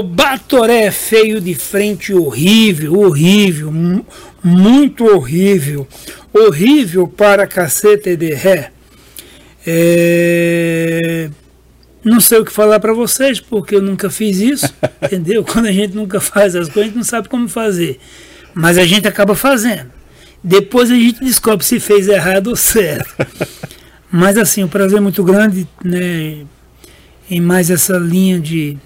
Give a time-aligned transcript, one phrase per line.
[0.00, 4.06] o Batoré é feio de frente, horrível, horrível, mu-
[4.42, 5.86] muito horrível.
[6.32, 8.70] Horrível para cacete de ré.
[9.66, 11.28] É,
[12.02, 15.44] Não sei o que falar para vocês, porque eu nunca fiz isso, entendeu?
[15.44, 17.98] Quando a gente nunca faz as coisas, a gente não sabe como fazer.
[18.54, 19.90] Mas a gente acaba fazendo.
[20.42, 23.14] Depois a gente descobre se fez errado ou certo.
[24.10, 26.38] Mas assim, o prazer é muito grande, né?
[27.30, 28.76] Em mais essa linha de,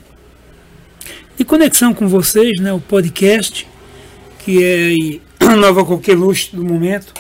[1.37, 2.73] de conexão com vocês, né?
[2.73, 3.67] O podcast,
[4.39, 7.13] que é a nova coqueluche do momento.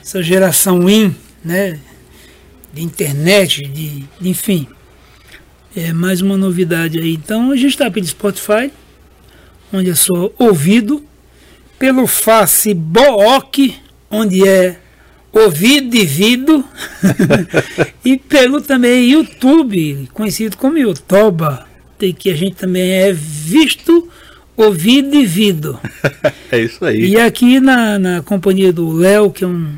[0.00, 1.78] Essa geração in, né?
[2.72, 4.66] De internet, de, de enfim.
[5.74, 7.14] É mais uma novidade aí.
[7.14, 8.70] Então a gente está pelo Spotify,
[9.72, 11.04] onde é só ouvido,
[11.78, 13.74] pelo Facebook,
[14.10, 14.78] onde é
[15.32, 16.62] ouvido e vido,
[18.04, 21.66] e pelo também YouTube, conhecido como Yotoba,
[22.02, 24.08] tem que a gente também é visto,
[24.56, 25.78] ouvido e vido.
[26.50, 27.06] É isso aí.
[27.06, 29.72] E aqui na, na companhia do Léo, que é um,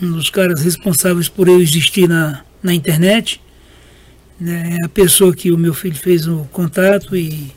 [0.00, 3.38] um dos caras responsáveis por eu existir na, na internet,
[4.40, 7.52] né, é a pessoa que o meu filho fez o contato e,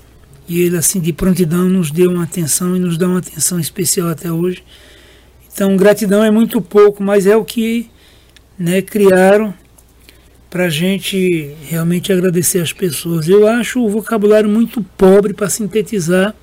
[0.46, 4.10] e ele, assim, de prontidão, nos deu uma atenção e nos dá uma atenção especial
[4.10, 4.62] até hoje.
[5.54, 7.90] Então, gratidão é muito pouco, mas é o que
[8.58, 9.54] né, criaram
[10.50, 13.28] para a gente realmente agradecer as pessoas.
[13.28, 16.34] Eu acho o vocabulário muito pobre para sintetizar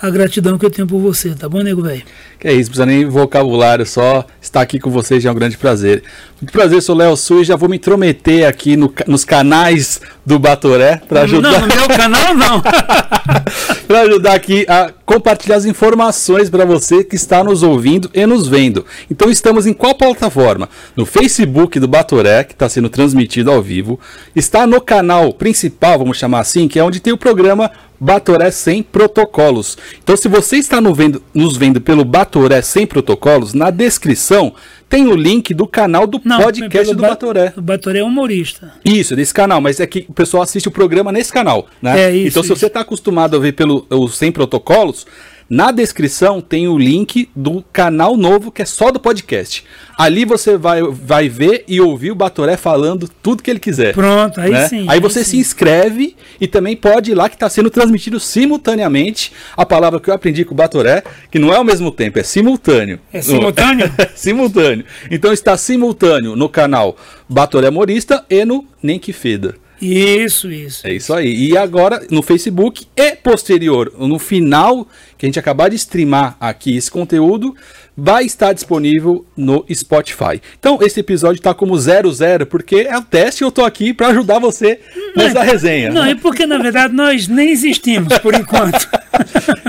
[0.00, 2.02] a gratidão que eu tenho por você, tá bom, nego velho?
[2.42, 5.56] Que é isso, precisa nem vocabulário, só estar aqui com vocês já é um grande
[5.56, 6.02] prazer.
[6.40, 10.40] Muito prazer, sou Léo Sul e já vou me intrometer aqui no nos canais do
[10.40, 11.52] Batoré para ajudar.
[11.52, 12.60] Não, no meu canal não.
[13.86, 18.48] para ajudar aqui a compartilhar as informações para você que está nos ouvindo e nos
[18.48, 18.84] vendo.
[19.08, 20.68] Então estamos em qual plataforma?
[20.96, 24.00] No Facebook do Batoré, que está sendo transmitido ao vivo.
[24.34, 27.70] Está no canal principal, vamos chamar assim, que é onde tem o programa
[28.00, 29.78] Batoré Sem Protocolos.
[30.02, 32.31] Então se você está no vendo- nos vendo pelo Batoré
[32.62, 34.54] Sem Protocolos, na descrição
[34.88, 37.52] tem o link do canal do não podcast do Ba- Batoré.
[37.56, 38.72] O Batoré é humorista.
[38.84, 41.98] Isso, desse canal, mas é que o pessoal assiste o programa nesse canal, né?
[41.98, 42.56] É, isso, então, se isso.
[42.60, 45.06] você está acostumado a ver pelo o Sem Protocolos,
[45.52, 49.62] na descrição tem o link do canal novo que é só do podcast.
[49.98, 53.92] Ali você vai, vai ver e ouvir o Batoré falando tudo que ele quiser.
[53.92, 54.66] Pronto, aí né?
[54.66, 54.86] sim.
[54.88, 55.36] Aí você se sim.
[55.40, 60.14] inscreve e também pode ir lá que está sendo transmitido simultaneamente a palavra que eu
[60.14, 62.98] aprendi com o Batoré, que não é ao mesmo tempo, é simultâneo.
[63.12, 63.92] É simultâneo?
[64.16, 64.86] simultâneo.
[65.10, 66.96] Então está simultâneo no canal
[67.28, 69.61] Batoré Morista e no Nem Que Feda.
[69.82, 70.86] Isso, isso.
[70.86, 71.50] É isso aí.
[71.50, 74.86] E agora no Facebook e posterior, no final
[75.18, 77.54] que a gente acabar de streamar aqui esse conteúdo,
[77.96, 80.40] vai estar disponível no Spotify.
[80.58, 84.08] Então esse episódio está como 00 porque é o teste e eu tô aqui para
[84.08, 84.78] ajudar você
[85.16, 85.90] nessa resenha.
[85.90, 88.88] Não, é porque na verdade nós nem existimos por enquanto.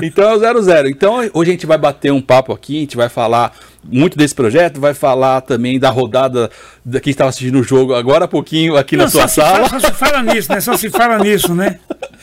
[0.01, 0.89] Então é o 00.
[0.89, 4.33] Então hoje a gente vai bater um papo aqui, a gente vai falar muito desse
[4.33, 6.49] projeto, vai falar também da rodada
[6.83, 9.69] da quem estava assistindo o jogo agora há pouquinho aqui na Não, sua só, sala.
[9.69, 10.61] Fala, só se fala nisso, né?
[10.61, 11.79] Só se fala nisso, né?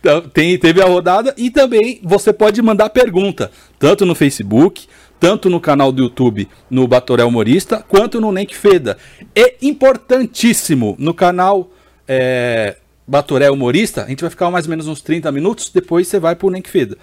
[0.00, 4.86] Então, tem, teve a rodada e também você pode mandar pergunta, tanto no Facebook,
[5.20, 8.96] tanto no canal do YouTube, no Batoré Humorista, quanto no Nenk Feda.
[9.36, 11.70] E importantíssimo, no canal
[12.08, 16.18] é, Batoré Humorista, a gente vai ficar mais ou menos uns 30 minutos, depois você
[16.18, 16.96] vai pro Nenk Feda.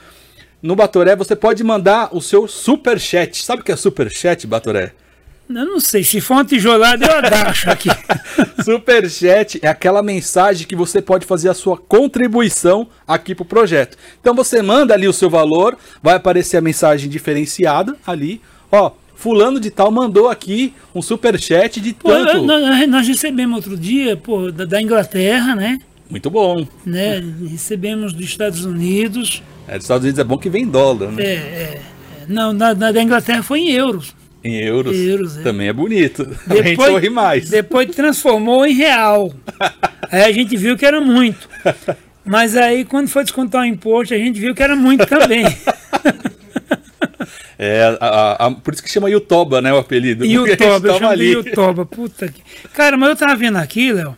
[0.62, 3.44] No Batoré você pode mandar o seu super chat.
[3.44, 4.94] Sabe o que é super chat, Batoré?
[5.50, 7.90] Eu não sei, se for uma tijolada eu adacho aqui.
[8.66, 13.98] Superchat é aquela mensagem que você pode fazer a sua contribuição aqui pro projeto.
[14.20, 19.58] Então você manda ali o seu valor, vai aparecer a mensagem diferenciada ali, ó, fulano
[19.58, 22.42] de tal mandou aqui um superchat de Pô, tanto.
[22.42, 25.78] nós, nós recebemos outro dia, pô, da, da Inglaterra, né?
[26.10, 26.66] Muito bom.
[26.86, 27.22] né?
[27.50, 29.44] Recebemos dos Estados Unidos.
[29.68, 31.24] É, dos Estados Unidos é bom que vem dólar, né?
[31.24, 31.82] É, é,
[32.28, 34.16] não, na, na da Inglaterra foi em euros.
[34.44, 34.96] Em euros.
[34.98, 35.42] Euros, é.
[35.42, 36.26] Também é bonito.
[36.50, 37.50] a gente sorri mais.
[37.50, 39.34] Depois transformou em real.
[40.12, 41.50] aí a gente viu que era muito.
[42.24, 45.44] Mas aí, quando foi descontar o imposto, a gente viu que era muito também.
[47.60, 50.24] É, a- a- a- por isso que chama Yutoba, né, o apelido.
[50.24, 51.32] E o porque a gente Toba, eu chamo de ali.
[51.32, 52.40] Yutoba, puta que.
[52.72, 54.16] Cara, mas eu tava vendo aqui, Léo,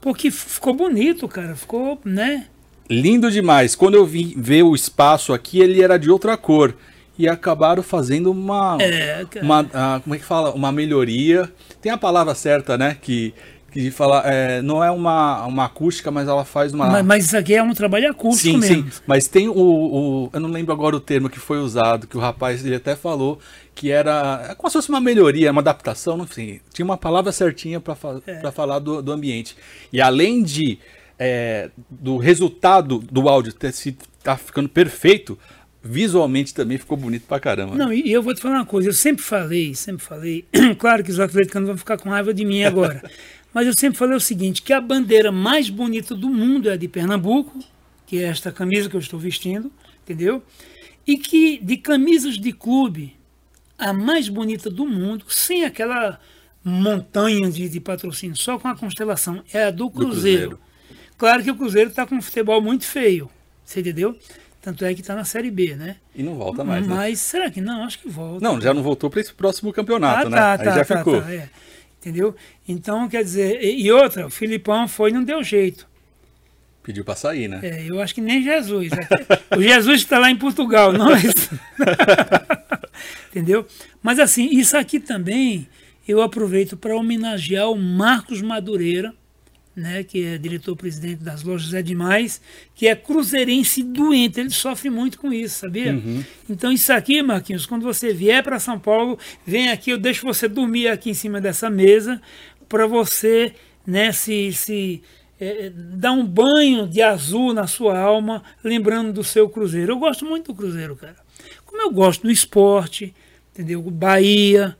[0.00, 1.54] porque ficou bonito, cara.
[1.54, 2.46] Ficou, né?
[2.88, 3.74] Lindo demais.
[3.74, 6.74] Quando eu vim ver o espaço aqui, ele era de outra cor.
[7.18, 8.78] E acabaram fazendo uma.
[8.80, 10.52] É, uma ah, como é que fala?
[10.52, 11.52] Uma melhoria.
[11.80, 12.96] Tem a palavra certa, né?
[13.00, 13.34] Que,
[13.70, 14.22] que fala.
[14.26, 16.86] é, não é uma, uma acústica, mas ela faz uma.
[16.86, 18.76] Mas, mas isso aqui é um trabalho acústico sim, sim.
[18.82, 18.90] mesmo.
[19.06, 22.20] Mas tem o, o- Eu não lembro agora o termo que foi usado, que o
[22.20, 23.38] rapaz ele até falou
[23.74, 24.48] que era.
[24.50, 26.60] É como se fosse uma melhoria, uma adaptação, não sei.
[26.74, 28.50] Tinha uma palavra certinha para fa É.
[28.50, 29.56] falar do, do ambiente.
[29.92, 30.78] E além de
[31.18, 35.38] é, do resultado do áudio ter se tá ficando perfeito,
[35.82, 37.74] visualmente também ficou bonito pra caramba.
[37.74, 40.44] Não, e eu vou te falar uma coisa, eu sempre falei, sempre falei,
[40.78, 43.02] claro que os atleticanos vão ficar com raiva de mim agora,
[43.52, 46.76] mas eu sempre falei o seguinte, que a bandeira mais bonita do mundo é a
[46.76, 47.58] de Pernambuco,
[48.06, 49.70] que é esta camisa que eu estou vestindo,
[50.02, 50.42] entendeu?
[51.06, 53.16] E que de camisas de clube,
[53.78, 56.20] a mais bonita do mundo, sem aquela
[56.62, 60.50] montanha de, de patrocínio, só com a constelação, é a do Cruzeiro.
[60.50, 60.60] Do Cruzeiro.
[61.16, 63.30] Claro que o Cruzeiro está com um futebol muito feio,
[63.64, 64.16] você entendeu?
[64.62, 65.96] Tanto é que está na Série B, né?
[66.14, 66.94] E não volta mais, né?
[66.94, 67.16] Mas né?
[67.16, 67.82] será que não?
[67.84, 68.44] Acho que volta.
[68.44, 70.36] Não, já não voltou para esse próximo campeonato, ah, né?
[70.36, 71.22] Tá, Aí tá, já tá, ficou.
[71.22, 71.48] Tá, é.
[72.00, 72.34] Entendeu?
[72.66, 75.86] Então, quer dizer, e, outra, o Filipão foi e não deu jeito.
[76.82, 77.60] Pediu para sair, né?
[77.62, 78.90] É, eu acho que nem Jesus.
[79.54, 81.20] O Jesus está lá em Portugal, não é
[83.28, 83.66] Entendeu?
[84.02, 85.68] Mas assim, isso aqui também
[86.08, 89.12] eu aproveito para homenagear o Marcos Madureira,
[89.74, 92.40] né, que é diretor-presidente das lojas É Demais,
[92.74, 95.92] que é cruzeirense doente, ele sofre muito com isso, sabia?
[95.92, 96.24] Uhum.
[96.48, 100.48] Então isso aqui, Marquinhos, quando você vier para São Paulo, vem aqui, eu deixo você
[100.48, 102.20] dormir aqui em cima dessa mesa,
[102.68, 103.54] para você
[103.86, 105.02] né, se, se
[105.40, 109.92] é, dar um banho de azul na sua alma, lembrando do seu Cruzeiro.
[109.92, 111.16] Eu gosto muito do Cruzeiro, cara.
[111.64, 113.14] Como eu gosto do esporte,
[113.52, 113.80] entendeu?
[113.82, 114.76] Bahia,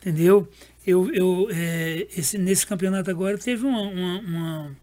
[0.00, 0.48] entendeu?
[0.88, 4.76] Eu, eu é, esse, nesse campeonato agora teve uma, uma, uma,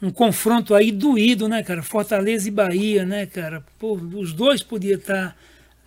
[0.00, 1.82] um confronto aí doído, né, cara?
[1.82, 3.64] Fortaleza e Bahia, né, cara?
[3.76, 5.36] Pô, os dois podiam estar tá,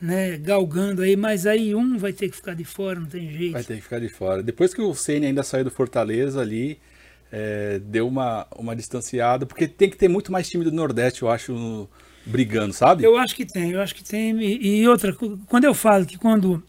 [0.02, 3.54] né, galgando aí, mas aí um vai ter que ficar de fora, não tem jeito.
[3.54, 4.44] Vai ter que ficar de fora.
[4.44, 6.78] Depois que o Ceni ainda saiu do Fortaleza ali,
[7.32, 11.30] é, deu uma, uma distanciada, porque tem que ter muito mais time do Nordeste, eu
[11.30, 11.88] acho,
[12.26, 13.06] brigando, sabe?
[13.06, 14.38] Eu acho que tem, eu acho que tem.
[14.42, 15.16] E, e outra,
[15.48, 16.62] quando eu falo que quando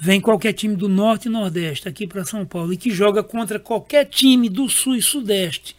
[0.00, 3.58] vem qualquer time do Norte e Nordeste aqui para São Paulo e que joga contra
[3.58, 5.76] qualquer time do Sul e Sudeste,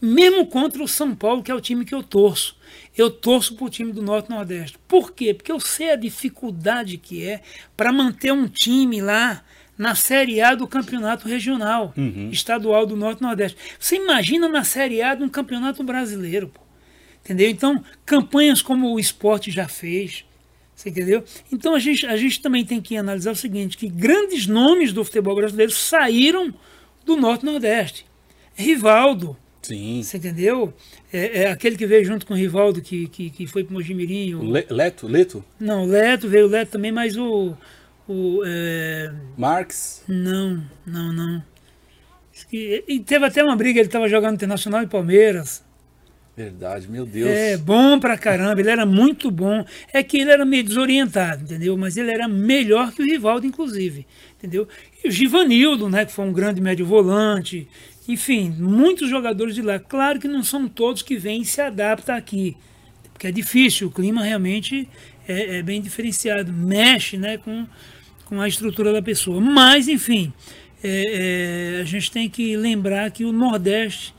[0.00, 2.56] mesmo contra o São Paulo, que é o time que eu torço.
[2.96, 4.78] Eu torço para o time do Norte e Nordeste.
[4.86, 5.32] Por quê?
[5.32, 7.40] Porque eu sei a dificuldade que é
[7.76, 9.42] para manter um time lá
[9.78, 12.28] na Série A do campeonato regional, uhum.
[12.30, 13.56] estadual do Norte e Nordeste.
[13.78, 16.60] Você imagina na Série A de um campeonato brasileiro, pô.
[17.24, 17.48] entendeu?
[17.48, 20.24] Então, campanhas como o esporte já fez,
[20.74, 21.22] você entendeu?
[21.50, 25.04] Então a gente, a gente também tem que analisar o seguinte, que grandes nomes do
[25.04, 26.52] futebol brasileiro saíram
[27.04, 28.06] do Norte e Nordeste.
[28.54, 29.36] Rivaldo.
[29.62, 30.02] Sim.
[30.02, 30.74] Você entendeu?
[31.12, 33.74] É, é, aquele que veio junto com o Rivaldo, que, que, que foi para o
[33.74, 34.34] Mojimirim.
[34.34, 35.06] O Leto?
[35.06, 35.44] Leto?
[35.58, 37.56] Não, Leto, veio o Leto também, mas o...
[38.08, 39.12] o é...
[39.36, 40.02] Marx?
[40.08, 41.44] Não, não, não.
[42.52, 45.62] E teve até uma briga, ele estava jogando Internacional e Palmeiras.
[46.42, 47.30] Verdade, meu Deus.
[47.30, 49.64] É, bom pra caramba, ele era muito bom.
[49.92, 51.76] É que ele era meio desorientado, entendeu?
[51.76, 54.04] Mas ele era melhor que o Rivaldo, inclusive,
[54.38, 54.66] entendeu?
[55.04, 57.68] E o Givanildo, né, que foi um grande médio volante.
[58.08, 59.78] Enfim, muitos jogadores de lá.
[59.78, 62.56] Claro que não são todos que vêm e se adaptam aqui,
[63.12, 64.88] porque é difícil, o clima realmente
[65.28, 67.64] é, é bem diferenciado, mexe né, com,
[68.24, 69.40] com a estrutura da pessoa.
[69.40, 70.32] Mas, enfim,
[70.82, 74.12] é, é, a gente tem que lembrar que o Nordeste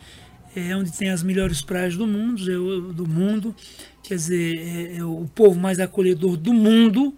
[0.56, 3.56] é onde tem as melhores praias do mundo, do mundo,
[4.04, 7.14] quer dizer, é, é o povo mais acolhedor do mundo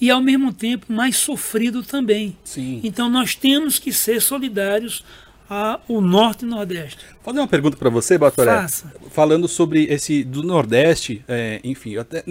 [0.00, 2.36] e ao mesmo tempo mais sofrido também.
[2.44, 2.80] Sim.
[2.84, 5.04] Então nós temos que ser solidários
[5.48, 6.98] ao norte e nordeste.
[7.14, 8.50] Vou fazer uma pergunta para você, Batoré.
[8.50, 8.92] Faça.
[9.10, 12.24] Falando sobre esse do nordeste, é, enfim, até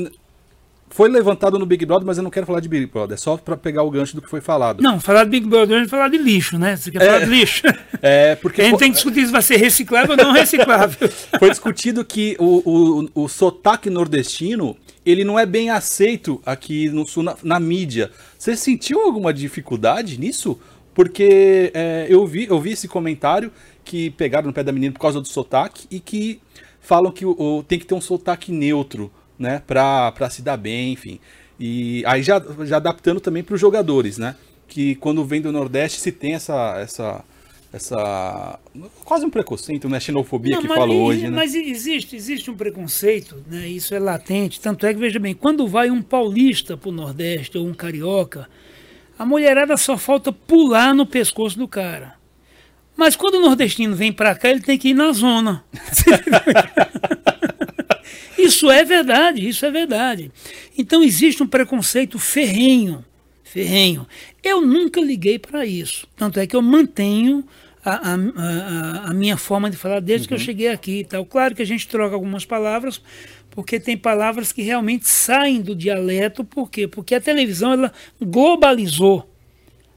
[0.96, 3.36] foi levantado no Big Brother, mas eu não quero falar de Big Brother, é só
[3.36, 4.82] para pegar o gancho do que foi falado.
[4.82, 6.78] Não, falar de Big Brother é falar de lixo, né?
[6.78, 7.64] Você quer é, falar de lixo?
[8.02, 8.62] É, porque.
[8.62, 11.10] A gente tem que discutir se vai ser reciclável ou não reciclável.
[11.40, 17.06] Foi discutido que o, o, o sotaque nordestino ele não é bem aceito aqui no
[17.08, 18.12] sul na, na mídia.
[18.38, 20.60] Você sentiu alguma dificuldade nisso?
[20.94, 23.52] Porque é, eu, vi, eu vi esse comentário
[23.84, 26.40] que pegaram no pé da menina por causa do sotaque e que
[26.80, 30.94] falam que o, o tem que ter um sotaque neutro né, para se dar bem,
[30.94, 31.20] enfim.
[31.60, 34.36] E aí já, já adaptando também para os jogadores, né?
[34.68, 37.24] Que quando vem do Nordeste se tem essa essa
[37.72, 38.58] essa
[39.04, 41.30] quase um preconceito, né, xenofobia Não, que fala hoje, né?
[41.30, 43.68] Mas existe, existe um preconceito, né?
[43.68, 47.58] Isso é latente, tanto é que veja bem, quando vai um paulista para o Nordeste
[47.58, 48.48] ou um carioca,
[49.20, 52.16] a mulherada só falta pular no pescoço do cara.
[52.96, 55.64] Mas quando o nordestino vem para cá, ele tem que ir na zona.
[58.46, 60.32] Isso é verdade, isso é verdade.
[60.78, 63.04] Então existe um preconceito ferrenho,
[63.44, 64.08] ferrenho.
[64.44, 66.08] Eu nunca liguei para isso.
[66.16, 67.46] Tanto é que eu mantenho
[67.84, 70.28] a, a, a, a minha forma de falar desde uhum.
[70.30, 70.44] que eu uhum.
[70.44, 71.26] cheguei aqui e tal.
[71.26, 73.02] Claro que a gente troca algumas palavras,
[73.52, 76.44] porque tem palavras que realmente saem do dialeto.
[76.44, 76.88] Por quê?
[76.88, 79.30] Porque a televisão ela globalizou.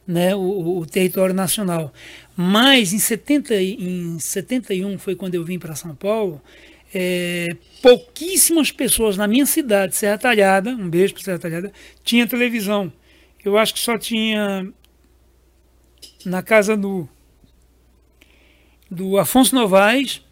[0.07, 1.93] né, o, o, território nacional.
[2.35, 6.40] Mas em, 70, em 71 foi quando eu vim para São Paulo,
[6.95, 7.49] é,
[7.83, 12.92] pouquíssimas pessoas na minha cidade, Serra Talhada, um beijo para Serra Talhada, tinha televisão.
[13.45, 14.73] Eu acho que só tinha
[16.25, 17.09] na casa do,
[18.90, 20.23] do Afonso Novaes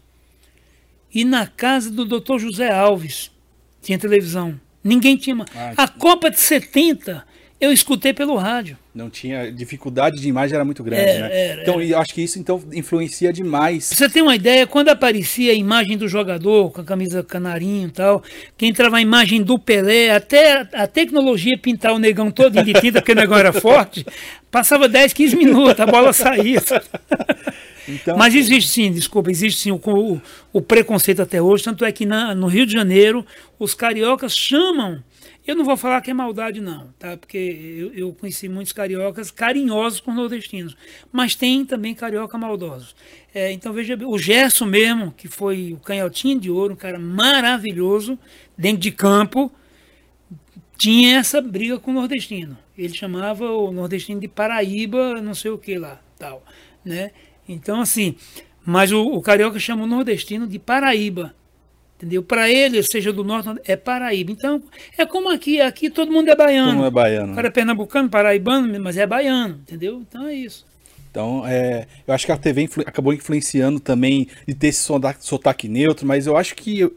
[1.13, 2.37] e na casa do Dr.
[2.39, 3.31] José Alves.
[3.81, 4.59] Tinha televisão.
[4.83, 5.35] Ninguém tinha.
[5.55, 7.25] Ah, a Copa de 70
[7.59, 8.77] eu escutei pelo rádio.
[8.97, 9.51] Não tinha.
[9.51, 11.49] Dificuldade de imagem era muito grande, era, né?
[11.49, 13.89] Era, então, eu acho que isso então influencia demais.
[13.89, 17.89] Pra você tem uma ideia, quando aparecia a imagem do jogador com a camisa canarinho
[17.89, 18.23] e tal,
[18.57, 22.99] que entrava a imagem do Pelé, até a tecnologia pintar o negão todo de tinta,
[22.99, 24.03] porque o negão era forte,
[24.49, 26.59] passava 10, 15 minutos, a bola saía.
[27.89, 31.91] Então, Mas existe sim, desculpa, existe sim o, o, o preconceito até hoje, tanto é
[31.93, 33.25] que na, no Rio de Janeiro
[33.57, 35.01] os cariocas chamam
[35.47, 37.15] eu não vou falar que é maldade, não, tá?
[37.15, 40.75] Porque eu, eu conheci muitos cariocas carinhosos com nordestinos,
[41.09, 42.93] mas tem também carioca maldosos.
[43.33, 48.19] É, então veja o Gerson mesmo, que foi o canhotinho de ouro, um cara maravilhoso,
[48.57, 49.49] dentro de campo,
[50.77, 52.57] tinha essa briga com o nordestino.
[52.77, 56.43] Ele chamava o nordestino de Paraíba, não sei o que lá, tal,
[56.83, 57.11] né?
[57.47, 58.15] Então assim,
[58.65, 61.33] mas o, o carioca chama o nordestino de Paraíba.
[61.97, 62.21] Entendeu?
[62.21, 64.31] Para ele, seja do norte, é Paraíba.
[64.31, 64.61] Então,
[64.95, 66.67] é como aqui, aqui todo mundo é baiano.
[66.67, 67.33] Todo mundo é baiano.
[67.33, 70.03] O cara é pernambucano, paraibano, mas é baiano, entendeu?
[70.07, 70.63] Então é isso.
[71.09, 74.87] Então, é, eu acho que a TV influ acabou influenciando também de ter esse
[75.19, 76.87] sotaque neutro, mas eu acho que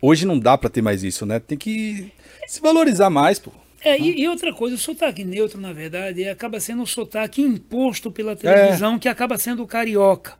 [0.00, 1.38] hoje não dá para ter mais isso, né?
[1.38, 2.10] Tem que
[2.46, 3.52] se valorizar mais, pô.
[3.84, 8.10] É, e, e, outra coisa, o sotaque neutro, na verdade, acaba sendo o sotaque imposto
[8.10, 8.98] pela televisão, é.
[8.98, 10.34] que acaba sendo o carioca.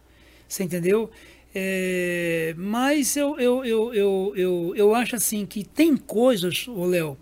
[0.49, 1.11] Você entendeu?
[1.59, 7.17] É, mas eu, eu, eu, eu, eu, eu acho assim que tem coisas, o Léo,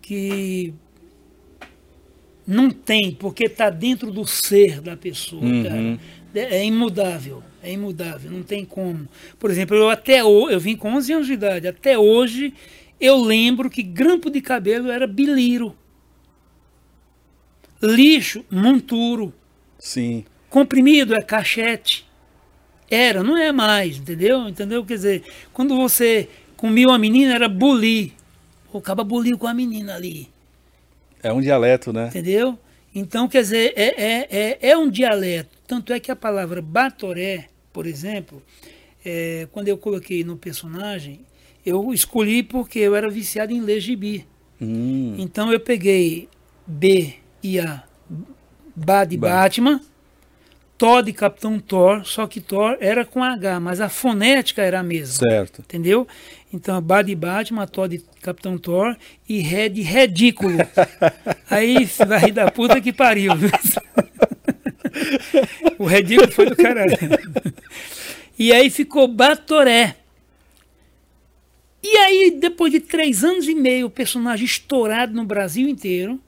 [0.00, 0.72] que
[2.46, 5.98] não tem, porque está dentro do ser da pessoa, uhum.
[6.32, 9.08] É, é imudável, é imudável, não tem como.
[9.40, 12.54] Por exemplo, eu até eu vim com 11 anos de idade, até hoje
[13.00, 15.76] eu lembro que grampo de cabelo era biliro.
[17.82, 19.34] Lixo, monturo.
[19.80, 20.24] Sim.
[20.48, 22.03] Comprimido é cachete.
[22.90, 24.48] Era, não é mais, entendeu?
[24.48, 24.84] Entendeu?
[24.84, 25.22] Quer dizer,
[25.52, 28.12] quando você comia uma menina, era buli.
[28.72, 30.28] O caba buliu com a menina ali.
[31.22, 32.08] É um dialeto, né?
[32.08, 32.58] Entendeu?
[32.94, 35.50] Então, quer dizer, é, é, é, é um dialeto.
[35.66, 38.42] Tanto é que a palavra batoré, por exemplo,
[39.04, 41.20] é, quando eu coloquei no personagem,
[41.64, 44.26] eu escolhi porque eu era viciado em ler gibi.
[44.60, 45.14] Hum.
[45.18, 46.28] Então eu peguei
[46.66, 47.84] B e A,
[48.76, 49.80] Ba de Batman,
[51.04, 55.28] de Capitão Thor, só que Thor era com H, mas a fonética era a mesma.
[55.28, 55.60] Certo.
[55.60, 56.06] Entendeu?
[56.52, 58.96] Então, Bá de Batman, Thor de Capitão Thor
[59.28, 60.58] e Ré de Ridículo.
[61.48, 63.32] Aí vai da puta que pariu.
[65.78, 66.96] o ridículo foi do caralho.
[68.38, 69.96] E aí ficou Batoré.
[71.82, 76.20] E aí, depois de três anos e meio, o personagem estourado no Brasil inteiro,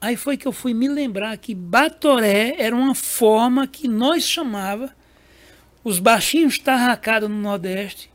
[0.00, 4.94] Aí foi que eu fui me lembrar que Batoré era uma forma que nós chamava
[5.84, 8.10] os baixinhos tarracados no Nordeste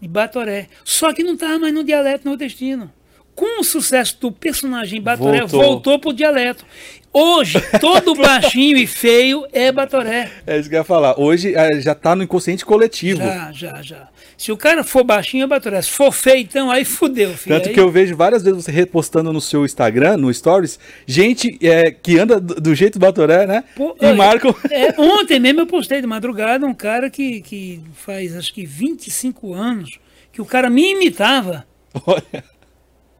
[0.00, 0.68] de Batoré.
[0.84, 2.92] Só que não estava mais no dialeto nordestino.
[3.40, 6.62] Com o sucesso do personagem Batoré, voltou, voltou para o dialeto.
[7.10, 10.30] Hoje, todo baixinho e feio é Batoré.
[10.46, 11.18] É isso que eu ia falar.
[11.18, 13.22] Hoje é, já está no inconsciente coletivo.
[13.22, 14.08] Já, já, já.
[14.36, 15.80] Se o cara for baixinho, é Batoré.
[15.80, 17.56] Se for feio, então aí fudeu, filho.
[17.56, 17.74] Tanto aí...
[17.74, 22.18] que eu vejo várias vezes você repostando no seu Instagram, no Stories, gente é, que
[22.18, 23.64] anda do, jeito Batoré, né?
[23.74, 24.54] Pô, e marcam.
[24.70, 29.54] É, ontem mesmo eu postei de madrugada um cara que, que faz acho que 25
[29.54, 29.98] anos
[30.30, 31.64] que o cara me imitava.
[32.06, 32.59] Olha.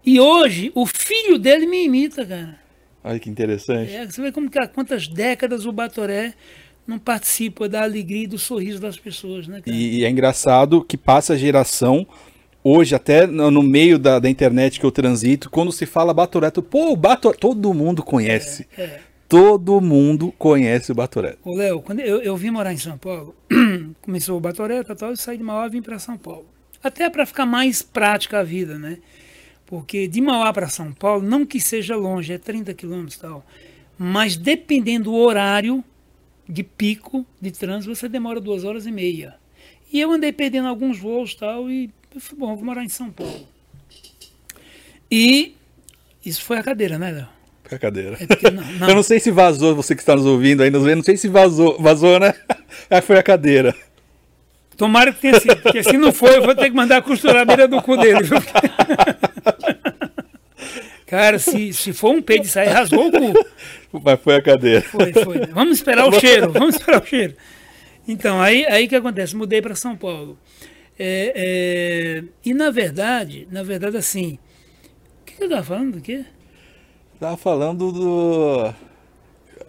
[0.04, 2.58] E hoje o filho dele me imita, cara.
[3.02, 3.92] Olha que interessante.
[3.92, 6.34] É, você vê como que há quantas décadas o Batoré
[6.86, 9.76] não participa da alegria e do sorriso das pessoas, né, cara?
[9.76, 12.06] E, é engraçado que passa a geração,
[12.64, 16.92] hoje até no meio da, da internet que eu transito, quando se fala Batoré, pô,
[16.92, 18.66] o Batoré, todo mundo conhece.
[18.76, 19.00] É, é.
[19.28, 21.36] Todo mundo conhece o Batoré.
[21.44, 23.34] Ô, Léo, quando eu, eu vim morar em São Paulo,
[24.02, 26.46] começou o Batoré, tal, eu saí de Mauá e vim para São Paulo.
[26.82, 28.98] Até para ficar mais prática a vida, né?
[29.70, 33.46] Porque de Mauá para São Paulo, não que seja longe, é 30 quilômetros e tal,
[33.96, 35.84] mas dependendo do horário
[36.48, 39.36] de pico de trânsito, você demora duas horas e meia.
[39.92, 43.10] E eu andei perdendo alguns voos tal, e eu falei, bom, vou morar em São
[43.10, 43.46] Paulo.
[45.08, 45.54] E
[46.26, 47.28] isso foi a cadeira, né, Léo?
[47.64, 48.16] Foi a cadeira.
[48.18, 48.88] É porque, não, não.
[48.90, 51.78] Eu não sei se vazou, você que está nos ouvindo aí, não sei se vazou,
[51.78, 52.34] vazou, né?
[52.90, 53.72] Aí foi a cadeira.
[54.76, 57.44] Tomara que tenha sido, porque se não for, eu vou ter que mandar costurar a
[57.44, 58.28] beira do cu dele.
[61.06, 64.00] Cara, se, se for um peido de sair, rasgou o cu.
[64.04, 64.82] Mas foi a cadeira.
[64.82, 65.46] Foi, foi.
[65.46, 67.34] Vamos esperar o cheiro, vamos esperar o cheiro.
[68.06, 69.34] Então, aí aí que acontece?
[69.34, 70.38] Mudei para São Paulo.
[70.98, 74.38] É, é, e na verdade, na verdade, assim.
[75.22, 76.24] O que, que eu estava falando do quê?
[77.18, 78.74] Tava falando do.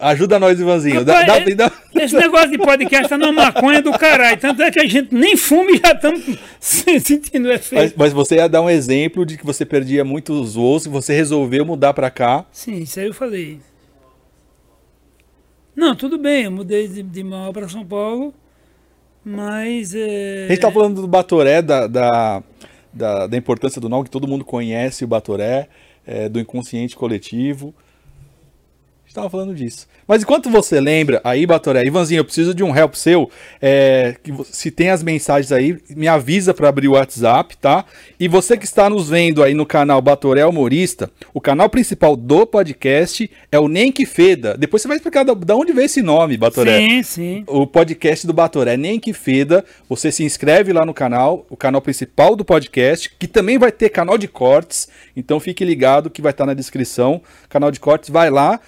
[0.02, 1.04] Ajuda nós, Ivanzinho.
[1.04, 1.72] Dá- Rapaz, dá- é- dá-
[2.04, 4.36] Esse negócio de podcast tá numa maconha do caralho.
[4.38, 6.22] Tanto é que a gente nem fuma e já estamos
[6.58, 7.94] sentindo o Mas, efeito.
[7.96, 11.64] mas você ia dar um exemplo de que você perdia muitos voos e você resolveu
[11.64, 12.44] mudar pra cá.
[12.50, 13.60] Sim, isso aí eu falei.
[15.74, 18.34] Não, tudo bem, eu mudei de, de Mauá para São Paulo,
[19.24, 19.94] mas.
[19.94, 20.46] É...
[20.46, 22.42] A gente tá falando do Batoré, da, da,
[22.92, 25.68] da, da importância do nome, que todo mundo conhece o Batoré,
[26.06, 27.74] é, do inconsciente coletivo.
[29.12, 29.86] A gente tava falando disso.
[30.08, 33.30] Mas enquanto você lembra, aí, Batoré, Ivanzinho, eu preciso de um help seu.
[33.60, 37.84] é, que se tem as mensagens aí, me avisa para abrir o WhatsApp, tá?
[38.18, 42.46] E você que está nos vendo aí no canal Batoré Humorista, o canal principal do
[42.46, 44.56] podcast é o Nem Que Feda.
[44.56, 47.44] Depois você vai explicar da, da onde veio esse nome, Batoré Sim, sim.
[47.46, 49.62] o podcast do Batoré Nem Que Feda.
[49.90, 53.90] Você se inscreve lá no canal, o canal principal do podcast, que também vai ter
[53.90, 54.88] canal de cortes.
[55.14, 57.20] Então fique ligado que vai estar na descrição.
[57.50, 58.58] Canal de cortes, vai lá.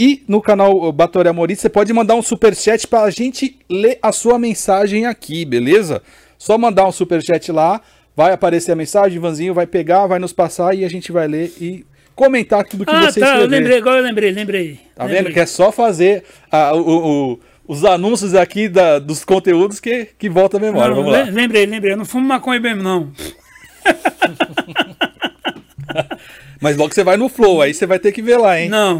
[0.00, 4.12] E no canal Batoré Humorista, você pode mandar um superchat para a gente ler a
[4.12, 6.00] sua mensagem aqui, beleza?
[6.38, 7.80] Só mandar um superchat lá,
[8.16, 11.52] vai aparecer a mensagem, Ivanzinho vai pegar, vai nos passar e a gente vai ler
[11.60, 13.56] e comentar tudo que Ah, você tá, eu escrever.
[13.56, 14.80] lembrei, agora eu lembrei, lembrei.
[14.94, 15.22] Tá lembrei.
[15.24, 20.08] vendo que é só fazer ah, o- o- os anúncios aqui da- dos conteúdos que,
[20.16, 20.90] que volta a memória.
[20.94, 21.22] Não, Vamos lá.
[21.24, 21.92] le- Lembrei, lembrei.
[21.94, 23.12] Eu não fumo maconha mesmo, não.
[26.60, 28.68] Mas logo você vai no flow, aí você vai ter que ver lá, hein?
[28.68, 28.98] Não.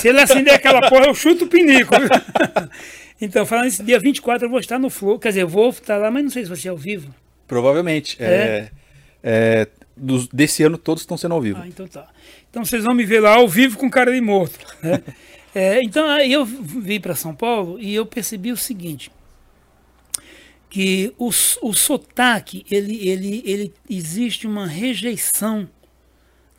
[0.00, 1.94] Se ele acender aquela porra, eu chuto o pinico.
[3.24, 5.16] Então, falando isso, dia 24 eu vou estar no Flow.
[5.16, 7.14] Quer dizer, eu vou estar lá, mas não sei se vai ser ao vivo.
[7.46, 8.16] Provavelmente.
[8.18, 8.68] É.
[9.22, 11.60] é, dos- desse ano todos estão sendo ao vivo.
[11.62, 12.08] Ah, então tá.
[12.50, 14.58] Então vocês vão me ver lá ao vivo com cara de morto.
[14.82, 15.00] né?
[15.54, 19.08] É, então aí eu vim para São Paulo e eu percebi o seguinte.
[20.68, 25.68] Que o, o sotaque, ele, ele, ele existe uma rejeição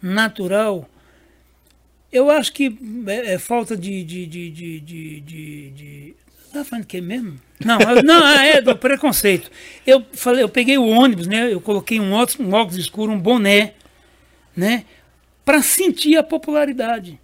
[0.03, 0.88] natural.
[2.12, 4.03] Eu acho que é, é falta de.
[4.03, 6.16] de, de, de, de, de, de-
[6.51, 7.39] Tá falando que é mesmo?
[7.66, 9.50] Não, eu- não, ah, é do preconceito.
[9.87, 11.51] Eu falei, eu peguei o ônibus, né?
[11.51, 13.74] Eu coloquei um óculos, um óculos escuro, um boné,
[14.55, 14.85] né?
[15.44, 17.20] Para sentir a popularidade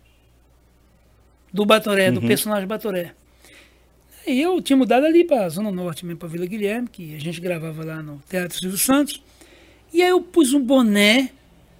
[1.53, 3.13] do Batoré, do personagem Batoré.
[4.25, 7.19] E eu tinha mudado ali para a Zona Norte, mesmo para Vila Guilherme, que a
[7.19, 9.21] gente gravava lá no Teatro Silvio Santos.
[9.93, 11.29] E aí eu pus um boné,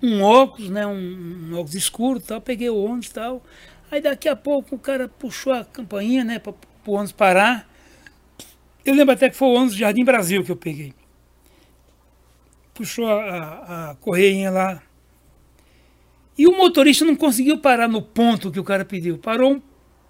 [0.01, 3.43] um óculos, né, um, um óculos escuro, tal, peguei o ônibus e tal.
[3.91, 6.53] Aí daqui a pouco o cara puxou a campainha, né, para
[6.85, 7.69] o ônibus parar.
[8.85, 10.93] Eu lembro até que foi o ônibus Jardim Brasil que eu peguei.
[12.73, 14.81] Puxou a, a, a correinha lá.
[16.37, 19.17] E o motorista não conseguiu parar no ponto que o cara pediu.
[19.17, 19.61] Parou um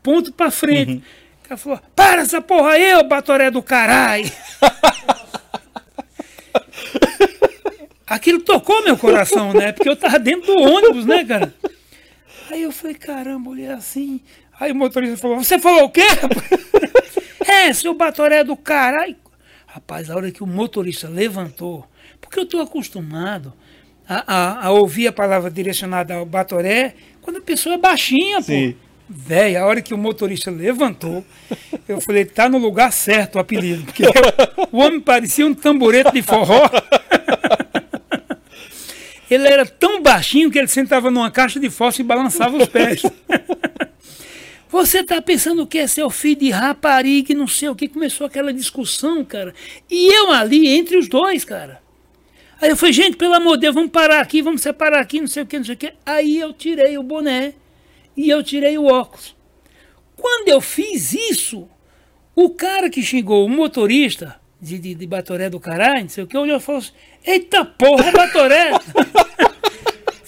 [0.03, 1.03] ponto para frente.
[1.43, 4.31] O cara falou: Para essa porra aí, ô batoré do caralho!
[8.09, 9.71] Aquilo tocou meu coração, né?
[9.71, 11.53] Porque eu tava dentro do ônibus, né, cara?
[12.49, 14.19] Aí eu falei, caramba, olhei assim.
[14.59, 16.01] Aí o motorista falou, você falou o quê?
[17.45, 19.15] é, seu batoré do caralho.
[19.67, 21.85] Rapaz, a hora que o motorista levantou,
[22.19, 23.53] porque eu tô acostumado
[24.07, 28.71] a, a- a ouvir a palavra direcionada ao batoré quando a pessoa é baixinha, Sim.
[28.71, 28.89] pô.
[29.11, 31.25] Véi, a hora que o motorista levantou,
[31.87, 33.83] eu falei, tá no lugar certo o apelido.
[33.83, 34.03] Porque
[34.71, 36.69] o homem parecia um tamborete de forró.
[39.29, 43.01] Ele era tão baixinho que ele sentava numa caixa de fósforo e balançava os pés.
[44.69, 47.87] Você tá pensando que é seu filho de rapariga e não sei o que.
[47.87, 49.53] Começou aquela discussão, cara.
[49.89, 51.81] E eu ali entre os dois, cara.
[52.61, 55.27] Aí eu falei, gente, pelo amor de Deus, vamos parar aqui, vamos separar aqui, não
[55.27, 55.93] sei o que, não sei o que.
[56.05, 57.53] Aí eu tirei o boné
[58.15, 59.35] e eu tirei o óculos.
[60.15, 61.67] Quando eu fiz isso,
[62.35, 66.27] o cara que xingou o motorista de, de, de Batoré do caralho, não sei o
[66.27, 66.91] que, olhou e falou assim:
[67.25, 68.71] Eita porra, Batoré!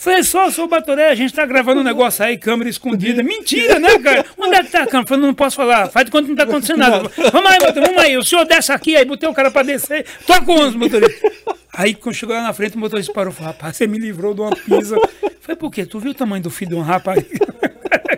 [0.02, 3.22] Falei, só sou o Batoré, a gente tá gravando um negócio aí, câmera escondida.
[3.22, 4.26] Mentira, né, cara?
[4.36, 5.08] Onde é que tá a câmera?
[5.08, 7.04] Falei, não posso falar, faz de conta que não tá acontecendo nada.
[7.32, 10.04] Vamos aí, motorista, vamos aí, o senhor desce aqui, aí botei o cara pra descer,
[10.26, 11.32] toca o ônibus, motorista.
[11.72, 14.34] Aí quando chegou lá na frente, o motorista parou e falou, rapaz, você me livrou
[14.34, 14.98] de uma pisa.
[15.40, 15.86] Falei, por quê?
[15.86, 17.24] Tu viu o tamanho do filho de um rapaz?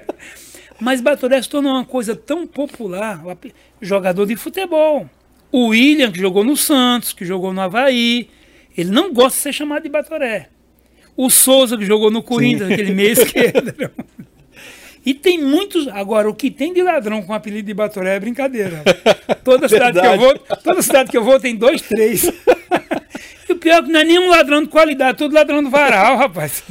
[0.80, 3.22] Mas Batoré se tornou uma coisa tão popular,
[3.82, 5.10] jogador de futebol.
[5.54, 8.28] O William, que jogou no Santos, que jogou no Havaí,
[8.76, 10.50] ele não gosta de ser chamado de Batoré.
[11.16, 13.92] O Souza, que jogou no Corinthians, aquele meio esquerdo.
[15.06, 15.88] E tem muitos.
[15.90, 18.84] Agora, o que tem de ladrão com apelido de Batoré é brincadeira.
[19.44, 22.32] Toda cidade, que eu vou, toda cidade que eu vou tem dois, três.
[23.48, 26.16] E o pior é que não é nenhum ladrão de qualidade, todo ladrão do varal,
[26.16, 26.64] rapaz.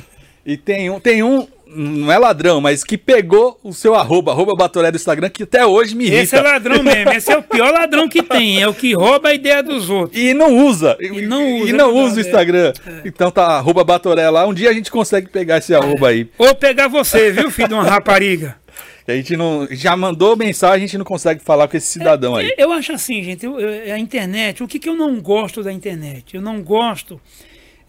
[0.44, 4.54] E tem um, tem um não é ladrão, mas que pegou o seu arroba, arroba
[4.54, 6.22] Batoré do Instagram, que até hoje me irrita.
[6.22, 9.30] Esse é ladrão mesmo, esse é o pior ladrão que tem, é o que rouba
[9.30, 10.20] a ideia dos outros.
[10.20, 10.96] E não usa.
[11.00, 12.72] E não usa, E não é usa o verdade, Instagram.
[13.04, 14.46] Então tá, arroba Batoré lá.
[14.46, 16.28] Um dia a gente consegue pegar esse arroba aí.
[16.38, 18.56] Ou pegar você, viu, filho de uma rapariga?
[19.04, 19.66] A gente não.
[19.72, 22.54] Já mandou mensagem, a gente não consegue falar com esse cidadão aí.
[22.56, 25.72] Eu acho assim, gente, eu- eu- a internet, o que, que eu não gosto da
[25.72, 26.36] internet?
[26.36, 27.20] Eu não gosto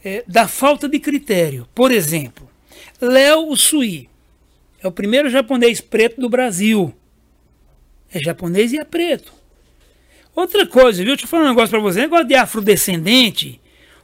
[0.03, 1.67] é, da falta de critério.
[1.75, 2.49] Por exemplo,
[3.03, 4.09] Léo Usui
[4.81, 6.93] é o primeiro japonês preto do Brasil.
[8.13, 9.33] É japonês e é preto.
[10.33, 11.13] Outra coisa, viu?
[11.13, 11.99] Deixa eu falar um negócio pra você.
[11.99, 13.59] Negócio de afrodescendente.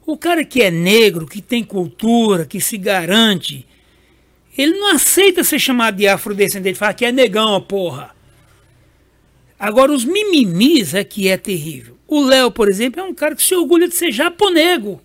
[0.05, 3.65] O cara que é negro, que tem cultura, que se garante,
[4.57, 6.77] ele não aceita ser chamado de afrodescendente.
[6.77, 8.13] Fala que é negão, porra.
[9.57, 11.97] Agora, os mimimis é que é terrível.
[12.05, 15.01] O Léo, por exemplo, é um cara que se orgulha de ser japonego.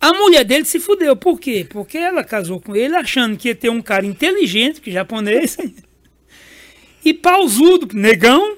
[0.00, 1.14] A mulher dele se fudeu.
[1.14, 1.66] Por quê?
[1.68, 5.58] Porque ela casou com ele achando que ia ter um cara inteligente, que japonês,
[7.04, 8.56] e pausudo, negão.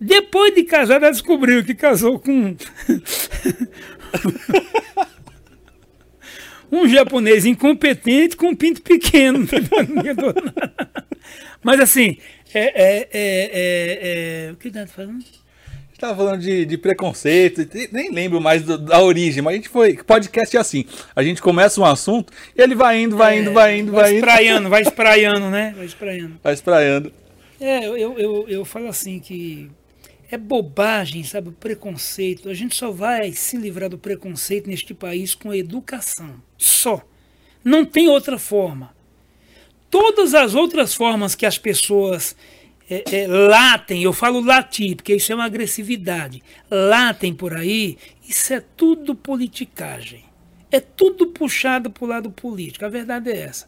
[0.00, 2.54] Depois de casar, ela descobriu que casou com
[6.70, 9.44] um japonês incompetente com um pinto pequeno.
[11.64, 12.16] Mas assim,
[12.54, 15.24] é, é, é, é, é, o que tá falando?
[15.98, 19.96] Tava falando de, de preconceito, nem lembro mais do- da origem, mas a gente foi.
[19.96, 20.84] Podcast é assim.
[21.14, 24.18] A gente começa um assunto e ele vai indo, vai indo, vai indo, vai indo.
[24.18, 25.74] espraiando, vai espraiando, né?
[25.76, 26.40] Vai espraiando.
[26.42, 27.12] Vai espraiando.
[27.60, 29.68] É, eu, eu, eu, eu falo assim que
[30.30, 31.48] é bobagem, sabe?
[31.48, 32.48] O preconceito.
[32.48, 36.36] A gente só vai se livrar do preconceito neste país com educação.
[36.56, 37.02] Só.
[37.64, 38.94] Não tem outra forma.
[39.90, 42.36] Todas as outras formas que as pessoas
[42.90, 48.52] é, é, latem, eu falo latir, porque isso é uma agressividade, latem por aí, isso
[48.52, 50.24] é tudo politicagem.
[50.70, 52.84] É tudo puxado para o lado político.
[52.84, 53.66] A verdade é essa.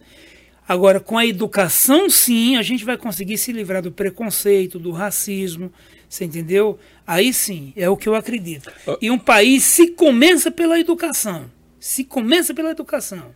[0.68, 5.72] Agora, com a educação, sim, a gente vai conseguir se livrar do preconceito, do racismo,
[6.08, 6.78] você entendeu?
[7.06, 8.70] Aí sim, é o que eu acredito.
[9.00, 11.50] E um país se começa pela educação.
[11.78, 13.34] Se começa pela educação.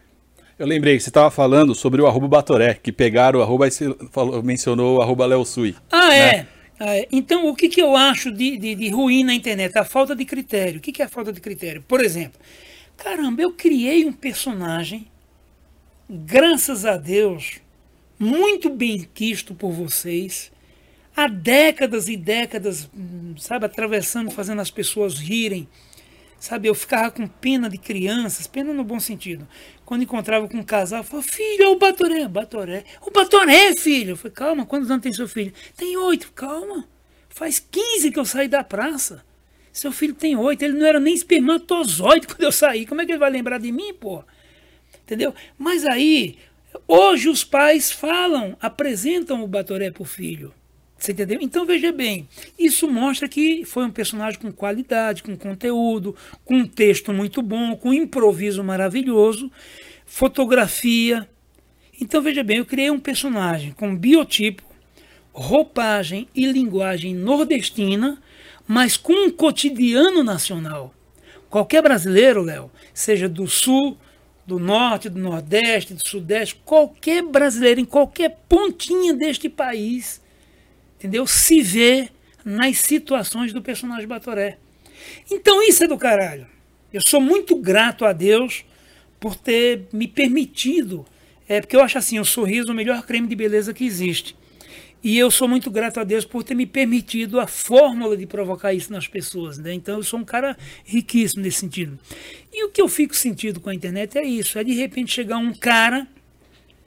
[0.57, 3.93] Eu lembrei, você estava falando sobre o arroba Batoré, que pegaram o arroba e você
[4.12, 5.75] falou, mencionou o arroba Léo Sui.
[5.90, 6.37] Ah, é.
[6.37, 6.47] Né?
[6.79, 7.09] Ah, é.
[7.11, 9.77] Então, o que, que eu acho de, de, de ruim na internet?
[9.77, 10.79] A falta de critério.
[10.79, 11.83] O que, que é a falta de critério?
[11.87, 12.40] Por exemplo,
[12.97, 15.09] caramba, eu criei um personagem,
[16.09, 17.55] graças a Deus,
[18.17, 20.53] muito bem quisto por vocês,
[21.17, 25.69] há décadas e décadas, hum, sabe, atravessando, fazendo as pessoas rirem.
[26.45, 29.49] Sabe, eu ficava com pena de crianças, pena no bom sentido.
[29.83, 32.85] Quando encontrava com um casal, eu falava, filho, é o Batoré, Batoré.
[33.01, 34.11] O Batoré, filho.
[34.11, 35.55] Eu falei, calma, quantos anos tem seu filho?
[35.75, 36.87] Tem oito, calma.
[37.31, 39.25] Faz 15 que eu saí da praça.
[39.73, 42.85] Seu filho tem oito, ele não era nem espermatozoide quando eu saí.
[42.85, 44.23] Como é que ele vai lembrar de mim, pô?
[45.03, 45.35] Entendeu?
[45.57, 46.37] Mas aí,
[46.87, 50.53] hoje os pais falam, apresentam o Batoré pro filho.
[50.99, 51.39] Você entendeu?
[51.41, 52.29] Então veja bem,
[52.59, 57.77] isso mostra que foi um personagem com qualidade, com conteúdo, com um texto muito bom,
[57.77, 59.51] com um improviso maravilhoso,
[60.07, 61.29] fotografia.
[62.01, 64.63] Então veja bem, eu criei um personagem com biotipo,
[65.33, 68.23] roupagem e linguagem nordestina,
[68.67, 70.95] mas com um cotidiano nacional.
[71.51, 73.99] Qualquer brasileiro, Léo, seja do sul,
[74.47, 80.24] do norte, do nordeste, do sudeste, qualquer brasileiro em qualquer pontinha deste país
[81.05, 81.27] entendeu?
[81.27, 82.09] Se vê
[82.43, 84.57] nas situações do personagem Batoré.
[85.31, 86.47] Então isso é do caralho.
[86.93, 88.64] Eu sou muito grato a Deus
[89.21, 91.05] por ter me permitido,
[91.47, 94.35] é porque eu acho assim, o sorriso é o melhor creme de beleza que existe.
[95.03, 98.73] E eu sou muito grato a Deus por ter me permitido a fórmula de provocar
[98.73, 99.59] isso nas pessoas.
[99.59, 99.75] Né?
[99.75, 101.99] Então eu sou um cara riquíssimo nesse sentido.
[102.51, 105.37] E o que eu fico sentido com a internet é isso: é de repente chegar
[105.37, 106.09] um cara,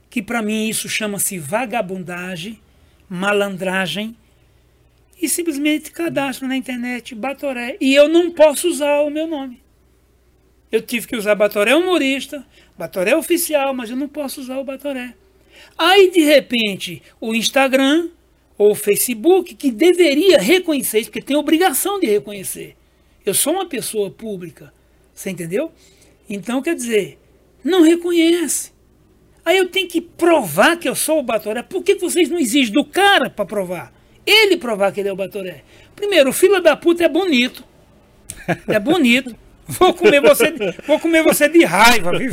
[0.10, 2.60] que para mim isso chama-se vagabundagem,
[3.10, 4.16] malandragem
[5.22, 7.78] e simplesmente cadastro na internet Batoré.
[7.80, 9.62] E eu não posso usar o meu nome.
[10.72, 12.46] Eu tive que usar Batoré humorista,
[12.78, 15.14] Batoré oficial, mas eu não posso usar o Batoré.
[15.78, 18.10] Aí, de repente, o Instagram
[18.58, 22.76] ou o Facebook, que deveria reconhecer isso, porque tem obrigação de reconhecer.
[23.26, 24.74] Eu sou uma pessoa pública,
[25.14, 25.72] você entendeu?
[26.30, 27.20] Então, quer dizer,
[27.64, 28.72] não reconhece.
[29.48, 31.64] Aí eu tenho que provar que eu sou o Batoré.
[31.64, 33.94] Por que vocês não exigem do cara para provar?
[34.26, 35.64] Ele provar que ele é o Batoré.
[35.96, 37.64] Primeiro, o fila da puta é bonito.
[38.68, 39.34] É bonito.
[39.66, 40.54] Vou comer você,
[40.86, 42.32] vou comer você de raiva, viu?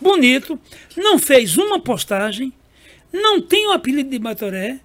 [0.00, 0.58] Bonito.
[0.96, 2.50] Não fez uma postagem.
[3.12, 4.80] Não tem o apelido de Batoré.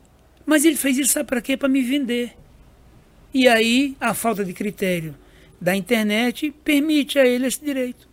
[0.46, 1.56] Mas ele fez isso, sabe para quê?
[1.56, 2.34] Para me vender.
[3.34, 5.16] E aí, a falta de critério
[5.60, 8.10] da internet permite a ele esse direito.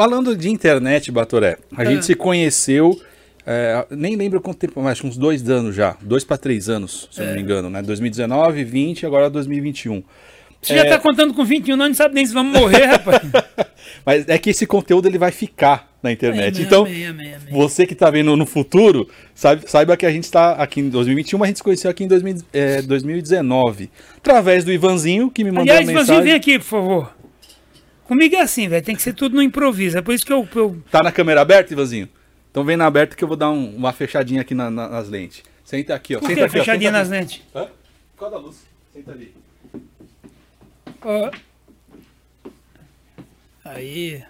[0.00, 1.84] Falando de internet, Batoré, a Ah.
[1.84, 2.98] gente se conheceu,
[3.46, 7.20] é, nem lembro quanto tempo, mas uns dois anos já, dois para três anos, se
[7.20, 7.28] eu É.
[7.28, 7.82] não me engano, né?
[7.82, 10.02] 2019, 20 agora 2021.
[10.62, 10.88] Você já É.
[10.88, 13.20] tá contando com 21, nós não sabe nem se vamos morrer, rapaz.
[14.06, 16.54] Mas é que esse conteúdo ele vai ficar na internet.
[16.54, 20.24] Amém, então, amém, amém, você que está vendo no futuro, sabe- saiba que a gente
[20.24, 23.90] está aqui em 2021, mas a gente se conheceu aqui em 2000, é, 2019.
[24.16, 26.24] Através do Ivanzinho, que me mandou Aliás, uma Ivanzinho, mensagem.
[26.24, 27.19] vem aqui, por favor.
[28.10, 28.84] Comigo é assim, velho.
[28.84, 29.96] Tem que ser tudo no improviso.
[29.96, 30.48] É por isso que eu.
[30.56, 32.08] eu- Tá na câmera aberta, Ivanzinho?
[32.50, 35.08] Então vem na aberta que eu vou dar um- uma fechadinha aqui na- na- nas
[35.08, 35.44] lentes.
[35.64, 36.18] Senta aqui, ó.
[36.18, 36.60] por Senta que aqui, ó.
[36.60, 37.20] fechadinha Senta nas aqui.
[37.20, 37.42] lentes?
[37.54, 37.66] Hã?
[38.16, 38.56] Por causa da luz.
[38.92, 39.32] Senta ali.
[41.02, 41.30] Ó.
[43.64, 44.24] Aí.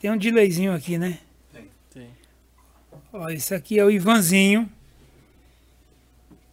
[0.00, 1.18] Tem um delayzinho aqui, né?
[1.92, 2.08] Tem.
[3.12, 4.66] Ó, esse aqui é o Ivanzinho.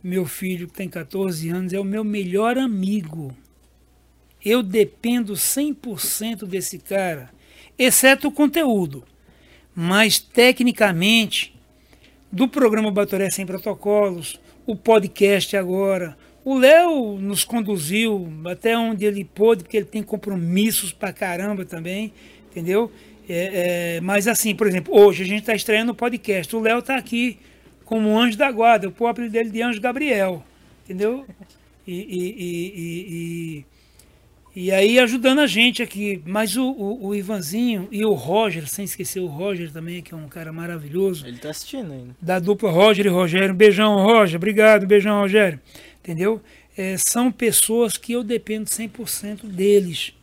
[0.03, 3.33] Meu filho, que tem 14 anos, é o meu melhor amigo.
[4.43, 7.29] Eu dependo 100% desse cara,
[7.77, 9.03] exceto o conteúdo.
[9.75, 11.55] Mas, tecnicamente,
[12.31, 19.23] do programa Batoré Sem Protocolos, o podcast agora, o Léo nos conduziu até onde ele
[19.23, 22.13] pôde, porque ele tem compromissos pra caramba também,
[22.51, 22.91] entendeu?
[23.27, 26.53] É, é, mas assim, por exemplo, hoje a gente está estreando o podcast.
[26.55, 27.37] O Léo está aqui
[27.85, 28.93] como anjo da guarda.
[28.97, 30.43] O apelido dele de anjo Gabriel.
[30.83, 31.25] Entendeu?
[31.87, 33.65] E, e, e,
[34.55, 36.21] e, aí ajudando a gente aqui.
[36.25, 40.17] Mas o, o, o Ivanzinho e o Roger, sem esquecer o Roger também, que é
[40.17, 42.15] um cara maravilhoso Ele tá assistindo ainda.
[42.21, 43.53] da dupla Roger e Rogério.
[43.53, 44.37] Um beijão, Roger.
[44.37, 45.59] Obrigado, beijão, Rogério.
[46.01, 46.41] Entendeu?
[46.77, 50.13] É, são pessoas que eu dependo 100% deles.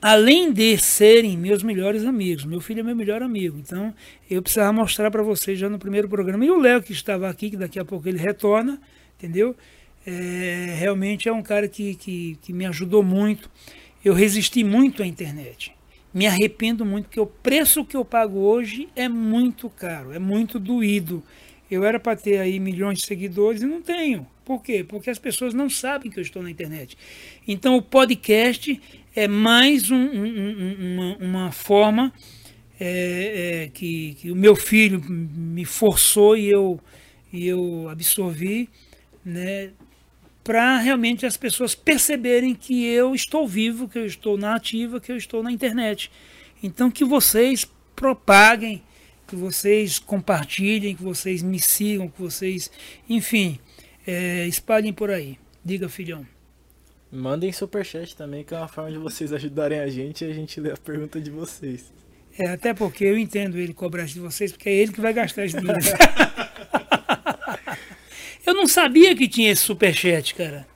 [0.00, 2.44] Além de serem meus melhores amigos.
[2.44, 3.56] Meu filho é meu melhor amigo.
[3.58, 3.94] Então,
[4.28, 6.44] eu precisava mostrar para vocês já no primeiro programa.
[6.44, 8.80] E o Léo, que estava aqui, que daqui a pouco ele retorna,
[9.16, 9.54] entendeu?
[10.06, 13.50] É, realmente é um cara que, que, que me ajudou muito.
[14.04, 15.72] Eu resisti muito à internet.
[16.12, 20.58] Me arrependo muito, porque o preço que eu pago hoje é muito caro, é muito
[20.58, 21.22] doído.
[21.70, 24.26] Eu era para ter aí milhões de seguidores e não tenho.
[24.44, 24.84] Por quê?
[24.86, 26.98] Porque as pessoas não sabem que eu estou na internet.
[27.48, 28.78] Então o podcast
[29.16, 30.26] é mais um- um-
[30.58, 32.12] um- uma, uma forma
[32.78, 36.80] é, é, que, que o meu filho me forçou e eu,
[37.32, 38.68] e eu absorvi,
[39.24, 39.70] né,
[40.44, 45.12] para realmente as pessoas perceberem que eu estou vivo, que eu estou na ativa, que
[45.12, 46.10] eu estou na internet.
[46.62, 48.82] Então que vocês propaguem,
[49.26, 52.70] que vocês compartilhem, que vocês me sigam, que vocês,
[53.08, 53.58] enfim,
[54.06, 55.38] é, espalhem por aí.
[55.64, 56.26] Diga, filhão.
[57.10, 60.58] Mandem superchat também, que é uma forma de vocês ajudarem a gente e a gente
[60.58, 61.92] lê a pergunta de vocês.
[62.38, 65.44] É, até porque eu entendo ele cobrar de vocês, porque é ele que vai gastar
[65.44, 65.80] esse dinheiro.
[68.44, 70.66] Eu não sabia que tinha esse superchat, cara.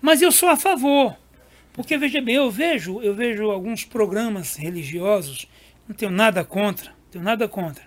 [0.00, 1.16] Mas eu sou a favor.
[1.72, 5.48] Porque veja bem, eu vejo, eu vejo alguns programas religiosos,
[5.88, 7.82] não tenho nada contra, não tenho nada contra.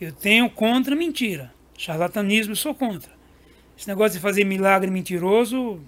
[0.00, 1.52] Eu tenho contra mentira.
[1.78, 3.10] Charlatanismo eu sou contra.
[3.78, 5.80] Esse negócio de fazer milagre mentiroso,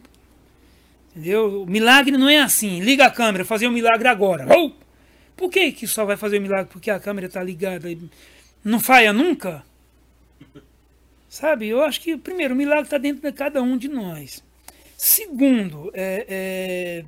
[1.11, 1.62] entendeu?
[1.62, 2.80] O milagre não é assim.
[2.80, 4.46] Liga a câmera, fazer um milagre agora.
[4.56, 4.72] Oh!
[5.37, 7.90] Por que, que só vai fazer o milagre porque a câmera está ligada?
[7.90, 7.98] e
[8.64, 9.64] Não falha nunca?
[11.28, 14.42] Sabe, eu acho que, primeiro, o milagre está dentro de cada um de nós.
[14.96, 17.04] Segundo, é, é,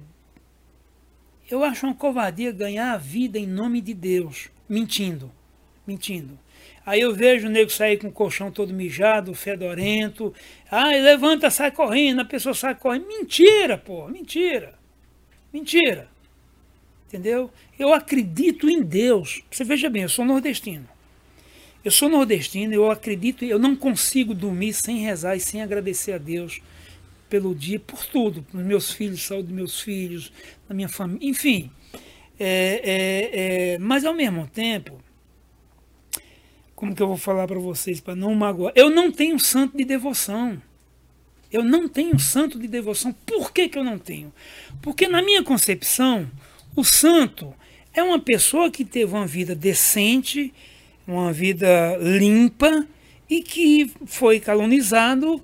[1.50, 5.32] eu acho uma covardia ganhar a vida em nome de Deus, mentindo.
[5.86, 6.38] Mentindo.
[6.84, 10.34] Aí eu vejo o nego sair com o colchão todo mijado, fedorento.
[10.70, 13.06] Ai, levanta, sai correndo, a pessoa sai correndo.
[13.06, 14.74] Mentira, pô, mentira.
[15.52, 16.08] Mentira.
[17.08, 17.50] Entendeu?
[17.78, 19.42] Eu acredito em Deus.
[19.50, 20.88] Você veja bem, eu sou nordestino.
[21.84, 26.18] Eu sou nordestino, eu acredito, eu não consigo dormir sem rezar e sem agradecer a
[26.18, 26.60] Deus
[27.28, 30.32] pelo dia, por tudo, pelos meus filhos, saúde dos meus filhos,
[30.68, 31.70] da minha família, enfim.
[32.38, 33.30] É, é,
[33.74, 35.00] é, mas ao mesmo tempo,
[36.74, 38.72] como que eu vou falar para vocês para não magoar?
[38.74, 40.60] Eu não tenho santo de devoção.
[41.52, 43.12] Eu não tenho santo de devoção.
[43.26, 44.32] Por que, que eu não tenho?
[44.80, 46.30] Porque na minha concepção,
[46.74, 47.54] o santo
[47.92, 50.54] é uma pessoa que teve uma vida decente,
[51.10, 52.86] uma vida limpa
[53.28, 55.42] e que foi calunizado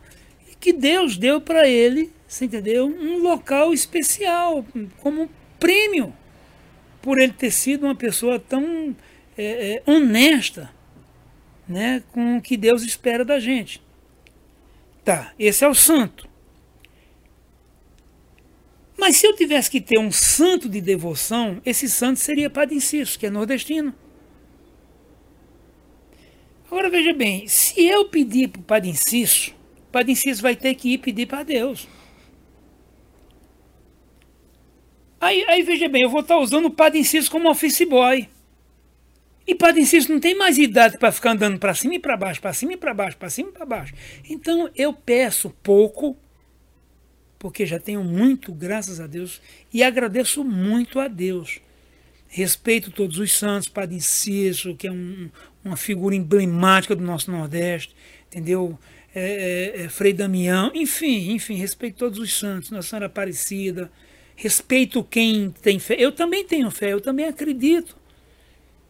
[0.50, 2.87] e que Deus deu para ele, você entendeu?
[2.87, 4.64] Um local especial,
[5.00, 6.12] como prêmio,
[7.02, 8.94] por ele ter sido uma pessoa tão
[9.37, 10.70] é, é, honesta
[11.68, 13.83] né, com o que Deus espera da gente.
[15.05, 16.29] Tá, esse é o santo.
[18.98, 23.18] Mas se eu tivesse que ter um santo de devoção, esse santo seria Padre Inciso,
[23.18, 23.94] que é nordestino.
[26.76, 29.54] Agora veja bem, se eu pedir para o Padre Inciso,
[29.88, 31.88] o Padre Inciso vai ter que ir pedir para Deus.
[35.18, 38.28] Aí, aí veja bem, eu vou estar usando o Padre Inciso como office boy.
[39.46, 42.42] E Padre Inciso não tem mais idade para ficar andando para cima e para baixo,
[42.42, 43.94] para cima e para baixo, para cima e para baixo.
[44.28, 46.14] Então eu peço pouco,
[47.38, 49.40] porque já tenho muito, graças a Deus,
[49.72, 51.58] e agradeço muito a Deus.
[52.37, 55.31] Respeito todos os santos, Padre Inciso, que é um,
[55.64, 57.96] uma figura emblemática do nosso Nordeste,
[58.27, 58.79] entendeu?
[59.14, 59.22] É,
[59.79, 63.90] é, é, Frei Damião, enfim, enfim, respeito todos os santos, Nossa Senhora Aparecida,
[64.35, 65.96] respeito quem tem fé.
[65.99, 67.96] Eu também tenho fé, eu também acredito.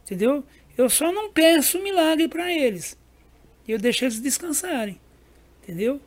[0.04, 0.42] Entendeu?
[0.76, 2.98] Eu só não peço milagre para eles.
[3.68, 4.98] Eu deixo eles descansarem.
[5.62, 6.00] Entendeu?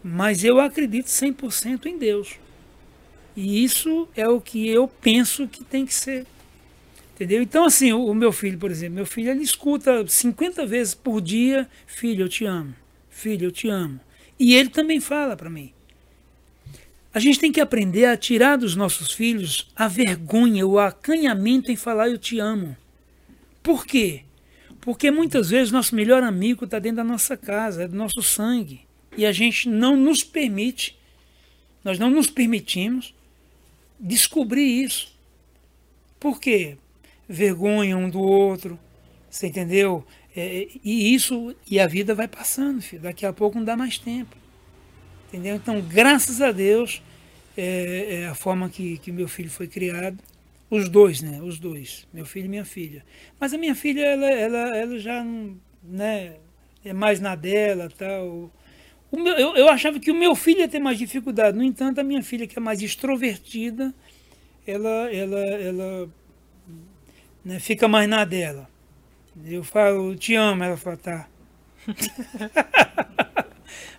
[0.00, 2.36] Mas eu acredito 100% em Deus.
[3.34, 6.24] E isso é o que eu penso que tem que ser.
[7.18, 7.42] Entendeu?
[7.42, 11.68] Então, assim, o, meu filho, por exemplo, meu filho, ele escuta 50 vezes por dia:
[11.84, 12.72] Filho, eu te amo.
[13.10, 13.98] Filho, eu te amo.
[14.38, 15.72] E ele também fala para mim.
[17.12, 21.76] A gente tem que aprender a tirar dos nossos filhos a vergonha, o acanhamento em
[21.76, 22.76] falar eu te amo.
[23.64, 24.22] Por quê?
[24.80, 28.82] Porque muitas vezes nosso melhor amigo está dentro da nossa casa, é do nosso sangue.
[29.16, 30.96] E a gente não nos permite,
[31.82, 33.12] nós não nos permitimos
[33.98, 35.12] descobrir isso.
[36.20, 36.76] Por quê?
[37.28, 38.78] Vergonha um do outro,
[39.28, 40.04] você entendeu?
[40.34, 43.02] É, e isso, e a vida vai passando, filho.
[43.02, 44.36] Daqui a pouco não dá mais tempo.
[45.28, 45.56] Entendeu?
[45.56, 47.02] Então, graças a Deus,
[47.56, 50.18] é, é a forma que, que meu filho foi criado.
[50.70, 51.40] Os dois, né?
[51.42, 53.04] Os dois, meu filho e minha filha.
[53.40, 55.24] Mas a minha filha, ela, ela, ela já
[55.82, 56.36] né,
[56.84, 58.50] é mais na dela tal.
[59.10, 61.56] Meu, eu, eu achava que o meu filho ia ter mais dificuldade.
[61.56, 63.94] No entanto, a minha filha, que é mais extrovertida,
[64.66, 66.10] ela, ela, ela
[67.44, 68.68] né, fica mais na dela.
[69.44, 71.28] Eu falo, te amo, ela fala, tá.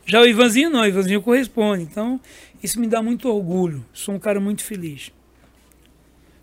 [0.06, 1.84] Já o Ivanzinho não, o Ivanzinho corresponde.
[1.84, 2.20] Então,
[2.64, 3.86] isso me dá muito orgulho.
[3.94, 5.12] Sou um cara muito feliz.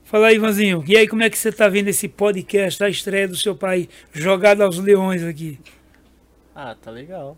[0.04, 0.85] Fala aí, Ivanzinho.
[0.87, 3.88] E aí, como é que você está vendo esse podcast, a estreia do seu pai
[4.12, 5.59] jogado aos leões aqui?
[6.54, 7.37] Ah, tá legal.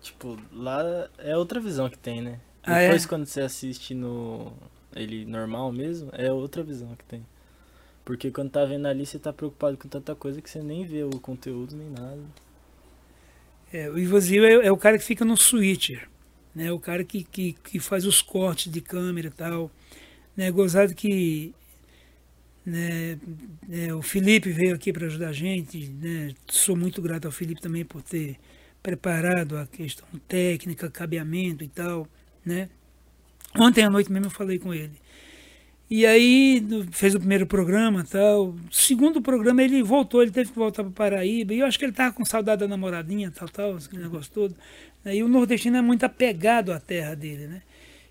[0.00, 2.38] Tipo, lá é outra visão que tem, né?
[2.62, 3.08] Ah, Depois, é?
[3.08, 4.52] quando você assiste no
[4.94, 7.26] ele normal mesmo, é outra visão que tem.
[8.04, 11.04] Porque quando tá vendo ali, você tá preocupado com tanta coisa que você nem vê
[11.04, 12.20] o conteúdo nem nada.
[13.72, 16.08] É, o Ivanzinho é, é, o cara que fica no switcher,
[16.54, 16.70] né?
[16.70, 19.70] O cara que, que, que faz os cortes de câmera e tal.
[20.36, 21.54] Né, gozado que
[22.66, 23.18] né,
[23.70, 25.88] é, o Felipe veio aqui para ajudar a gente.
[25.88, 28.36] Né, sou muito grato ao Felipe também por ter
[28.82, 32.06] preparado a questão técnica, cabeamento e tal.
[32.44, 32.68] Né.
[33.58, 35.00] Ontem à noite mesmo eu falei com ele.
[35.90, 38.54] E aí fez o primeiro programa tal.
[38.70, 41.52] Segundo programa ele voltou, ele teve que voltar para Paraíba.
[41.52, 44.54] E eu acho que ele estava com saudade da namoradinha, tal, tal, aquele negócio todo.
[45.04, 47.62] E o nordestino é muito apegado à terra dele, né?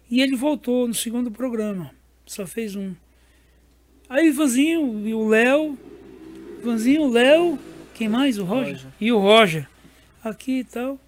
[0.10, 1.92] E ele voltou no segundo programa.
[2.26, 2.94] Só fez um.
[4.08, 5.78] Aí o Ivanzinho e o Léo.
[6.62, 7.58] Ivanzinho, o Léo.
[7.96, 8.38] Quem mais?
[8.38, 8.74] O Roger?
[8.74, 8.92] Roger?
[9.02, 9.68] E o Roger.
[10.24, 11.00] Aqui e tal.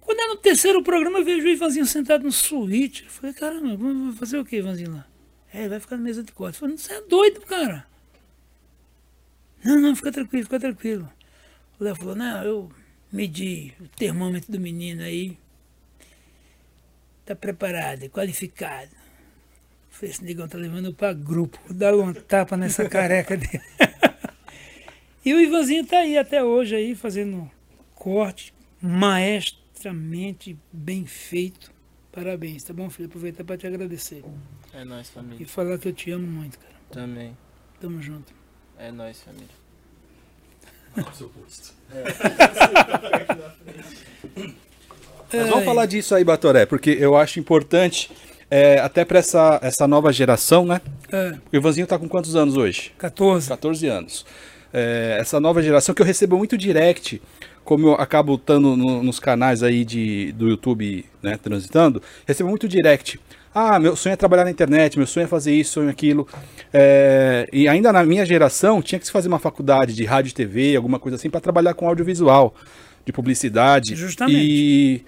[0.00, 3.04] Quando é no terceiro programa, eu vejo o Ivanzinho sentado no suíte.
[3.04, 5.06] Eu falei, caramba, vamos fazer o que, Ivanzinho lá?
[5.54, 6.56] É, vai ficar na mesa de corte.
[6.56, 7.86] Eu falei, você é doido, cara.
[9.64, 11.08] Não, não, fica tranquilo, fica tranquilo.
[11.78, 12.72] O Léo falou, não, eu
[13.12, 15.38] medi o termômetro do menino aí.
[17.24, 18.90] Tá preparado, qualificado.
[19.90, 21.56] Falei, esse negão tá levando para grupo.
[21.68, 23.62] Vou dar uma tapa nessa careca dele.
[25.24, 27.48] e o Ivanzinho tá aí até hoje aí, fazendo
[27.94, 31.72] corte maestramente bem feito.
[32.10, 33.06] Parabéns, tá bom, filho?
[33.06, 34.24] Aproveitar para te agradecer.
[34.74, 35.42] É nóis, família.
[35.42, 36.74] E falar que eu te amo muito, cara.
[36.90, 37.36] Também.
[37.80, 38.32] Tamo junto.
[38.78, 39.48] É nóis, família.
[41.14, 41.74] seu posto.
[41.92, 42.04] É.
[45.32, 48.10] Mas vamos falar disso aí, Batoré, porque eu acho importante
[48.50, 50.80] é, até para essa, essa nova geração, né?
[51.10, 51.36] É.
[51.52, 52.92] O Ivanzinho tá com quantos anos hoje?
[52.98, 53.48] 14.
[53.48, 54.26] 14 anos.
[54.72, 57.20] É, essa nova geração que eu recebo muito direct,
[57.64, 62.68] como eu acabo estando no, nos canais aí de, do YouTube, né, transitando, recebo muito
[62.68, 63.20] direct.
[63.54, 66.26] Ah, meu sonho é trabalhar na internet, meu sonho é fazer isso, sonho aquilo.
[66.72, 70.34] É, e ainda na minha geração tinha que se fazer uma faculdade de rádio e
[70.34, 72.54] TV, alguma coisa assim, para trabalhar com audiovisual,
[73.06, 73.94] de publicidade.
[73.94, 74.36] Justamente.
[74.36, 75.04] E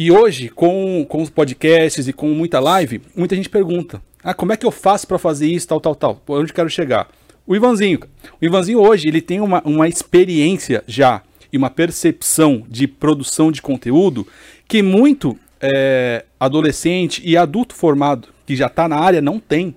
[0.00, 4.52] e hoje, com, com os podcasts e com muita live, muita gente pergunta: ah, como
[4.52, 6.22] é que eu faço para fazer isso, tal, tal, tal?
[6.28, 7.08] Onde quero chegar?
[7.44, 7.98] O Ivanzinho.
[8.40, 11.22] O Ivanzinho hoje, ele tem uma, uma experiência já
[11.52, 14.24] e uma percepção de produção de conteúdo
[14.68, 19.74] que muito é, adolescente e adulto formado que já está na área não tem.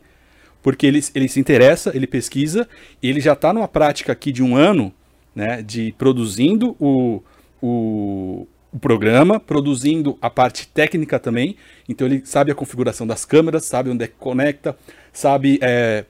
[0.64, 2.68] Porque ele, ele se interessa, ele pesquisa,
[3.02, 4.94] e ele já está numa prática aqui de um ano,
[5.36, 7.22] né, de produzindo o,
[7.62, 11.56] o, o programa, produzindo a parte técnica também.
[11.90, 14.78] Então ele sabe a configuração das câmeras, sabe onde é que conecta,
[15.12, 16.06] sabe é,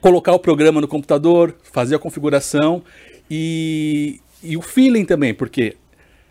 [0.00, 2.82] colocar o programa no computador, fazer a configuração
[3.30, 5.76] e, e o feeling também, porque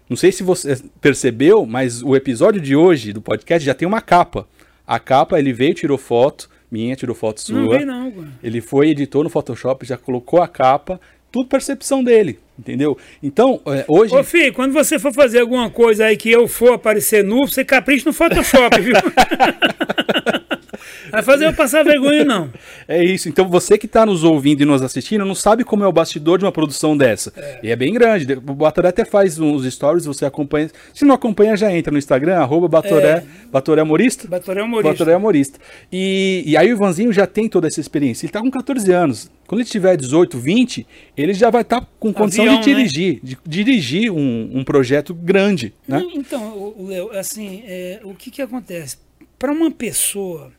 [0.10, 4.01] não sei se você percebeu, mas o episódio de hoje do podcast já tem uma
[4.01, 4.47] capa.
[4.86, 7.60] A capa, ele veio, tirou foto, minha, tirou foto sua.
[7.60, 10.99] Não veio não, Ele foi, editou no Photoshop, já colocou a capa,
[11.32, 12.97] tudo percepção dele, entendeu?
[13.22, 14.16] Então, é, hoje...
[14.16, 17.64] Ô, filho, quando você for fazer alguma coisa aí que eu for aparecer nu, você
[17.64, 18.95] capricha no Photoshop, viu?
[21.12, 22.50] Vai fazer eu passar vergonha, não.
[22.88, 23.30] É isso.
[23.30, 26.40] Então você que está nos ouvindo e nos assistindo não sabe como é o bastidor
[26.40, 27.32] de uma produção dessa.
[27.38, 27.60] É.
[27.64, 28.34] E é bem grande.
[28.34, 30.72] O Batoré até faz uns stories, você acompanha.
[30.92, 33.24] Se não acompanha, já entra no Instagram, arroba Batoré, é.
[33.52, 34.28] Batoré Humorista.
[34.28, 34.92] Batoré Humorista.
[34.92, 35.60] Batoré Humorista.
[35.92, 38.26] E, e aí o Ivanzinho já tem toda essa experiência.
[38.26, 39.30] Ele está com 14 anos.
[39.50, 40.88] Quando ele tiver 18, 20,
[41.18, 42.76] ele já vai estar tá com condição Avião, de né?
[42.76, 43.20] dirigir, né?
[43.24, 45.74] de dirigir um, um projeto grande.
[45.88, 46.04] Né?
[46.14, 48.98] Então, Léo, assim, é, o que, que acontece?
[49.40, 50.52] Para uma pessoa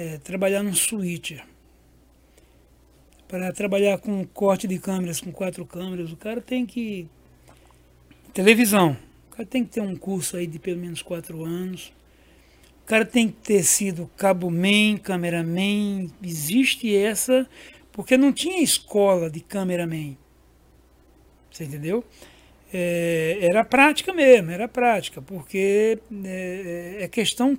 [0.00, 1.44] é, trabalhar num switcher,
[3.28, 7.06] para trabalhar com corte de câmeras, com quatro câmeras, o cara tem que.
[8.32, 8.96] Televisão.
[9.28, 11.92] O cara tem que ter um curso aí de pelo menos quatro anos.
[12.82, 16.08] O cara tem que ter sido cabo man, cameraman.
[16.22, 17.46] Existe essa,
[17.92, 20.16] porque não tinha escola de cameraman.
[21.50, 22.02] Você entendeu?
[22.72, 27.58] É, era prática mesmo, era prática, porque é, é, é questão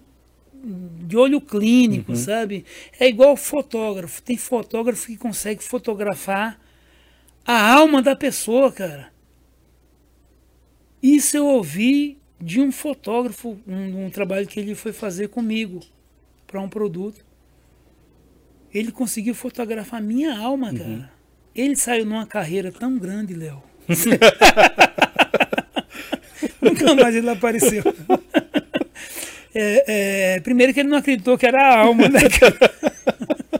[0.63, 2.17] de olho clínico, uhum.
[2.17, 2.65] sabe?
[2.99, 4.21] É igual fotógrafo.
[4.21, 6.59] Tem fotógrafo que consegue fotografar
[7.45, 9.11] a alma da pessoa, cara.
[11.01, 15.79] Isso eu ouvi de um fotógrafo, um, um trabalho que ele foi fazer comigo
[16.45, 17.25] para um produto.
[18.73, 20.77] Ele conseguiu fotografar a minha alma, uhum.
[20.77, 21.11] cara.
[21.53, 23.61] Ele saiu numa carreira tão grande, Léo.
[26.61, 27.83] Nunca mais ele apareceu.
[29.53, 32.21] É, é, primeiro que ele não acreditou que era a alma, né?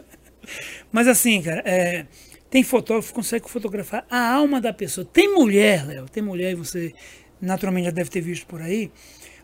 [0.91, 2.05] Mas assim, cara, é,
[2.49, 5.05] tem fotógrafo que consegue fotografar a alma da pessoa.
[5.05, 6.93] Tem mulher, Léo, tem mulher, e você
[7.41, 8.91] naturalmente já deve ter visto por aí.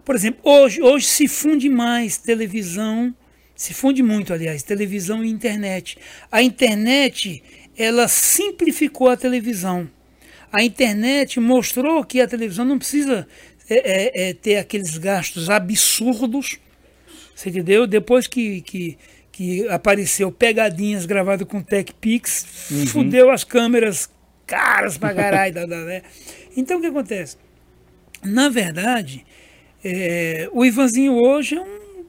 [0.03, 3.13] Por exemplo, hoje, hoje se funde mais televisão,
[3.55, 5.97] se funde muito, aliás, televisão e internet.
[6.31, 7.43] A internet,
[7.77, 9.89] ela simplificou a televisão.
[10.51, 13.27] A internet mostrou que a televisão não precisa
[13.69, 16.57] é, é, é ter aqueles gastos absurdos,
[17.35, 17.85] você entendeu?
[17.85, 18.97] Depois que, que,
[19.31, 22.87] que apareceu pegadinhas gravadas com TechPix, uhum.
[22.87, 24.09] fudeu as câmeras
[24.45, 25.67] caras pra caralho.
[25.67, 26.01] né?
[26.55, 27.37] Então o que acontece?
[28.23, 29.25] Na verdade,
[29.83, 32.05] é, o Ivanzinho hoje é um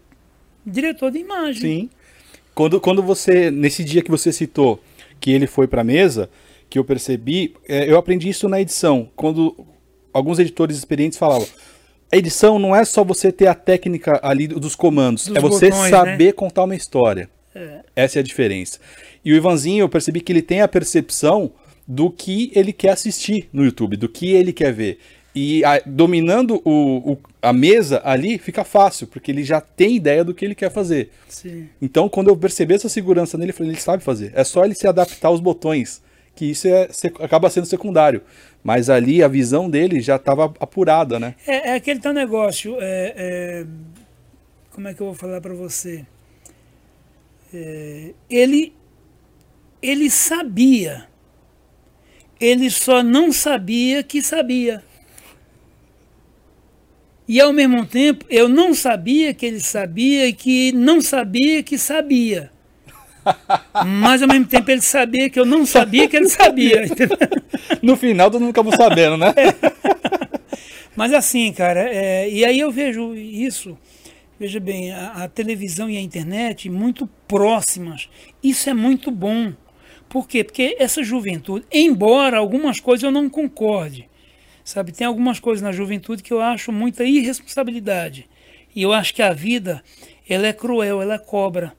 [0.65, 1.61] diretor de imagem.
[1.61, 1.91] Sim.
[2.55, 4.83] Quando, quando você, nesse dia que você citou
[5.21, 6.31] que ele foi para a mesa,
[6.71, 9.11] que eu percebi, é, eu aprendi isso na edição.
[9.15, 9.67] Quando
[10.13, 11.47] alguns editores experientes falavam.
[12.11, 15.69] A edição não é só você ter a técnica ali dos comandos, dos é você
[15.71, 16.33] botões, saber né?
[16.33, 17.29] contar uma história.
[17.55, 17.81] É.
[17.95, 18.79] Essa é a diferença.
[19.25, 21.53] E o Ivanzinho, eu percebi que ele tem a percepção
[21.87, 24.99] do que ele quer assistir no YouTube, do que ele quer ver.
[25.35, 30.25] E a, dominando o, o, a mesa ali fica fácil, porque ele já tem ideia
[30.25, 31.11] do que ele quer fazer.
[31.29, 31.69] Sim.
[31.81, 34.33] Então, quando eu percebi essa segurança nele, eu falei, ele sabe fazer.
[34.35, 36.03] É só ele se adaptar aos botões,
[36.39, 36.89] que isso é,
[37.20, 38.22] acaba sendo secundário.
[38.62, 41.34] Mas ali a visão dele já estava apurada, né?
[41.45, 42.76] É, é, aquele teu negócio.
[42.78, 43.66] É, é,
[44.70, 46.07] como é que eu vou falar para você?
[47.53, 48.72] É, ele,
[49.82, 51.09] ele sabia.
[52.41, 54.84] Ele só não sabia que sabia.
[57.26, 61.76] E ao mesmo tempo, eu não sabia que ele sabia e que não sabia que
[61.76, 62.53] sabia.
[63.87, 66.83] Mas ao mesmo tempo ele sabia que eu não sabia que ele sabia.
[67.83, 69.33] no final todo mundo acabou sabendo, né?
[70.99, 73.79] Mas assim, cara, é, e aí eu vejo isso,
[74.39, 78.09] veja bem, a, a, televisão e a internet muito próximas.
[78.43, 79.53] Isso é muito bom.
[80.09, 80.43] Por quê?
[80.43, 84.09] Porque essa juventude, embora algumas coisas eu não concorde,
[84.64, 88.29] sabe, tem algumas coisas na juventude que eu acho muita irresponsabilidade.
[88.74, 89.83] E eu acho que a vida,
[90.29, 91.78] ela é cruel, ela é cobra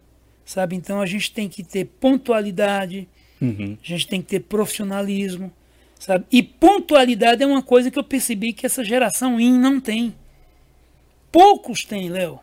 [0.49, 0.75] sabe?
[0.75, 3.07] Então a gente tem que ter pontualidade,
[3.39, 3.77] uhum.
[3.83, 5.53] a gente tem que ter profissionalismo,
[5.99, 6.25] sabe?
[6.31, 10.15] E pontualidade é uma coisa que eu percebi que essa geração IN não tem.
[11.31, 12.39] Poucos têm, Léo.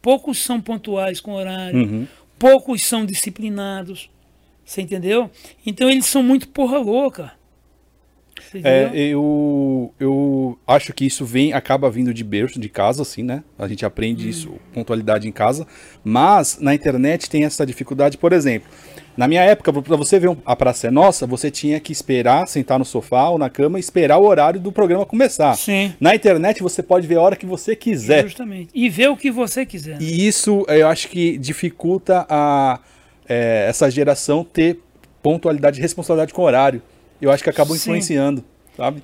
[0.00, 2.06] Poucos são pontuais com horário, uhum.
[2.38, 4.08] poucos são disciplinados,
[4.64, 5.30] você entendeu?
[5.66, 7.34] Então eles são muito porra louca.
[8.62, 13.42] É, eu, eu acho que isso vem, acaba vindo de berço, de casa, assim, né?
[13.58, 14.30] A gente aprende hum.
[14.30, 15.66] isso, pontualidade em casa.
[16.04, 18.68] Mas na internet tem essa dificuldade, por exemplo.
[19.16, 22.78] Na minha época, para você ver a Praça é Nossa, você tinha que esperar, sentar
[22.78, 25.56] no sofá ou na cama e esperar o horário do programa começar.
[25.56, 25.94] Sim.
[25.98, 28.24] Na internet você pode ver a hora que você quiser.
[28.24, 28.68] Justamente.
[28.74, 30.00] E ver o que você quiser.
[30.02, 32.78] E isso eu acho que dificulta a,
[33.26, 34.80] é, essa geração ter
[35.22, 36.82] pontualidade e responsabilidade com o horário.
[37.20, 38.76] Eu acho que acaba influenciando, Sim.
[38.76, 39.02] sabe?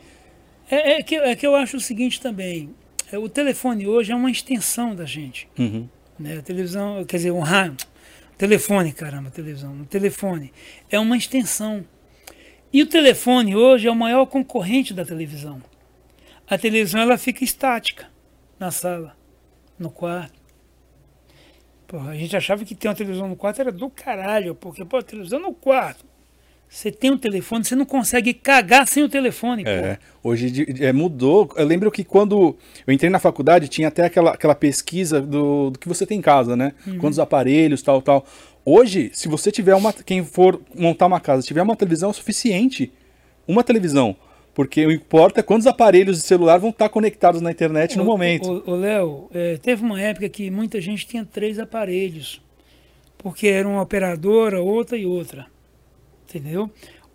[0.71, 2.75] É, é, que, é que eu acho o seguinte também.
[3.11, 5.49] É, o telefone hoje é uma extensão da gente.
[5.59, 5.89] Uhum.
[6.19, 6.39] Né?
[6.39, 7.87] A televisão, quer dizer, um rádio
[8.43, 9.83] Telefone, caramba, televisão.
[9.83, 10.53] O telefone
[10.91, 11.85] é uma extensão.
[12.73, 15.63] E o telefone hoje é o maior concorrente da televisão.
[16.49, 18.09] A televisão ela fica estática
[18.59, 19.17] na sala,
[19.79, 20.41] no quarto.
[21.87, 24.97] Porra, a gente achava que ter uma televisão no quarto era do caralho, porque pô,
[24.97, 26.05] a televisão no quarto.
[26.73, 29.63] Você tem um telefone, você não consegue cagar sem o telefone.
[29.67, 31.53] É, hoje é, mudou.
[31.55, 32.57] Eu lembro que quando
[32.87, 36.23] eu entrei na faculdade tinha até aquela, aquela pesquisa do, do que você tem em
[36.23, 36.73] casa, né?
[36.87, 36.97] Uhum.
[36.97, 38.25] Quantos aparelhos, tal, tal.
[38.65, 39.93] Hoje, se você tiver uma.
[39.93, 42.91] Quem for montar uma casa, tiver uma televisão é suficiente.
[43.47, 44.17] Uma televisão.
[44.55, 48.63] Porque o importa é quantos aparelhos de celular vão estar conectados na internet no momento.
[48.67, 52.41] O Léo, é, teve uma época que muita gente tinha três aparelhos.
[53.19, 55.52] Porque era uma operadora, outra e outra
[56.35, 56.71] entendeu?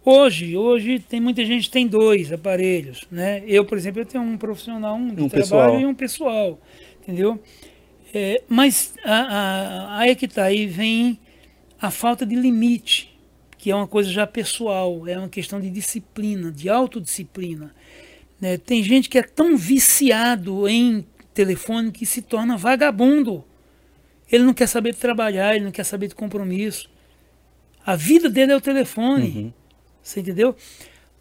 [0.05, 3.43] Hoje, hoje tem muita gente que tem dois aparelhos, né?
[3.45, 5.79] Eu, por exemplo, eu tenho um profissional, um de um trabalho pessoal.
[5.79, 6.61] e um pessoal,
[7.01, 7.43] entendeu?
[8.13, 11.19] É, mas aí é que tá, aí vem
[11.79, 13.19] a falta de limite,
[13.57, 17.75] que é uma coisa já pessoal, é uma questão de disciplina, de autodisciplina.
[18.39, 18.57] Né?
[18.57, 23.43] Tem gente que é tão viciado em telefone que se torna vagabundo.
[24.31, 26.89] Ele não quer saber de trabalhar, ele não quer saber de compromisso.
[27.87, 29.29] A vida dele é o telefone.
[29.29, 29.53] Uhum.
[30.03, 30.53] Você entendeu?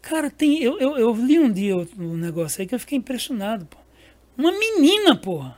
[0.01, 0.61] Cara, tem.
[0.61, 3.77] Eu, eu, eu li um dia um negócio aí que eu fiquei impressionado, pô.
[4.37, 5.57] Uma menina, porra.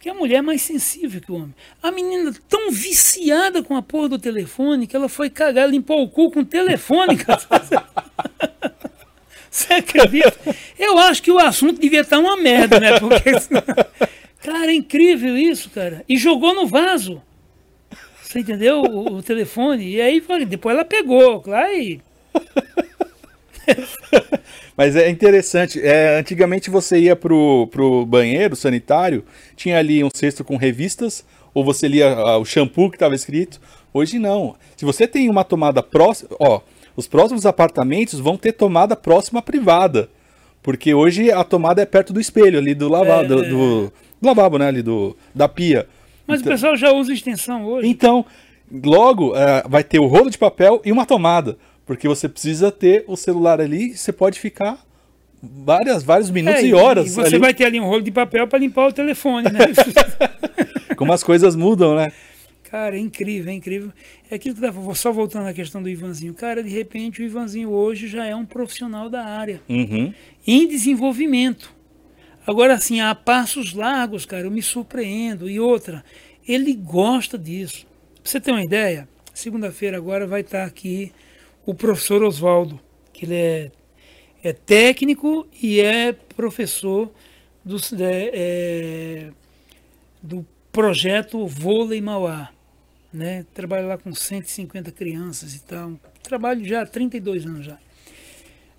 [0.00, 1.54] Que a mulher é mais sensível que o homem.
[1.80, 6.08] A menina tão viciada com a porra do telefone que ela foi cagar, limpou o
[6.08, 7.40] cu com o telefone, cara.
[9.48, 10.56] Você acredita?
[10.76, 12.98] Eu acho que o assunto devia estar uma merda, né?
[12.98, 13.30] Porque.
[14.42, 16.04] Cara, é incrível isso, cara.
[16.08, 17.22] E jogou no vaso.
[18.36, 18.82] Você entendeu?
[18.82, 19.88] O, o telefone.
[19.88, 22.02] E aí depois ela pegou, claro, e.
[24.76, 25.80] Mas é interessante.
[25.80, 29.24] É, antigamente você ia pro, pro banheiro sanitário,
[29.56, 31.24] tinha ali um cesto com revistas,
[31.54, 33.58] ou você lia ah, o shampoo que estava escrito.
[33.90, 34.54] Hoje não.
[34.76, 36.60] Se você tem uma tomada próxima, ó,
[36.94, 40.10] os próximos apartamentos vão ter tomada próxima privada.
[40.62, 43.28] Porque hoje a tomada é perto do espelho ali do lavabo, é...
[43.28, 44.68] do, do, do, lavabo, né?
[44.68, 45.88] Ali do, da pia.
[46.26, 47.88] Mas então, o pessoal já usa extensão hoje.
[47.88, 48.24] Então,
[48.84, 51.56] logo uh, vai ter o rolo de papel e uma tomada.
[51.84, 54.84] Porque você precisa ter o celular ali, você pode ficar
[55.40, 57.06] várias, vários minutos é, e horas.
[57.06, 57.38] E você ali.
[57.38, 59.60] vai ter ali um rolo de papel para limpar o telefone, né?
[60.96, 62.10] Como as coisas mudam, né?
[62.64, 63.92] Cara, é incrível, é incrível.
[64.28, 66.34] É aquilo que tava só voltando à questão do Ivanzinho.
[66.34, 69.60] Cara, de repente o Ivanzinho hoje já é um profissional da área.
[69.68, 70.12] Uhum.
[70.44, 71.75] Em desenvolvimento.
[72.46, 75.50] Agora, assim, a passos largos, cara, eu me surpreendo.
[75.50, 76.04] E outra,
[76.46, 77.86] ele gosta disso.
[78.22, 81.12] Pra você ter uma ideia, segunda-feira agora vai estar aqui
[81.64, 82.80] o professor Oswaldo,
[83.12, 83.72] que ele é,
[84.44, 87.10] é técnico e é professor
[87.64, 89.30] do, é, é,
[90.22, 92.50] do projeto Vôlei Mauá.
[93.12, 93.44] Né?
[93.52, 95.98] Trabalha lá com 150 crianças e tal.
[96.22, 97.78] Trabalho já há 32 anos já.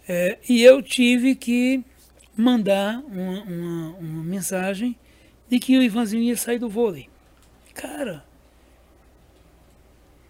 [0.07, 1.83] É, e eu tive que
[2.37, 4.95] mandar uma, uma, uma mensagem
[5.49, 7.09] de que o Ivanzinho ia sair do vôlei.
[7.73, 8.23] Cara,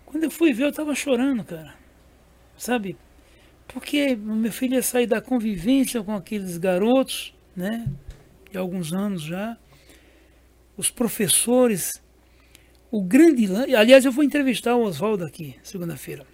[0.05, 1.75] quando eu fui ver, eu tava chorando, cara.
[2.57, 2.97] Sabe?
[3.67, 7.85] Porque meu filho ia sair da convivência com aqueles garotos, né?
[8.49, 9.57] De alguns anos já.
[10.77, 12.01] Os professores.
[12.89, 13.53] O grande.
[13.75, 16.25] Aliás, eu vou entrevistar o Oswaldo aqui, segunda-feira.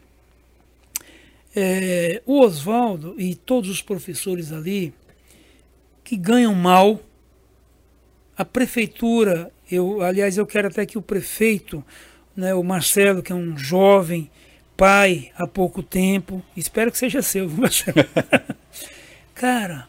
[1.55, 4.93] É, o Oswaldo e todos os professores ali
[6.03, 6.99] que ganham mal.
[8.37, 11.83] A prefeitura, eu, aliás, eu quero até que o prefeito,
[12.35, 14.29] né, o Marcelo, que é um jovem
[14.75, 17.97] pai há pouco tempo, espero que seja seu, Marcelo.
[19.35, 19.87] Cara,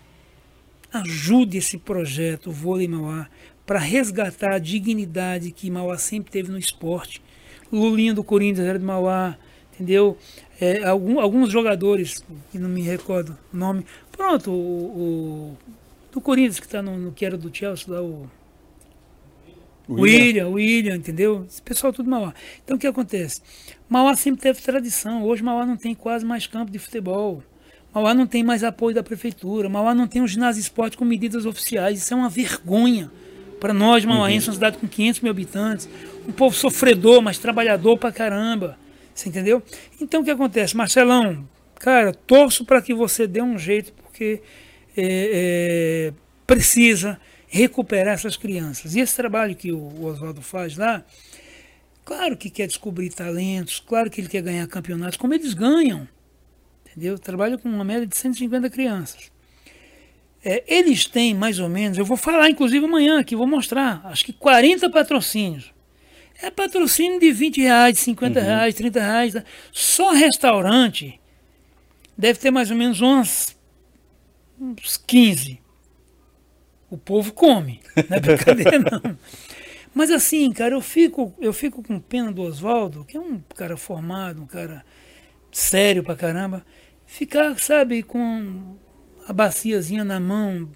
[0.92, 3.28] ajude esse projeto, Vôlei Mauá,
[3.66, 7.22] para resgatar a dignidade que Mauá sempre teve no esporte.
[7.72, 9.36] Lulinha do Corinthians era de Mauá,
[9.72, 10.18] entendeu?
[10.60, 13.84] É, algum, alguns jogadores, que não me recordo o nome.
[14.12, 15.56] Pronto, o,
[16.14, 18.30] do Corinthians, que tá no, no que era do Chelsea lá, o.
[19.86, 21.44] William, William, entendeu?
[21.46, 22.32] Esse pessoal tudo Mauá.
[22.64, 23.42] Então o que acontece?
[23.86, 25.22] Mauá sempre teve tradição.
[25.24, 27.42] Hoje Mauá não tem quase mais campo de futebol.
[27.92, 29.68] Mauá não tem mais apoio da prefeitura.
[29.68, 31.98] Mauá não tem um ginásio esporte com medidas oficiais.
[31.98, 33.10] Isso é uma vergonha
[33.60, 34.52] para nós, mauáenses, uhum.
[34.52, 35.88] uma cidade com 500 mil habitantes.
[36.26, 38.78] Um povo sofredor, mas trabalhador pra caramba.
[39.14, 39.62] Você entendeu?
[40.00, 40.74] Então o que acontece?
[40.74, 41.46] Marcelão,
[41.78, 44.40] cara, torço para que você dê um jeito, porque
[44.96, 46.12] é, é,
[46.46, 48.94] precisa recuperar essas crianças.
[48.94, 51.04] E esse trabalho que o Oswaldo faz lá,
[52.04, 56.08] claro que quer descobrir talentos, claro que ele quer ganhar campeonatos, como eles ganham.
[56.86, 57.18] Entendeu?
[57.18, 59.32] Trabalho com uma média de 150 crianças.
[60.44, 64.26] É, eles têm mais ou menos, eu vou falar inclusive amanhã aqui, vou mostrar, acho
[64.26, 65.72] que 40 patrocínios.
[66.42, 68.46] É patrocínio de 20 reais, 50 uhum.
[68.46, 69.32] reais, 30 reais.
[69.32, 69.44] Tá?
[69.72, 71.20] Só restaurante
[72.18, 73.56] deve ter mais ou menos uns,
[74.60, 75.60] uns 15.
[76.90, 79.18] O povo come, não é brincadeira não.
[79.94, 83.76] Mas assim, cara, eu fico, eu fico com pena do Oswaldo, que é um cara
[83.76, 84.84] formado, um cara
[85.52, 86.64] sério pra caramba,
[87.06, 88.76] ficar, sabe, com
[89.26, 90.68] a baciazinha na mão.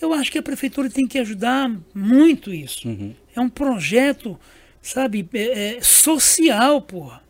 [0.00, 2.86] Eu acho que a prefeitura tem que ajudar muito isso.
[2.86, 3.14] Uhum.
[3.34, 4.38] É um projeto,
[4.82, 7.22] sabe, é, é social, porra.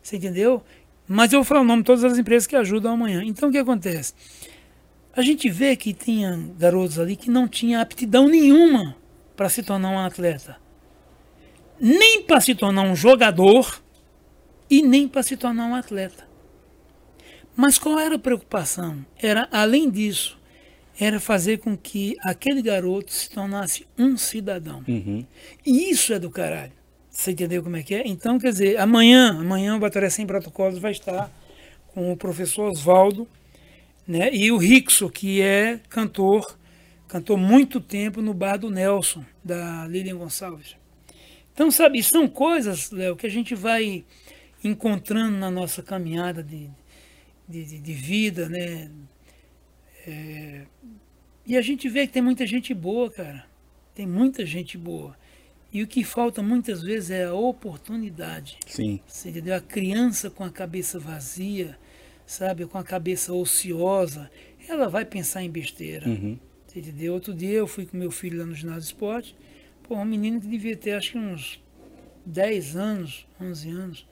[0.00, 0.62] Você entendeu?
[1.06, 3.22] Mas eu vou falar o nome de todas as empresas que ajudam amanhã.
[3.24, 4.14] Então o que acontece?
[5.14, 8.96] A gente vê que tinha garotos ali que não tinham aptidão nenhuma
[9.36, 10.56] para se tornar um atleta.
[11.78, 13.82] Nem para se tornar um jogador
[14.70, 16.26] e nem para se tornar um atleta.
[17.54, 19.04] Mas qual era a preocupação?
[19.20, 20.38] Era, além disso,
[20.98, 24.82] era fazer com que aquele garoto se tornasse um cidadão.
[24.88, 25.26] Uhum.
[25.66, 26.72] E isso é do caralho.
[27.10, 28.02] Você entendeu como é que é?
[28.06, 31.30] Então, quer dizer, amanhã, amanhã o Batalha Sem Protocolos vai estar
[31.88, 33.28] com o professor Oswaldo
[34.06, 34.34] né?
[34.34, 36.58] e o Rixo, que é cantor,
[37.08, 40.76] cantou muito tempo no bar do Nelson, da Lilian Gonçalves.
[41.52, 44.04] Então, sabe, são coisas, Léo, que a gente vai
[44.64, 46.70] encontrando na nossa caminhada de,
[47.48, 48.90] de, de, de vida, né?
[50.06, 50.62] É,
[51.46, 53.44] e a gente vê que tem muita gente boa, cara.
[53.94, 55.16] Tem muita gente boa.
[55.72, 58.58] E o que falta muitas vezes é a oportunidade.
[58.66, 59.00] Sim.
[59.06, 59.54] Você entendeu?
[59.54, 61.78] A criança com a cabeça vazia,
[62.32, 62.66] sabe?
[62.66, 64.30] Com a cabeça ociosa,
[64.68, 66.08] ela vai pensar em besteira.
[66.08, 66.38] Uhum.
[66.74, 67.12] Entendeu?
[67.12, 69.36] Outro dia eu fui com meu filho lá no ginásio de esporte.
[69.82, 71.62] Pô, um menino que devia ter acho que uns
[72.24, 74.06] 10 anos, 11 anos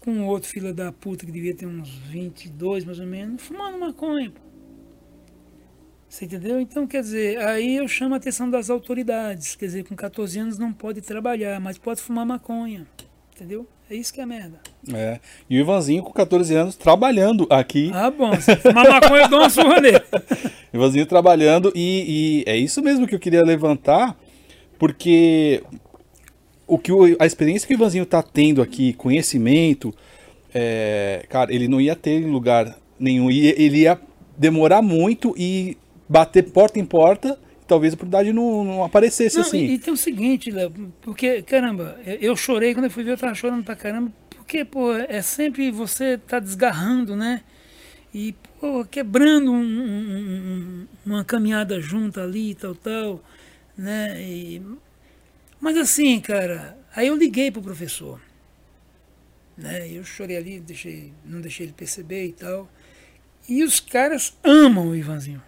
[0.00, 4.30] com outro filho da puta que devia ter uns 22 mais ou menos, fumando maconha.
[4.30, 4.40] Pô.
[6.08, 6.60] Você entendeu?
[6.60, 9.56] Então, quer dizer, aí eu chamo a atenção das autoridades.
[9.56, 12.86] Quer dizer, com 14 anos não pode trabalhar, mas pode fumar maconha.
[13.34, 13.68] Entendeu?
[13.88, 14.58] É isso que é merda.
[14.92, 15.20] É.
[15.48, 17.90] E o Ivanzinho com 14 anos trabalhando aqui.
[17.94, 18.34] Ah, bom.
[18.40, 20.00] Se fumar maconha, eu dou uma surra nele.
[20.74, 24.16] Ivanzinho trabalhando e, e é isso mesmo que eu queria levantar,
[24.76, 25.62] porque
[26.66, 29.94] o que o, a experiência que o Ivanzinho tá tendo aqui, conhecimento,
[30.52, 33.30] é, cara, ele não ia ter em lugar nenhum.
[33.30, 34.00] ele ia
[34.36, 35.76] demorar muito e
[36.08, 39.58] bater porta em porta talvez a oportunidade não, não aparecesse não, assim.
[39.58, 43.18] E, e, tem o seguinte, Léo, porque, caramba, eu chorei quando eu fui ver, eu
[43.18, 47.42] tava chorando pra caramba, porque, pô, é sempre você tá desgarrando, né?
[48.14, 53.24] E, pô, quebrando um, um, uma caminhada junto ali, tal, tal,
[53.76, 54.20] né?
[54.22, 54.62] E,
[55.60, 58.20] mas assim, cara, aí eu liguei pro professor.
[59.56, 59.90] Né?
[59.90, 62.68] Eu chorei ali, deixei, não deixei ele perceber e tal.
[63.48, 65.42] E os caras amam o Ivanzinho.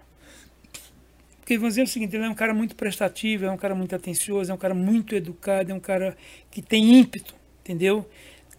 [1.48, 3.96] Porque Ivanzinho é o seguinte, ele é um cara muito prestativo, é um cara muito
[3.96, 6.14] atencioso, é um cara muito educado, é um cara
[6.50, 8.06] que tem ímpeto, entendeu?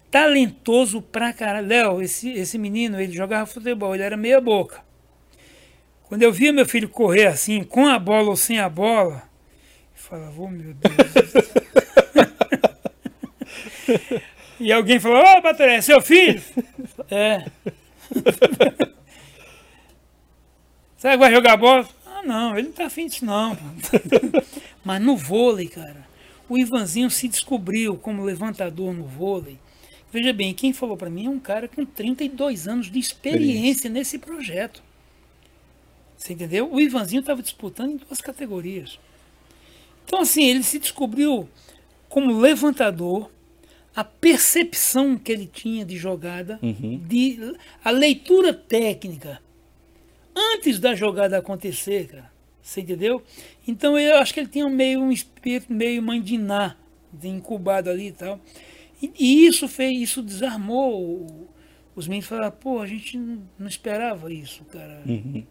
[0.10, 1.68] Talentoso pra caralho.
[1.68, 4.82] Léo, esse, esse menino, ele jogava futebol, ele era meia boca.
[6.06, 9.22] Quando eu via meu filho correr assim, com a bola ou sem a bola,
[9.94, 11.44] falava, oh meu Deus.
[14.60, 16.42] e alguém falou, ô oh, é seu filho?
[17.12, 17.46] é.
[21.00, 21.88] Que vai jogar bola?
[22.20, 23.58] Ah, não, ele não tá afim disso não.
[24.84, 26.06] Mas no vôlei, cara,
[26.50, 29.58] o Ivanzinho se descobriu como levantador no vôlei.
[30.12, 34.18] Veja bem, quem falou para mim é um cara com 32 anos de experiência nesse
[34.18, 34.84] projeto.
[36.18, 36.70] Você entendeu?
[36.72, 39.00] O Ivanzinho estava disputando em duas categorias.
[40.04, 41.48] Então, assim, ele se descobriu
[42.10, 43.32] como levantador,
[43.96, 47.02] a percepção que ele tinha de jogada, uhum.
[47.08, 49.42] de, a leitura técnica,
[50.54, 52.32] antes da jogada acontecer, cara.
[52.62, 53.24] Você entendeu?
[53.68, 56.76] Então eu acho que ele tinha meio um espírito meio mandiná,
[57.24, 58.40] incubado ali e tal.
[59.02, 61.50] E, e isso fez, isso desarmou
[62.00, 65.04] os meninos falaram, pô, a gente não esperava isso, cara.
[65.06, 65.44] Uhum.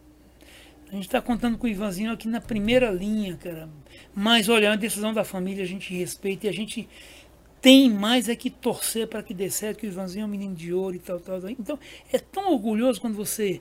[0.91, 3.69] A gente está contando com o Ivanzinho aqui na primeira linha, cara.
[4.15, 6.89] Mas, olha, é uma decisão da família, a gente respeita e a gente
[7.61, 10.55] tem mais é que torcer para que dê certo, que o Ivanzinho é um menino
[10.55, 11.51] de ouro e tal, tal, tal.
[11.51, 11.79] Então,
[12.11, 13.61] é tão orgulhoso quando você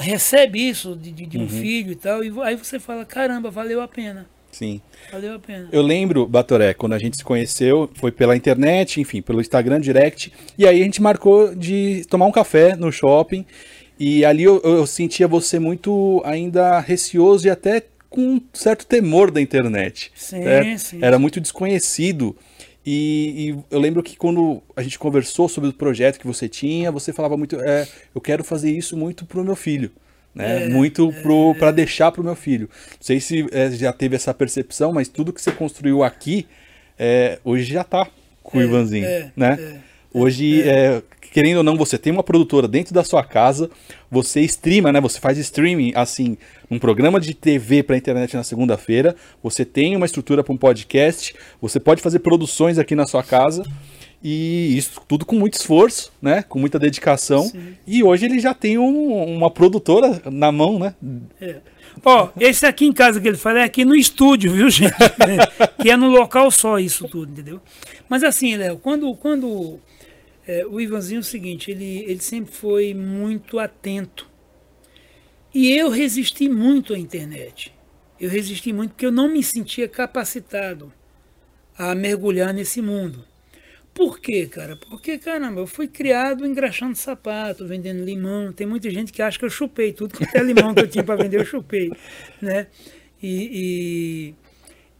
[0.00, 1.48] recebe isso de, de, de um uhum.
[1.48, 4.26] filho e tal, e aí você fala, caramba, valeu a pena.
[4.50, 4.80] Sim.
[5.12, 5.68] Valeu a pena.
[5.70, 10.32] Eu lembro, Batoré, quando a gente se conheceu, foi pela internet, enfim, pelo Instagram Direct,
[10.58, 13.46] e aí a gente marcou de tomar um café no shopping,
[13.98, 19.30] e ali eu, eu sentia você muito ainda receoso e até com um certo temor
[19.30, 20.10] da internet.
[20.16, 20.42] Sim,
[20.78, 20.98] sim.
[21.00, 22.36] Era muito desconhecido.
[22.84, 26.90] E, e, eu lembro que quando a gente conversou sobre o projeto que você tinha,
[26.90, 29.90] você falava muito, é, eu quero fazer isso muito pro meu filho.
[30.34, 30.64] Né?
[30.64, 32.70] É, muito é, para deixar pro meu filho.
[32.92, 36.46] Não sei se é, já teve essa percepção, mas tudo que você construiu aqui,
[36.98, 38.08] é, hoje já tá
[38.42, 39.06] com o é, Ivanzinho.
[39.06, 39.80] É, né?
[40.12, 41.02] Hoje, é,
[41.32, 43.70] querendo ou não, você tem uma produtora dentro da sua casa,
[44.10, 45.00] você streama, né?
[45.00, 46.36] Você faz streaming, assim,
[46.70, 51.34] um programa de TV para internet na segunda-feira, você tem uma estrutura para um podcast,
[51.60, 53.62] você pode fazer produções aqui na sua casa.
[54.22, 56.42] E isso tudo com muito esforço, né?
[56.42, 57.44] Com muita dedicação.
[57.44, 57.74] Sim.
[57.86, 60.94] E hoje ele já tem um, uma produtora na mão, né?
[61.40, 61.56] É.
[62.04, 64.94] Ó, esse aqui em casa que ele fala é aqui no estúdio, viu, gente?
[65.80, 67.60] que é no local só isso tudo, entendeu?
[68.10, 69.80] Mas assim, Léo, quando, quando
[70.50, 74.28] é, o Ivanzinho é o seguinte, ele, ele sempre foi muito atento.
[75.54, 77.72] E eu resisti muito à internet.
[78.20, 80.92] Eu resisti muito porque eu não me sentia capacitado
[81.78, 83.24] a mergulhar nesse mundo.
[83.94, 84.74] Por quê, cara?
[84.74, 88.52] Porque, caramba, eu fui criado engraxando sapato, vendendo limão.
[88.52, 91.04] Tem muita gente que acha que eu chupei tudo que é limão que eu tinha
[91.04, 91.92] para vender, eu chupei.
[92.42, 92.66] Né?
[93.22, 94.34] E,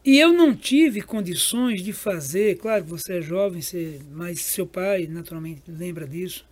[0.03, 5.07] e, eu não tive condições de fazer, claro, você é jovem, você, mas seu pai
[5.09, 6.45] naturalmente lembra disso,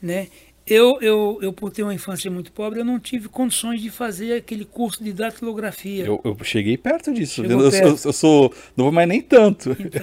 [0.00, 0.28] né?
[0.70, 4.34] Eu, eu, eu, por ter uma infância muito pobre, eu não tive condições de fazer
[4.34, 6.04] aquele curso de datilografia.
[6.04, 7.42] Eu, eu cheguei perto disso.
[7.42, 7.86] Eu, perto.
[7.86, 8.52] Eu, eu, sou.
[8.76, 9.74] Não vou mais nem tanto.
[9.80, 10.02] Então,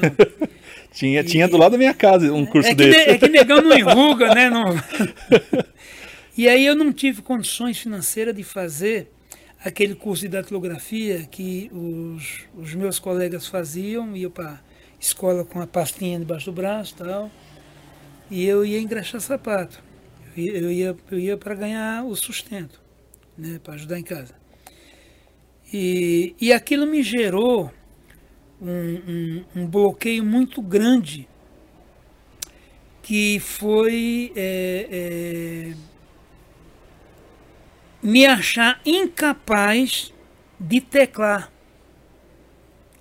[0.91, 3.09] tinha, e, tinha do lado da minha casa um curso é que, desse.
[3.11, 4.49] É que negão não enruga, né?
[4.49, 4.63] Não...
[6.35, 9.11] e aí eu não tive condições financeiras de fazer
[9.65, 14.61] aquele curso de datilografia que os, os meus colegas faziam, ia para
[14.99, 17.29] escola com a pastinha debaixo do braço tal,
[18.31, 19.83] e eu ia engraxar sapato
[20.37, 22.81] eu ia, eu ia para ganhar o sustento,
[23.37, 24.35] né, para ajudar em casa.
[25.73, 27.71] E, e aquilo me gerou
[28.61, 31.27] um, um, um bloqueio muito grande,
[33.01, 35.75] que foi é, é,
[38.05, 40.13] me achar incapaz
[40.59, 41.51] de teclar.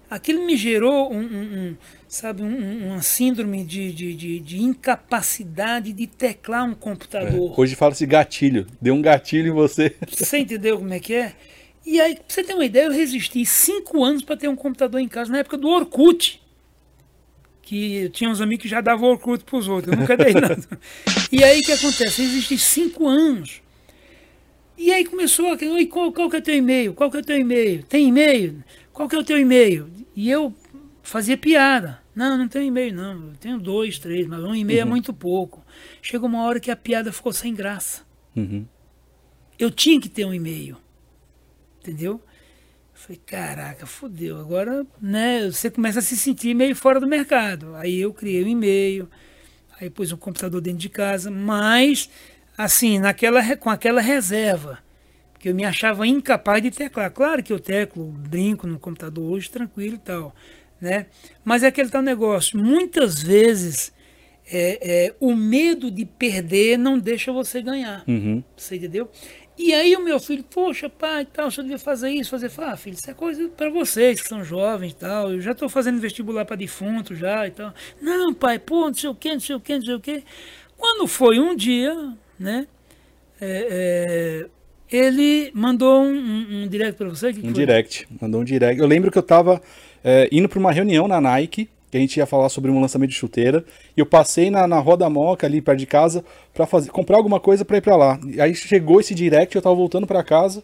[0.08, 1.76] Aquilo me gerou um, um
[2.08, 7.52] sabe, um, uma síndrome de, de, de, de, incapacidade de teclar um computador.
[7.52, 7.60] É.
[7.60, 9.94] Hoje fala-se gatilho, deu um gatilho em você.
[10.08, 11.34] Você entendeu como é que é?
[11.84, 14.98] E aí, pra você ter uma ideia, eu resisti cinco anos para ter um computador
[15.02, 16.40] em casa, na época do Orkut.
[17.60, 20.66] Que tinha uns amigos que já davam Orkut para os outros, eu nunca dei nada.
[21.30, 22.22] e aí o que acontece?
[22.22, 23.63] Eu resisti cinco anos.
[24.76, 26.94] E aí começou aquele, qual, qual que é o teu e-mail?
[26.94, 27.82] Qual que é o teu e-mail?
[27.84, 28.62] Tem e-mail?
[28.92, 29.88] Qual que é o teu e-mail?
[30.14, 30.54] E eu
[31.02, 32.02] fazia piada.
[32.14, 33.28] Não, não tenho e-mail, não.
[33.28, 34.88] Eu tenho dois, três, mas um e-mail é uhum.
[34.88, 35.64] é muito pouco.
[36.00, 38.02] Chegou uma hora que a piada ficou sem graça.
[38.36, 38.66] Uhum.
[39.58, 40.76] Eu tinha que ter um e-mail.
[41.80, 42.20] Entendeu?
[42.92, 44.38] Falei, caraca, fodeu.
[44.38, 47.74] Agora, né, você começa a se sentir meio fora do mercado.
[47.74, 49.08] Aí eu criei um e-mail,
[49.78, 52.08] aí pus um computador dentro de casa, mas,
[52.56, 54.78] assim, naquela, com aquela reserva.
[55.38, 57.10] Que eu me achava incapaz de teclar.
[57.10, 60.34] Claro que eu teclo, brinco no computador hoje, tranquilo e tal
[60.84, 61.06] né?
[61.42, 62.58] Mas é aquele tal negócio.
[62.58, 63.92] Muitas vezes
[64.46, 68.04] é, é, o medo de perder não deixa você ganhar.
[68.06, 68.44] Uhum.
[68.56, 69.10] Você entendeu?
[69.56, 72.50] E aí o meu filho, poxa, pai, tal, você devia fazer isso, fazer.
[72.58, 75.32] Ah, filho, isso é coisa para vocês que são jovens e tal.
[75.32, 77.72] Eu já estou fazendo vestibular para defunto já e tal.
[78.00, 80.22] Não, pai, pô, não sei o quê, não sei o quê, não sei o quê.
[80.76, 82.66] Quando foi um dia, né?
[83.40, 84.46] É,
[84.90, 87.32] é, ele mandou um, um, um direct para você?
[87.32, 87.52] Que um foi?
[87.52, 88.80] direct, mandou um direct.
[88.80, 89.60] Eu lembro que eu estava
[90.02, 93.10] é, indo para uma reunião na Nike, que a gente ia falar sobre um lançamento
[93.10, 93.64] de chuteira,
[93.96, 97.40] e eu passei na, na Roda Moca ali perto de casa para fazer comprar alguma
[97.40, 98.20] coisa para ir para lá.
[98.26, 100.62] E aí chegou esse direct, eu tava voltando para casa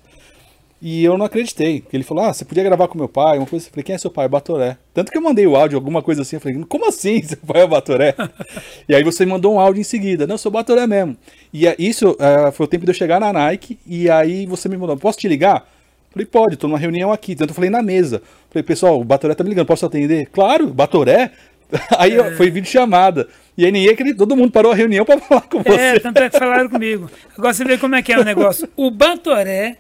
[0.81, 1.85] e eu não acreditei.
[1.93, 3.99] Ele falou: "Ah, você podia gravar com meu pai?" Uma coisa, eu falei: "Quem é
[3.99, 4.77] seu pai?" Batoré.
[4.95, 7.23] Tanto que eu mandei o áudio, alguma coisa assim, eu falei: "Como assim?
[7.23, 8.15] Seu pai é Batoré?"
[8.89, 11.17] e aí você mandou um áudio em seguida: "Não, eu sou Batoré mesmo."
[11.53, 14.77] E isso uh, foi o tempo de eu chegar na Nike e aí você me
[14.77, 15.67] mandou: "Posso te ligar?"
[16.13, 17.37] Falei, pode, tô numa reunião aqui.
[17.37, 18.21] Tanto eu falei na mesa.
[18.51, 20.27] Falei, pessoal, o Batoré tá me ligando, posso atender?
[20.33, 21.31] Claro, Batoré?
[21.97, 22.33] Aí é.
[22.33, 23.29] foi vídeo chamada.
[23.57, 25.79] E aí ninguém acreditou, todo mundo parou a reunião para falar com você.
[25.79, 27.11] É, tanto é que falaram comigo.
[27.37, 28.69] Agora você vê como é que é o negócio.
[28.75, 29.77] O Batoré,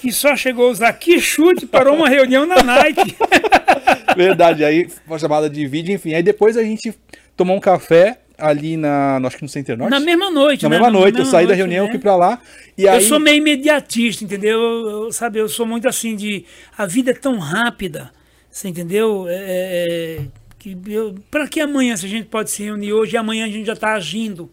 [0.00, 3.16] que só chegou a usar que chute, parou uma reunião na Nike.
[4.16, 6.14] Verdade, aí foi chamada de vídeo, enfim.
[6.14, 6.94] Aí depois a gente
[7.36, 9.90] tomou um café ali na, acho que no Center Norte.
[9.90, 10.76] Na mesma noite, Na né?
[10.76, 11.90] mesma Na noite, eu mesma saí da noite, reunião, né?
[11.90, 12.40] fui pra lá.
[12.76, 14.58] E Eu aí, sou meio imediatista, entendeu?
[14.58, 16.44] Eu, sabe, eu sou muito assim de.
[16.76, 18.10] A vida é tão rápida,
[18.50, 19.26] você entendeu?
[19.28, 20.20] É, é, é,
[20.58, 23.48] que eu, pra que amanhã se a gente pode se reunir hoje e amanhã a
[23.48, 24.50] gente já tá agindo,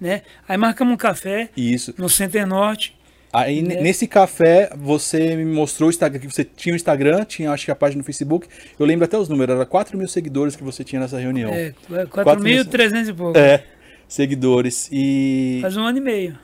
[0.00, 0.22] né?
[0.48, 1.94] Aí marcamos um café Isso.
[1.98, 2.93] no Center Norte.
[3.34, 3.80] Aí Né?
[3.80, 7.70] nesse café você me mostrou o Instagram, que você tinha o Instagram, tinha acho que
[7.70, 8.46] a página no Facebook.
[8.78, 11.50] Eu lembro até os números, era 4 mil seguidores que você tinha nessa reunião.
[11.52, 11.72] É,
[12.10, 13.36] Quatro mil- 4.300 e pouco.
[13.38, 13.64] É,
[14.08, 14.88] seguidores.
[14.92, 16.38] E, Faz um ano e meio.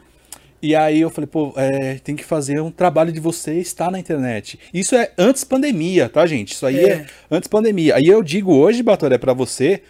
[0.62, 3.98] e aí eu falei, pô, é, tem que fazer um trabalho de você estar na
[3.98, 4.58] internet.
[4.74, 6.52] Isso é antes pandemia, tá, gente?
[6.54, 7.06] Isso aí é, É.
[7.30, 7.94] antes pandemia.
[7.96, 9.82] Aí eu digo hoje, Batoré, pra você,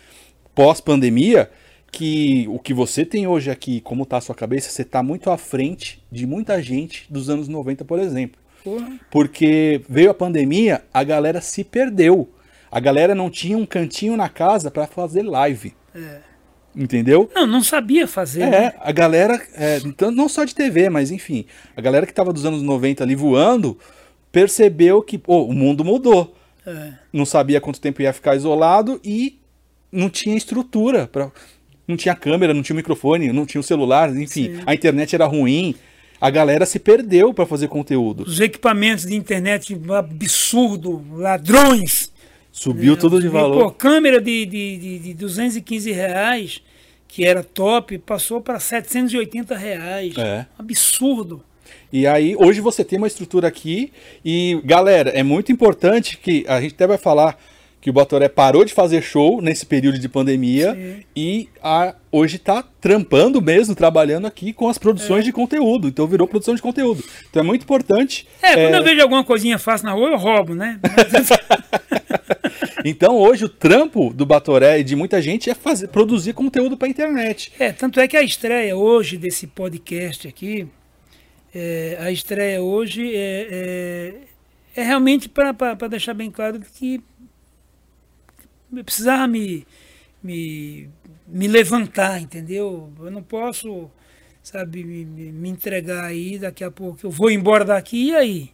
[0.55, 1.49] pós-pandemia,
[1.91, 5.31] que o que você tem hoje aqui, como tá a sua cabeça, você tá muito
[5.31, 8.41] à frente de muita gente dos anos 90, por exemplo.
[8.63, 8.99] Porra.
[9.11, 12.29] Porque veio a pandemia, a galera se perdeu.
[12.71, 15.75] A galera não tinha um cantinho na casa pra fazer live.
[16.75, 17.29] Entendeu?
[17.35, 18.43] Não, não sabia fazer.
[18.43, 18.73] É, né?
[18.79, 21.45] a galera, é, então, não só de TV, mas enfim,
[21.77, 23.77] a galera que tava dos anos 90 ali voando,
[24.31, 26.37] percebeu que pô, o mundo mudou.
[26.65, 26.93] É.
[27.13, 29.41] Não sabia quanto tempo ia ficar isolado e
[29.91, 31.33] não tinha estrutura para
[31.91, 34.63] não tinha câmera, não tinha microfone, não tinha o celular, enfim, Sim.
[34.65, 35.75] a internet era ruim.
[36.21, 38.25] A galera se perdeu para fazer conteúdo.
[38.25, 42.13] Os equipamentos de internet absurdo, ladrões.
[42.53, 43.75] Subiu tudo de Pô, valor.
[43.75, 46.63] câmera de, de, de, de 215 reais,
[47.09, 50.15] que era top, passou para 780 reais.
[50.19, 50.47] É.
[50.59, 51.43] Absurdo.
[51.93, 53.93] E aí, hoje você tem uma estrutura aqui.
[54.25, 57.39] E, galera, é muito importante que a gente até vai falar
[57.81, 61.05] que o Batoré parou de fazer show nesse período de pandemia Sim.
[61.17, 65.89] e a, hoje tá trampando mesmo, trabalhando aqui com as produções de conteúdo.
[65.89, 67.03] Então virou produção de conteúdo.
[67.31, 68.29] Então é muito importante.
[68.43, 70.79] É, quando é, eu vejo alguma coisinha fácil na rua, eu roubo, né?
[72.85, 76.89] Então hoje o trampo do Batoré e de muita gente é fazer, produzir conteúdo para
[76.89, 77.53] internet.
[77.59, 80.67] É, tanto é que a estreia hoje desse podcast aqui,
[81.55, 87.03] é, a estreia hoje é, é, é realmente para deixar bem claro que
[88.75, 89.67] eu precisava me,
[90.23, 90.89] me,
[91.27, 92.93] me levantar, entendeu?
[93.01, 93.91] Eu não posso,
[94.43, 98.51] sabe, me, me- entregar aí, daqui a pouco eu vou embora daqui e aí?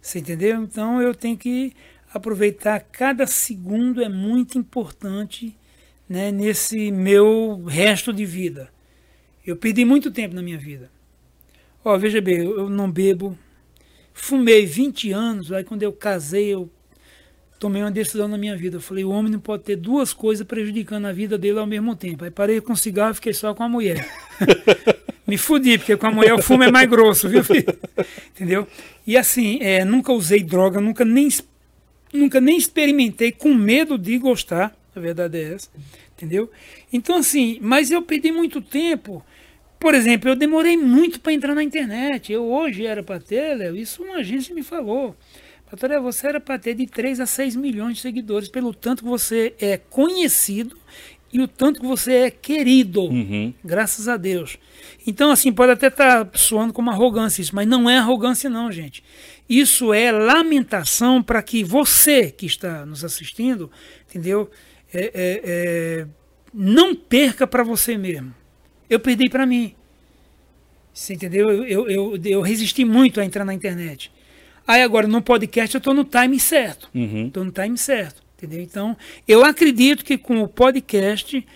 [0.00, 0.62] Você entendeu?
[0.62, 1.72] Então eu tenho que
[2.12, 5.56] aproveitar cada segundo, é muito importante
[6.08, 8.70] né, nesse meu resto de vida.
[9.46, 10.90] Eu perdi muito tempo na minha vida.
[11.84, 13.38] Ó, veja bem, eu não bebo.
[14.14, 16.70] Fumei 20 anos, aí quando eu casei, eu
[17.62, 18.78] tomei uma decisão na minha vida.
[18.78, 21.94] Eu falei, o homem não pode ter duas coisas prejudicando a vida dele ao mesmo
[21.94, 22.24] tempo.
[22.24, 24.04] Aí parei com o cigarro e fiquei só com a mulher.
[25.24, 27.64] Me fudi, porque com a mulher o fumo é mais grosso, viu, filho?
[28.34, 28.66] Entendeu?
[29.06, 31.28] E assim, é, nunca usei droga, nunca nem,
[32.12, 34.76] nunca nem experimentei com medo de gostar.
[34.96, 35.68] A verdade é essa.
[36.16, 36.50] Entendeu?
[36.92, 39.24] Então, assim, mas eu perdi muito tempo.
[39.78, 42.32] Por exemplo, eu demorei muito para entrar na internet.
[42.32, 45.14] Eu hoje era para ter, Léo, isso uma agência me falou.
[45.72, 49.08] Patoré, você era para ter de 3 a 6 milhões de seguidores, pelo tanto que
[49.08, 50.76] você é conhecido
[51.32, 53.04] e o tanto que você é querido.
[53.04, 53.54] Uhum.
[53.64, 54.58] Graças a Deus.
[55.06, 59.02] Então, assim, pode até estar soando como arrogância isso, mas não é arrogância, não, gente.
[59.48, 63.70] Isso é lamentação para que você que está nos assistindo,
[64.06, 64.50] entendeu?
[64.92, 66.06] É, é, é,
[66.52, 68.34] não perca para você mesmo.
[68.90, 69.74] Eu perdi para mim.
[70.92, 71.48] Você entendeu?
[71.48, 74.12] Eu, eu, eu, eu resisti muito a entrar na internet.
[74.66, 76.88] Aí agora no podcast eu estou no time certo.
[76.94, 77.26] Uhum.
[77.26, 78.22] Estou no time certo.
[78.36, 78.60] Entendeu?
[78.62, 78.96] Então,
[79.28, 81.46] eu acredito que com o podcast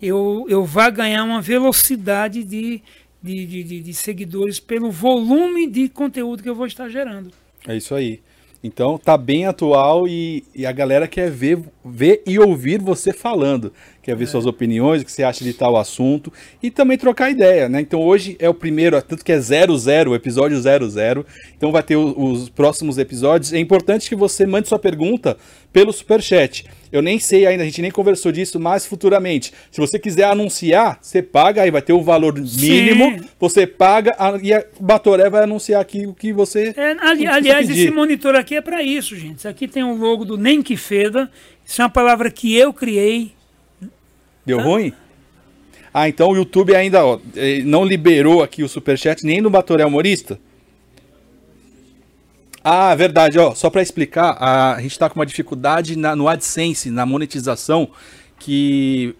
[0.00, 2.82] eu, eu vá ganhar uma velocidade de,
[3.22, 7.30] de, de, de- de seguidores pelo volume de conteúdo que eu vou estar gerando.
[7.68, 8.20] É isso aí.
[8.62, 13.72] Então tá bem atual e, e a galera quer ver, ver e ouvir você falando.
[14.02, 16.32] Quer ver suas opiniões, o que você acha de tal assunto
[16.62, 17.82] e também trocar ideia, né?
[17.82, 21.26] Então hoje é o primeiro, tanto que é 00, o episódio 00.
[21.54, 23.52] Então vai ter o- os próximos episódios.
[23.52, 25.36] É importante que você mande sua pergunta
[25.70, 26.64] pelo superchat.
[26.90, 29.52] Eu nem sei ainda, a gente nem conversou disso, mas futuramente.
[29.70, 33.24] Se você quiser anunciar, você paga, aí vai ter o valor mínimo, Sim.
[33.38, 36.72] você paga e a Batoré vai anunciar aqui o que você.
[36.74, 37.82] É, ali- aliás, pedir.
[37.82, 39.38] esse monitor aqui é para isso, gente.
[39.40, 41.30] Isso aqui tem o logo do Nem Que Feda.
[41.64, 43.32] Isso é uma palavra que eu criei.
[44.44, 44.92] Deu ruim?
[45.92, 49.84] Ah, então o YouTube ainda ó, eh, não liberou aqui o superchat nem no Batoré
[49.84, 50.38] Humorista?
[52.62, 56.28] Ah, verdade, ó, só para explicar, a, a gente tá com uma dificuldade na- no
[56.28, 57.88] AdSense, na monetização,
[58.38, 59.14] que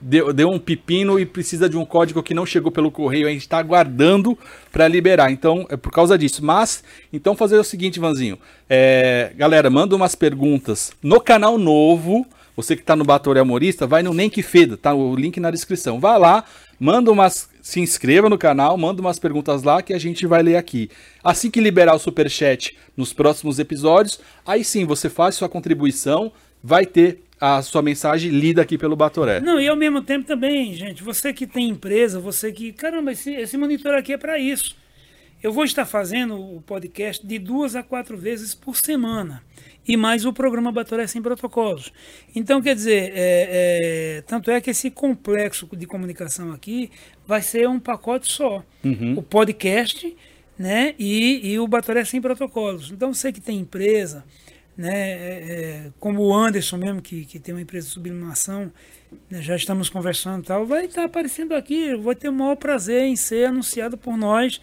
[0.00, 3.30] deu, deu um pepino e precisa de um código que não chegou pelo correio, a
[3.30, 4.38] gente tá aguardando
[4.70, 6.44] para liberar, então é por causa disso.
[6.44, 8.38] Mas, então fazer o seguinte, Vanzinho,
[8.70, 12.24] é, galera, manda umas perguntas no canal novo,
[12.56, 15.50] Você que está no Batoré Humorista, vai no Nem Que Feda, tá o link na
[15.50, 15.98] descrição.
[15.98, 16.44] Vai lá,
[16.78, 17.48] manda umas.
[17.60, 20.90] Se inscreva no canal, manda umas perguntas lá que a gente vai ler aqui.
[21.22, 26.30] Assim que liberar o superchat nos próximos episódios, aí sim você faz sua contribuição,
[26.62, 29.40] vai ter a sua mensagem lida aqui pelo Batoré.
[29.40, 32.72] Não, e ao mesmo tempo também, gente, você que tem empresa, você que.
[32.72, 34.76] Caramba, esse, esse monitor aqui é para isso.
[35.44, 39.42] Eu vou estar fazendo o podcast de duas a quatro vezes por semana.
[39.86, 41.92] E mais o programa Batoré Sem Protocolos.
[42.34, 46.90] Então, quer dizer, é, é, tanto é que esse complexo de comunicação aqui
[47.26, 48.64] vai ser um pacote só.
[48.82, 49.18] Uhum.
[49.18, 50.16] O podcast
[50.58, 52.90] né, e, e o Batoré Sem Protocolos.
[52.90, 54.24] Então, você que tem empresa,
[54.76, 55.44] né, é,
[55.86, 58.72] é, como o Anderson mesmo, que, que tem uma empresa de sublimação,
[59.30, 63.02] né, já estamos conversando e tal, vai estar aparecendo aqui, vou ter o maior prazer
[63.02, 64.60] em ser anunciado por nós,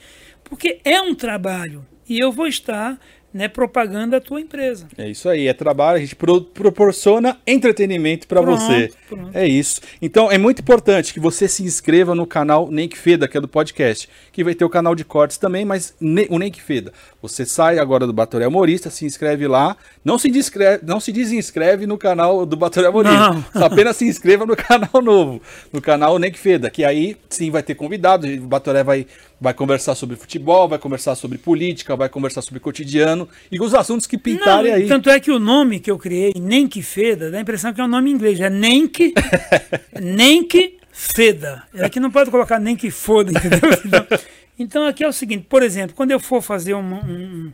[0.52, 3.00] porque é um trabalho e eu vou estar
[3.34, 4.88] né, propaganda da tua empresa.
[4.98, 8.92] É isso aí, é trabalho, a gente pro, proporciona entretenimento para você.
[9.08, 9.32] Pronto.
[9.34, 9.80] É isso.
[10.02, 13.42] Então é muito importante que você se inscreva no canal Nem que Feda, que é
[13.42, 16.62] do podcast, que vai ter o canal de cortes também, mas ne, o Nem que
[16.62, 16.92] Feda.
[17.22, 21.88] Você sai agora do Batoré Humorista, se inscreve lá, não se, descreve, não se desinscreve
[21.88, 25.42] no canal do Batoré Humorista, apenas se inscreva no canal novo,
[25.72, 29.06] no canal Nem que Feda, que aí sim vai ter convidado, o Batoré vai
[29.42, 34.06] vai conversar sobre futebol, vai conversar sobre política, vai conversar sobre cotidiano e os assuntos
[34.06, 34.88] que pintarem Não, aí.
[34.88, 37.82] Tanto é que o nome que eu criei, Nem que Feda, dá a impressão que
[37.82, 39.16] é um nome em inglês, é Nem que,
[40.00, 41.64] nem que Feda.
[41.74, 43.60] É que não pode colocar Nem que Foda, entendeu?
[43.84, 47.54] Então, então aqui é o seguinte, por exemplo, quando eu for fazer um, um,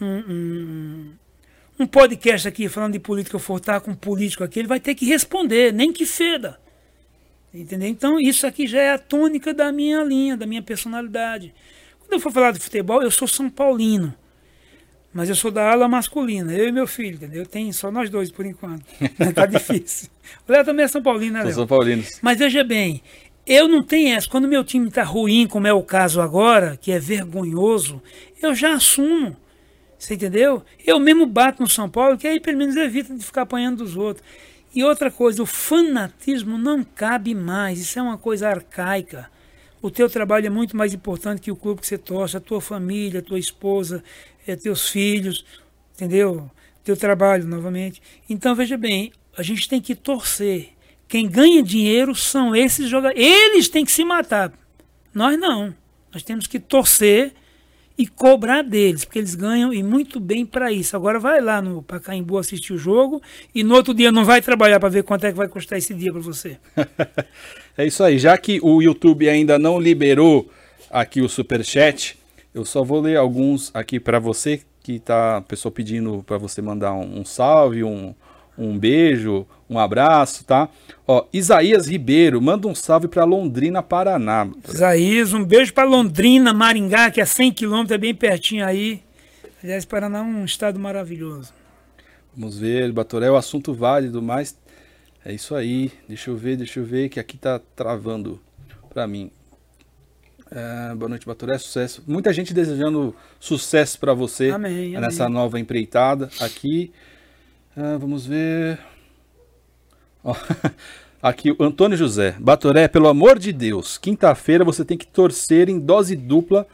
[0.00, 1.12] um,
[1.78, 4.80] um podcast aqui falando de política, eu for estar com um político aqui, ele vai
[4.80, 6.58] ter que responder, nem que feda.
[7.52, 7.88] Entendeu?
[7.88, 11.54] Então, isso aqui já é a tônica da minha linha, da minha personalidade.
[12.00, 14.14] Quando eu for falar de futebol, eu sou São Paulino.
[15.12, 17.46] Mas eu sou da ala masculina, eu e meu filho, entendeu?
[17.46, 18.84] Tem só nós dois por enquanto.
[19.34, 20.08] tá difícil.
[20.46, 21.54] O Léo também é São Paulino, né, Léo?
[21.54, 22.04] São Paulino.
[22.20, 23.02] Mas veja bem,
[23.46, 24.28] eu não tenho essa.
[24.28, 28.02] Quando meu time está ruim, como é o caso agora, que é vergonhoso,
[28.42, 29.34] eu já assumo.
[29.98, 30.62] Você entendeu?
[30.86, 33.96] Eu mesmo bato no São Paulo, que aí pelo menos evita de ficar apanhando dos
[33.96, 34.24] outros.
[34.74, 39.30] E outra coisa, o fanatismo não cabe mais, isso é uma coisa arcaica.
[39.80, 42.60] O teu trabalho é muito mais importante que o clube que você torce, a tua
[42.60, 44.02] família, a tua esposa,
[44.46, 45.44] é, teus filhos,
[45.94, 46.50] entendeu?
[46.82, 48.02] Teu trabalho, novamente.
[48.28, 50.70] Então, veja bem, a gente tem que torcer.
[51.06, 53.24] Quem ganha dinheiro são esses jogadores.
[53.24, 54.52] Eles têm que se matar.
[55.14, 55.74] Nós não.
[56.12, 57.32] Nós temos que torcer
[57.98, 60.94] e cobrar deles, porque eles ganham e muito bem para isso.
[60.94, 63.20] Agora vai lá no Pacaembu assistir o jogo
[63.52, 65.92] e no outro dia não vai trabalhar para ver quanto é que vai custar esse
[65.92, 66.58] dia para você.
[67.76, 68.16] é isso aí.
[68.16, 70.48] Já que o YouTube ainda não liberou
[70.88, 72.16] aqui o super chat,
[72.54, 76.94] eu só vou ler alguns aqui para você que tá pessoa pedindo para você mandar
[76.94, 78.14] um, um salve, um,
[78.56, 80.68] um beijo, um abraço, tá?
[81.06, 84.48] Ó, Isaías Ribeiro, manda um salve para Londrina, Paraná.
[84.68, 89.02] Isaías, um beijo para Londrina, Maringá, que é 100 quilômetros, é bem pertinho aí.
[89.62, 91.52] Aliás, Paraná é um estado maravilhoso.
[92.36, 94.56] Vamos ver, Batoré, o assunto válido, mas
[95.24, 95.90] é isso aí.
[96.08, 98.40] Deixa eu ver, deixa eu ver, que aqui tá travando
[98.88, 99.30] para mim.
[100.50, 102.02] É, boa noite, Batoré, sucesso.
[102.06, 105.34] Muita gente desejando sucesso para você amém, nessa amém.
[105.34, 106.90] nova empreitada aqui.
[107.76, 108.78] Ah, vamos ver.
[111.22, 112.34] aqui o Antônio José.
[112.38, 116.66] Batoré, pelo amor de Deus, quinta-feira você tem que torcer em dose dupla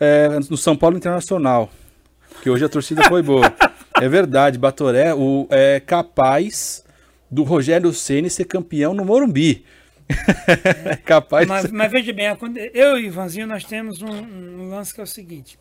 [0.00, 1.70] é, no São Paulo Internacional.
[2.42, 3.52] Que hoje a torcida foi boa.
[4.00, 6.84] é verdade, Batoré o, é capaz
[7.30, 9.64] do Rogério Ceni ser campeão no Morumbi.
[10.86, 12.26] É capaz mas, mas, veja bem,
[12.72, 15.58] eu e Ivanzinho nós temos um, um lance que é o seguinte.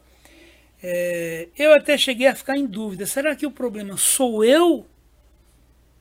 [0.81, 4.85] É, eu até cheguei a ficar em dúvida: será que o problema sou eu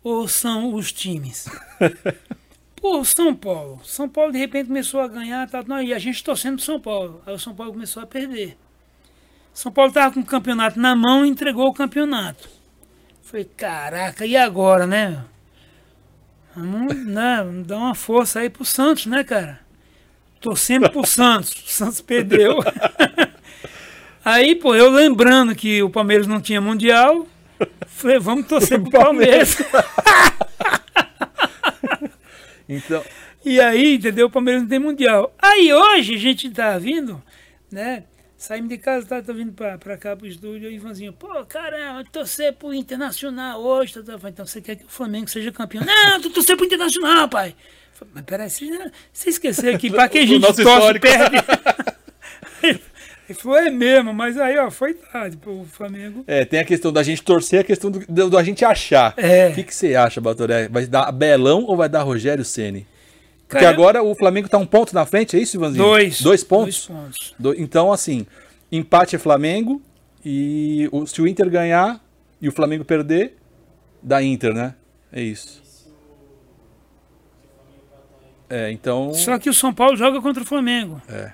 [0.06, 1.48] ou são os times?
[2.80, 3.80] Pô, São Paulo.
[3.82, 7.20] São Paulo de repente começou a ganhar, tá, não, e a gente torcendo São Paulo.
[7.26, 8.56] Aí o São Paulo começou a perder.
[9.52, 12.48] São Paulo estava com o campeonato na mão e entregou o campeonato.
[13.20, 15.24] Falei, caraca, e agora, né?
[16.54, 19.58] Vamos né, dar uma força aí pro Santos, né, cara?
[20.40, 21.50] Torcendo pro Santos.
[21.50, 22.60] O Santos perdeu.
[24.24, 27.28] Aí, pô, eu lembrando que o Palmeiras não tinha Mundial,
[27.86, 29.56] falei, vamos torcer pro Palmeiras.
[32.68, 33.02] então.
[33.44, 34.26] E aí, entendeu?
[34.26, 35.34] O Palmeiras não tem Mundial.
[35.38, 37.22] Aí hoje a gente tá vindo,
[37.70, 38.04] né?
[38.36, 42.04] Saímos de casa, tá, tô vindo pra, pra cá pro estúdio, e Ivanzinho, pô, caramba,
[42.12, 43.94] torcer pro Internacional hoje.
[43.94, 44.28] Tá, tá.
[44.28, 45.84] Então você quer que o Flamengo seja campeão?
[45.84, 47.54] Não, tu torcer pro Internacional, pai.
[48.12, 51.36] Mas peraí, você, você esqueceu que pra que a gente torce perde.
[53.28, 56.22] Ele falou, é mesmo, mas aí, ó, foi tarde pro Flamengo.
[56.26, 59.14] É, tem a questão da gente torcer, a questão do, do, do a gente achar.
[59.16, 59.48] É.
[59.48, 60.68] O que, que você acha, Batoré?
[60.68, 62.86] Vai dar Belão ou vai dar Rogério Ceni?
[63.48, 65.84] Porque Cara, agora o Flamengo tá um ponto na frente, é isso, Ivanzinho?
[65.84, 66.20] Dois.
[66.20, 66.86] Dois pontos?
[66.86, 67.34] Dois pontos.
[67.38, 68.26] Do, então, assim,
[68.70, 69.82] empate é Flamengo
[70.24, 72.00] e o, se o Inter ganhar
[72.40, 73.36] e o Flamengo perder,
[74.02, 74.74] dá Inter, né?
[75.12, 75.62] É isso.
[78.48, 79.12] É, então.
[79.14, 81.02] Só que o São Paulo joga contra o Flamengo.
[81.08, 81.32] É.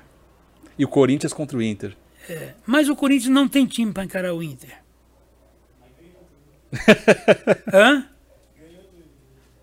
[0.78, 1.96] E o Corinthians contra o Inter.
[2.28, 2.54] É.
[2.66, 4.80] Mas o Corinthians não tem time para encarar o Inter.
[7.72, 8.06] Hã?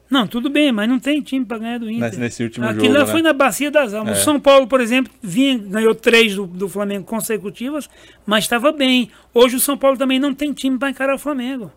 [0.09, 2.09] Não, tudo bem, mas não tem time para ganhar do Inter.
[2.09, 3.29] Nesse, nesse último Aquilo jogo, lá foi né?
[3.29, 4.17] na bacia das almas.
[4.17, 4.21] É.
[4.21, 7.87] O São Paulo, por exemplo, vinha, ganhou três do, do Flamengo consecutivas,
[8.25, 9.11] mas estava bem.
[9.33, 11.71] Hoje o São Paulo também não tem time para encarar o Flamengo.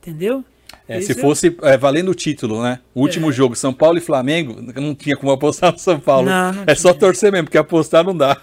[0.00, 0.42] Entendeu?
[0.88, 2.80] É, se é- fosse é, valendo o título, né?
[2.94, 3.32] O último É.
[3.32, 6.28] jogo, São Paulo e Flamengo, não tinha como apostar no São Paulo.
[6.28, 8.36] Não, não é só torcer mesmo, porque apostar não dá.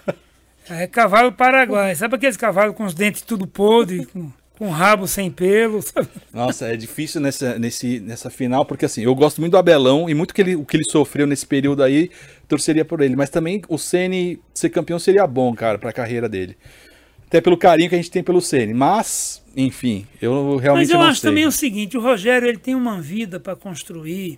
[0.70, 1.94] É cavalo paraguai.
[1.96, 5.82] Sabe aqueles cavalos com os dentes tudo podre, com, com rabo sem pelo?
[5.82, 6.08] sabe?
[6.34, 10.14] Nossa, é difícil nessa, nesse, nessa final, porque assim, eu gosto muito do Abelão e
[10.14, 12.10] muito que ele, o que ele sofreu nesse período aí,
[12.48, 13.16] torceria por ele.
[13.16, 16.56] Mas também o Ceni ser campeão seria bom, cara, pra carreira dele.
[17.32, 18.74] Até pelo carinho que a gente tem pelo Ceni.
[18.74, 21.30] Mas, enfim, eu realmente Mas eu não acho sei.
[21.30, 24.38] também o seguinte, o Rogério ele tem uma vida para construir.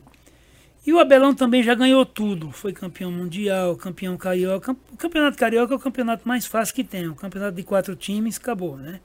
[0.85, 2.51] E o Abelão também já ganhou tudo.
[2.51, 4.75] Foi campeão mundial, campeão carioca.
[4.91, 7.07] O campeonato carioca é o campeonato mais fácil que tem.
[7.07, 8.99] O campeonato de quatro times acabou, né?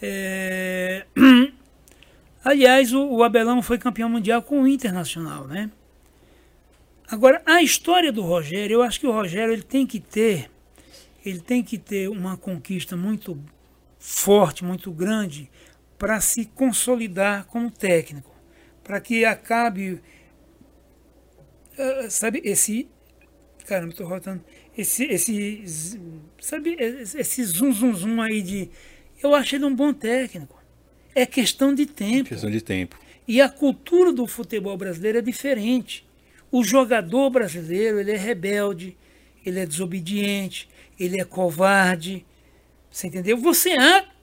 [0.00, 1.04] É,
[2.42, 5.70] Aliás, o, o Abelão foi campeão mundial com o Internacional, né?
[7.10, 10.50] Agora, a história do Rogério, eu acho que o Rogério ele tem que ter,
[11.24, 13.38] ele tem que ter uma conquista muito
[13.98, 15.50] forte, muito grande,
[15.96, 18.34] para se consolidar como técnico,
[18.82, 20.00] para que acabe,
[21.78, 22.88] ah, sabe, esse,
[23.66, 24.44] caramba, estou rotando,
[24.76, 26.00] esse, esse,
[26.40, 28.70] sabe, esse zum zum zum aí de,
[29.22, 30.60] eu acho ele um bom técnico.
[31.14, 32.30] É questão de tempo.
[32.30, 32.98] Questão de tempo.
[33.28, 36.04] E a cultura do futebol brasileiro é diferente.
[36.50, 38.96] O jogador brasileiro ele é rebelde,
[39.44, 40.68] ele é desobediente,
[41.04, 42.24] ele é covarde.
[42.90, 43.36] Você entendeu?
[43.38, 43.70] Você,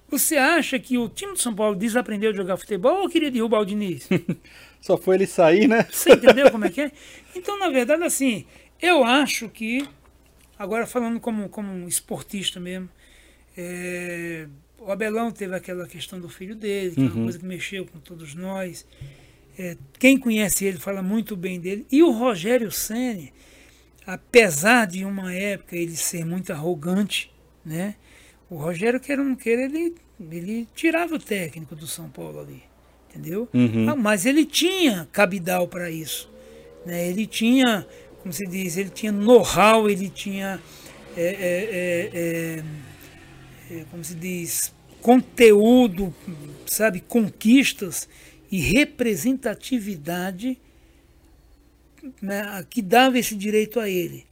[0.10, 3.62] você acha que o time do São Paulo desaprendeu a jogar futebol ou queria derrubar
[3.62, 4.08] o Diniz?
[4.82, 5.86] Só foi ele sair, né?
[5.92, 6.92] Você entendeu como é que é?
[7.36, 8.46] Então, na verdade, assim,
[8.82, 9.86] eu acho que,
[10.58, 12.90] agora falando como, como um esportista mesmo,
[13.58, 17.86] é, o Abelão teve aquela questão do filho dele, que é uma coisa que mexeu
[17.86, 18.86] com todos nós.
[19.58, 21.86] É, quem conhece ele fala muito bem dele.
[21.92, 23.34] E o Rogério Ceni,
[24.10, 27.32] apesar de uma época ele ser muito arrogante,
[27.64, 27.94] né?
[28.50, 29.94] O Rogério, queira ou não queira, ele,
[30.32, 32.64] ele tirava o técnico do São Paulo ali,
[33.08, 33.48] entendeu?
[33.54, 33.88] Uhum.
[33.88, 36.28] Ah, mas ele tinha cabidal para isso.
[36.84, 37.08] Né?
[37.08, 37.86] Ele tinha,
[38.24, 40.60] como se diz, ele tinha know-how, ele tinha,
[41.16, 42.64] é, é, é, é,
[43.76, 46.12] é, como se diz, conteúdo,
[46.66, 48.10] sabe, conquistas
[48.52, 50.58] e representatividade
[52.22, 54.26] né, que dava esse direito a ele.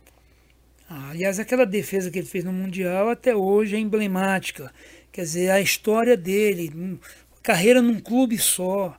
[0.90, 4.74] Ah, aliás, aquela defesa que ele fez no Mundial até hoje é emblemática.
[5.12, 7.00] Quer dizer, a história dele,
[7.44, 8.98] carreira num clube só,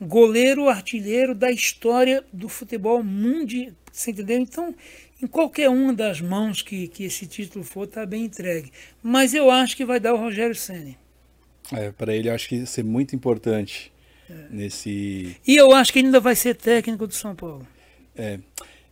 [0.00, 3.72] goleiro artilheiro da história do futebol mundial.
[3.90, 4.38] Você entendeu?
[4.38, 4.74] Então,
[5.22, 8.70] em qualquer uma das mãos que, que esse título for, está bem entregue.
[9.02, 10.98] Mas eu acho que vai dar o Rogério Ceni.
[11.72, 13.90] É, para ele acho que ia ser muito importante
[14.50, 15.36] nesse.
[15.46, 17.66] E eu acho que ele ainda vai ser técnico do São Paulo.
[18.16, 18.38] É,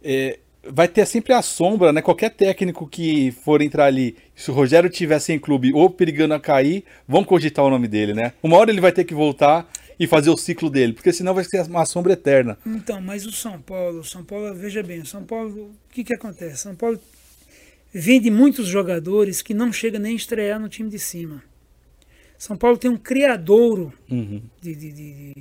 [0.02, 0.38] é,
[0.70, 2.00] vai ter sempre a sombra, né?
[2.02, 6.40] Qualquer técnico que for entrar ali, se o Rogério tivesse em clube ou perigando a
[6.40, 8.32] cair, vão cogitar o nome dele, né?
[8.42, 9.68] Uma hora ele vai ter que voltar
[9.98, 12.58] e fazer o ciclo dele, porque senão vai ser uma sombra eterna.
[12.66, 16.14] Então, mas o São Paulo, São Paulo, veja bem, o São Paulo, o que que
[16.14, 16.56] acontece?
[16.58, 16.98] São Paulo
[17.92, 21.42] vende muitos jogadores que não chega nem a estrear no time de cima.
[22.36, 24.42] São Paulo tem um criadouro Uhum.
[24.60, 25.34] de, de, de,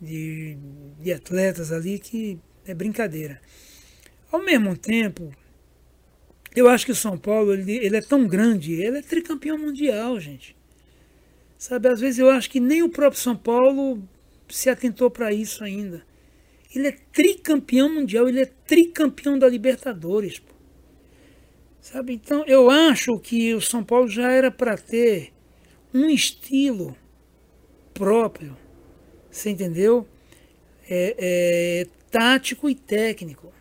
[0.00, 0.56] de-
[1.00, 3.40] de atletas ali que é brincadeira.
[4.30, 5.34] Ao mesmo tempo,
[6.54, 10.18] eu acho que o São Paulo ele, ele é tão grande, ele é tricampeão mundial,
[10.20, 10.56] gente.
[11.58, 14.02] Sabe, às vezes eu acho que nem o próprio São Paulo
[14.48, 16.04] se atentou para isso ainda.
[16.74, 20.42] Ele é tricampeão mundial, ele é tricampeão da Libertadores.
[21.80, 25.32] Sabe, então eu acho que o São Paulo já era para ter
[25.92, 26.96] um estilo
[27.92, 28.56] próprio,
[29.30, 30.06] você entendeu?
[30.88, 33.52] É, é, tático e técnico.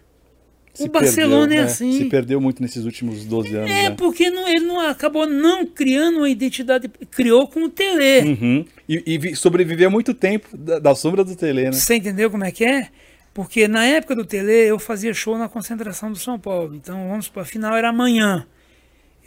[0.73, 1.71] Se o Barcelona perdeu, é né?
[1.71, 1.91] assim.
[1.97, 3.91] Se perdeu muito nesses últimos 12 anos, É, né?
[3.91, 8.29] porque não- ele não acabou não criando uma identidade, criou com o Tele.
[8.29, 8.65] Uhum.
[8.87, 11.71] E, e vi- sobreviveu muito tempo da, da sombra do Tele, né?
[11.73, 12.87] Você entendeu como é que é?
[13.33, 16.73] Porque na época do Tele eu fazia show na concentração do São Paulo.
[16.75, 18.47] Então vamos para a final era amanhã.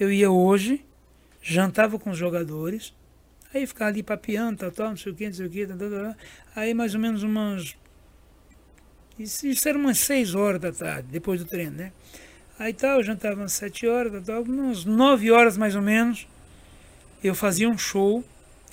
[0.00, 0.82] Eu ia hoje,
[1.42, 2.94] jantava com os jogadores,
[3.52, 5.76] aí ficava ali papiando, tal, tal, não sei o que, não sei o que, tal,
[5.76, 6.14] tal, tal.
[6.56, 7.76] aí mais ou menos umas.
[9.18, 11.92] Isso, isso era umas 6 horas da tarde, depois do treino, né?
[12.58, 16.26] Aí tal, jantava umas 7 horas, tal, umas 9 horas mais ou menos,
[17.22, 18.24] eu fazia um show,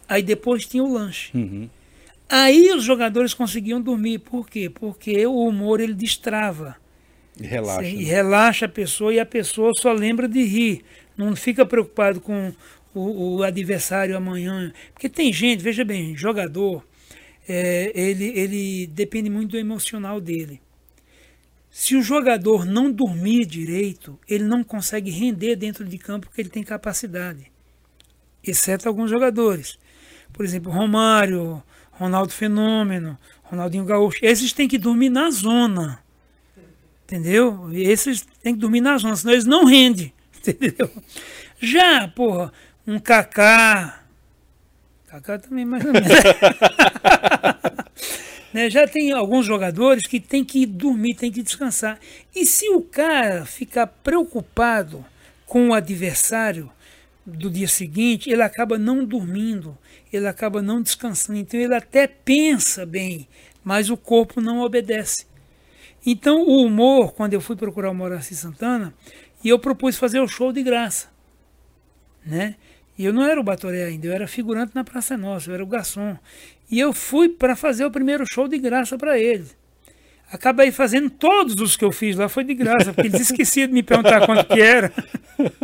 [0.07, 1.35] aí depois tinha o lanche.
[1.35, 1.69] Uhum.
[2.31, 4.19] Aí os jogadores conseguiam dormir.
[4.19, 4.69] Por quê?
[4.69, 6.77] Porque o humor ele destrava.
[7.38, 7.84] E relaxa.
[7.89, 8.03] E né?
[8.03, 10.81] relaxa a pessoa e a pessoa só lembra de rir.
[11.18, 12.53] Não fica preocupado com
[12.93, 14.72] o, o adversário amanhã.
[14.93, 16.85] Porque tem gente, veja bem, jogador,
[17.47, 20.61] é, ele, ele depende muito do emocional dele.
[21.69, 26.49] Se o jogador não dormir direito, ele não consegue render dentro de campo porque ele
[26.49, 27.49] tem capacidade.
[28.43, 29.80] Exceto alguns jogadores.
[30.34, 34.19] Por exemplo, Romário, Ronaldo Fenômeno, Ronaldinho Gaúcho.
[34.22, 36.03] Esses têm que dormir na zona.
[37.03, 37.69] Entendeu?
[37.72, 40.13] Esses têm que dormir na zona, senão eles não rendem.
[40.38, 40.89] Entendeu?
[41.59, 42.51] Já, porra,
[42.85, 44.01] um Kaká.
[45.11, 46.07] Kaká também mais ou menos.
[48.53, 48.69] né?
[48.69, 51.99] Já tem alguns jogadores que tem que dormir, tem que descansar.
[52.33, 55.05] E se o cara ficar preocupado
[55.45, 56.71] com o adversário
[57.25, 59.77] do dia seguinte, ele acaba não dormindo,
[60.13, 61.38] ele acaba não descansando.
[61.38, 63.27] Então ele até pensa bem,
[63.65, 65.25] mas o corpo não obedece.
[66.05, 68.93] Então o humor, quando eu fui procurar o Moraci Santana,
[69.43, 71.09] e eu propus fazer o show de graça,
[72.25, 72.55] né?
[73.02, 75.64] E eu não era o Batoré ainda, eu era figurante na Praça Nossa, eu era
[75.64, 76.15] o garçom.
[76.69, 79.48] E eu fui para fazer o primeiro show de graça para ele.
[80.32, 83.73] Acabei fazendo todos os que eu fiz lá, foi de graça, porque eles esqueciam de
[83.73, 84.94] me perguntar quanto que era.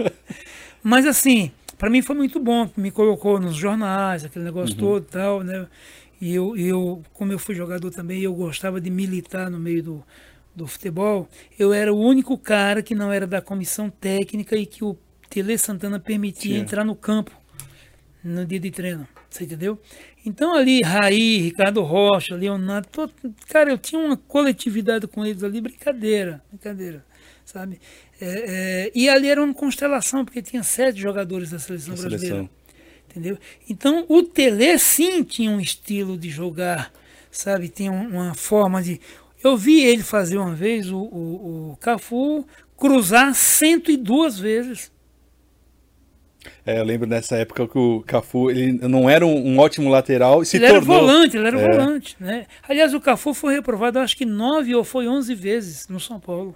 [0.81, 4.81] Mas assim, para mim foi muito bom, me colocou nos jornais, aquele negócio uhum.
[4.81, 5.67] todo e tal, né?
[6.19, 10.03] E eu, eu, como eu fui jogador também, eu gostava de militar no meio do,
[10.55, 11.29] do futebol.
[11.59, 14.97] Eu era o único cara que não era da comissão técnica e que o
[15.29, 16.61] Tele Santana permitia Sim.
[16.61, 17.31] entrar no campo
[18.23, 19.07] no dia de treino.
[19.29, 19.79] Você entendeu?
[20.25, 23.13] Então ali, Raí, Ricardo Rocha, Leonardo, todo,
[23.47, 27.05] cara, eu tinha uma coletividade com eles ali, brincadeira, brincadeira,
[27.45, 27.79] sabe?
[28.19, 28.25] É,
[28.87, 32.19] é, e ali era uma constelação, porque tinha sete jogadores da seleção a brasileira.
[32.19, 32.49] Seleção.
[33.09, 33.37] Entendeu?
[33.69, 36.91] Então o Tele sim tinha um estilo de jogar,
[37.31, 37.69] sabe?
[37.69, 38.99] Tinha uma forma de.
[39.43, 42.45] Eu vi ele fazer uma vez o, o, o Cafu
[42.75, 44.91] cruzar 102 vezes.
[46.67, 50.43] É, eu lembro nessa época que o Cafu ele não era um, um ótimo lateral
[50.43, 50.97] e se ele tornou...
[50.97, 51.61] era volante, ele era é.
[51.61, 52.45] volante, né?
[52.67, 56.53] Aliás, o Cafu foi reprovado, acho que nove ou foi onze vezes no São Paulo.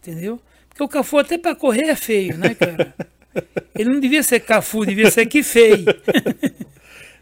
[0.00, 0.40] Entendeu?
[0.70, 2.94] Porque o Cafu até para correr é feio, né, cara?
[3.78, 5.84] Ele não devia ser Cafu, devia ser que feio.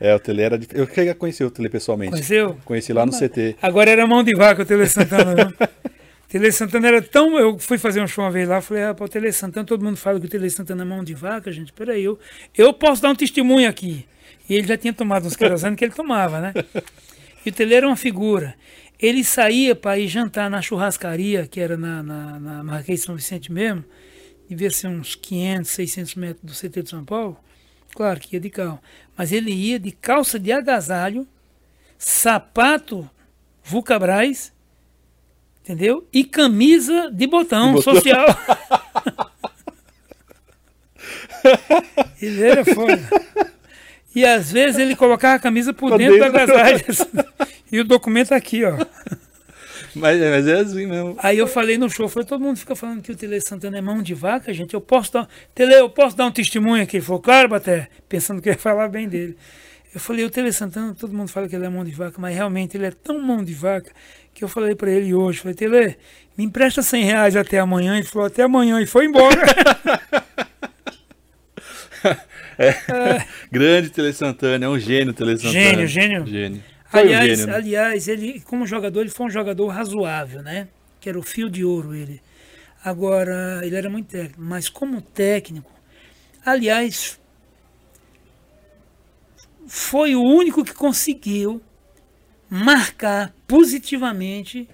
[0.01, 0.60] É, o Tele era.
[0.74, 2.10] Eu queria conhecer o Tele pessoalmente.
[2.10, 2.59] Conheceu?
[2.64, 3.56] Conheci lá no CT.
[3.62, 5.52] Agora era mão de vaca o Tele Santana, não?
[6.35, 7.39] Tele Santana era tão.
[7.39, 9.97] Eu fui fazer um show uma vez lá, falei, ah, o Tele Santana, todo mundo
[9.97, 11.73] fala que o Tele Santana é mão de vaca, gente.
[11.73, 12.19] Peraí, eu,
[12.59, 14.05] eu posso dar um testemunho aqui.
[14.48, 16.52] E ele já tinha tomado uns querosene que ele tomava, né?
[17.47, 18.56] E o Tele era uma figura.
[18.98, 23.52] Ele saía para ir jantar na churrascaria, que era na, na, na Marquês São Vicente
[23.52, 23.85] mesmo,
[24.48, 27.36] devia ser uns 500, 600 metros do CT de São Paulo.
[27.94, 28.81] Claro que ia de carro.
[29.16, 31.28] Mas ele ia de calça de agasalho,
[31.97, 33.09] sapato
[33.62, 34.53] Vulcabras,
[35.65, 36.07] entendeu?
[36.12, 37.95] E camisa de botão, de botão.
[37.95, 38.27] social.
[42.20, 43.01] ele era foda.
[44.15, 46.85] E às vezes ele colocava a camisa por dentro, dentro do agasalho.
[47.73, 48.77] e o documento aqui, ó.
[49.97, 51.16] Mas, mas, é assim mesmo.
[51.19, 53.81] Aí eu falei no show, falei, todo mundo fica falando que o Tele Santana é
[53.81, 54.74] mão de vaca, gente.
[54.74, 55.28] Eu posso dar.
[55.55, 56.99] Tele, eu posso dar um testemunho aqui?
[56.99, 59.36] Ele falou, claro, Baté, pensando que ia falar bem dele.
[59.95, 62.35] Eu falei, o Tele Santana, todo mundo fala que ele é mão de vaca, mas
[62.35, 63.93] realmente ele é tão mão de vaca
[64.35, 65.97] que eu falei para ele hoje, falei, Tele,
[66.36, 67.97] me empresta 100 reais até amanhã.
[67.97, 69.40] Ele falou, até amanhã, e foi embora.
[72.59, 73.24] é, é.
[73.51, 75.52] Grande Tele Santana, é um gênio Tele Santana.
[75.52, 76.27] Gênio, gênio.
[76.27, 76.65] Gênio.
[76.93, 77.55] aliás, gênio, né?
[77.55, 80.66] aliás, ele, como jogador, ele foi um jogador razoável, né?
[81.01, 82.20] Que era o fio de ouro ele.
[82.85, 85.70] Agora, ele era muito técnico, mas como técnico,
[86.44, 87.20] aliás,
[89.66, 91.62] foi o único que conseguiu
[92.55, 94.68] marcar positivamente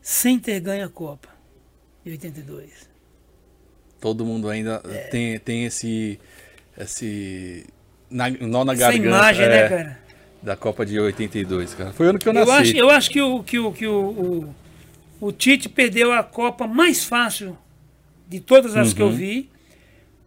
[0.00, 1.28] sem ter ganho a Copa
[2.02, 2.88] de 82.
[4.00, 4.98] Todo mundo ainda é.
[5.08, 6.18] tem, tem esse
[6.76, 7.66] esse
[8.10, 9.06] na, nó na Essa garganta.
[9.06, 9.98] imagem, né, é, né, cara?
[10.42, 11.92] Da Copa de 82, cara.
[11.92, 12.48] Foi o ano que eu nasci.
[12.48, 14.54] Eu acho, eu acho que, o, que, o, que o,
[15.20, 17.58] o, o Tite perdeu a Copa mais fácil
[18.26, 18.94] de todas as uhum.
[18.94, 19.12] que eu uhum.
[19.12, 19.50] vi.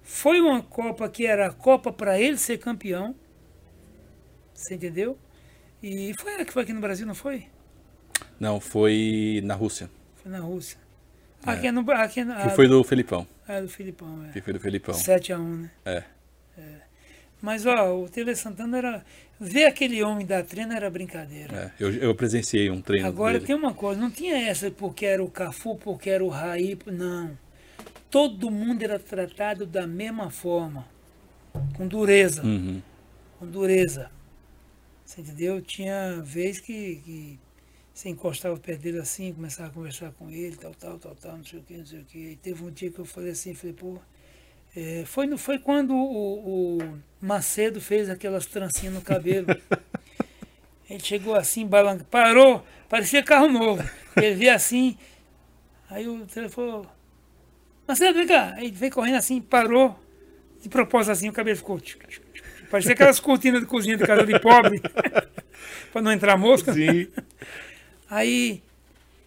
[0.03, 3.15] Foi uma Copa que era a Copa para ele ser campeão.
[4.53, 5.17] Você entendeu?
[5.87, 7.45] E foi ela que foi aqui no Brasil, não foi?
[8.39, 9.87] Não, foi na Rússia.
[10.15, 10.79] Foi na Rússia.
[11.45, 11.71] Aqui é.
[11.71, 13.27] no, aqui no, que foi do Felipão.
[13.47, 14.31] É, do Felipão, é.
[14.31, 14.95] Que foi do Felipão.
[14.95, 15.71] 7x1, né?
[15.85, 16.03] É.
[16.57, 16.63] é.
[17.39, 19.05] Mas, ó, o Tele Santana era.
[19.39, 21.71] Ver aquele homem dar treino era brincadeira.
[21.79, 23.07] É, eu, eu presenciei um treino.
[23.07, 23.45] Agora dele.
[23.45, 26.75] tem uma coisa, não tinha essa porque era o Cafu, porque era o Raí.
[26.87, 27.37] Não.
[28.09, 30.87] Todo mundo era tratado da mesma forma.
[31.77, 32.41] Com dureza.
[32.43, 32.81] Uhum.
[33.37, 34.09] Com dureza.
[35.05, 35.61] Você entendeu?
[35.61, 37.39] Tinha vez que, que
[37.93, 41.45] você encostava perto dele assim, começava a conversar com ele, tal, tal, tal, tal, não
[41.45, 42.17] sei o que, não sei o que.
[42.17, 43.97] E teve um dia que eu falei assim, falei, pô.
[44.75, 49.47] É, foi, foi quando o, o, Macedo fez aquelas trancinhas no cabelo.
[50.89, 53.81] ele chegou assim, balançando, parou, parecia carro novo.
[54.17, 54.97] Ele veio assim,
[55.89, 56.85] aí o telefone
[57.87, 58.55] Macedo, vem cá.
[58.55, 59.97] Aí veio correndo assim, parou,
[60.61, 61.79] de propósito assim, o cabelo ficou.
[62.75, 64.81] Parecia aquelas cortinas de cozinha de casa de pobre,
[65.93, 66.73] para não entrar mosca.
[66.73, 67.07] Sim.
[68.09, 68.61] Aí,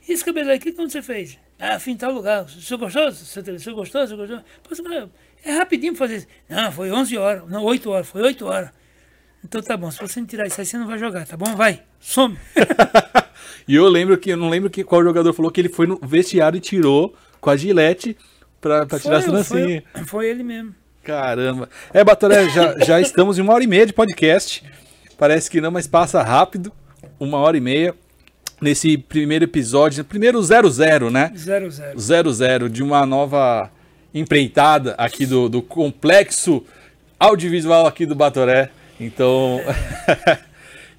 [0.06, 1.38] esse cabelo aí, o que, que você fez?
[1.58, 2.44] Ah, fim tal lugar.
[2.44, 3.08] O senhor gostou?
[3.08, 4.02] O senhor gostou?
[4.02, 4.42] O senhor gostou?
[4.62, 5.10] Pô,
[5.42, 6.26] é rapidinho fazer isso.
[6.46, 7.48] Não, foi 11 horas.
[7.48, 8.06] Não, 8 horas.
[8.06, 8.70] Foi 8 horas.
[9.42, 11.56] Então tá bom, se você não tirar isso aí, você não vai jogar, tá bom?
[11.56, 12.36] Vai, some.
[13.66, 15.98] e eu lembro que, eu não lembro que, qual jogador falou que ele foi no
[16.02, 18.14] vestiário e tirou com a gilete
[18.60, 19.82] pra, pra tirar a trancinha.
[19.94, 20.74] Foi, foi ele mesmo.
[21.08, 21.70] Caramba.
[21.90, 24.62] É, Batoré, já, já estamos em uma hora e meia de podcast.
[25.16, 26.70] Parece que não, mas passa rápido.
[27.18, 27.94] Uma hora e meia.
[28.60, 31.32] Nesse primeiro episódio, primeiro 00, né?
[31.34, 31.70] 00.
[31.98, 33.70] 00 de uma nova
[34.12, 36.62] empreitada aqui do, do complexo
[37.18, 38.68] audiovisual aqui do Batoré.
[39.00, 39.62] Então,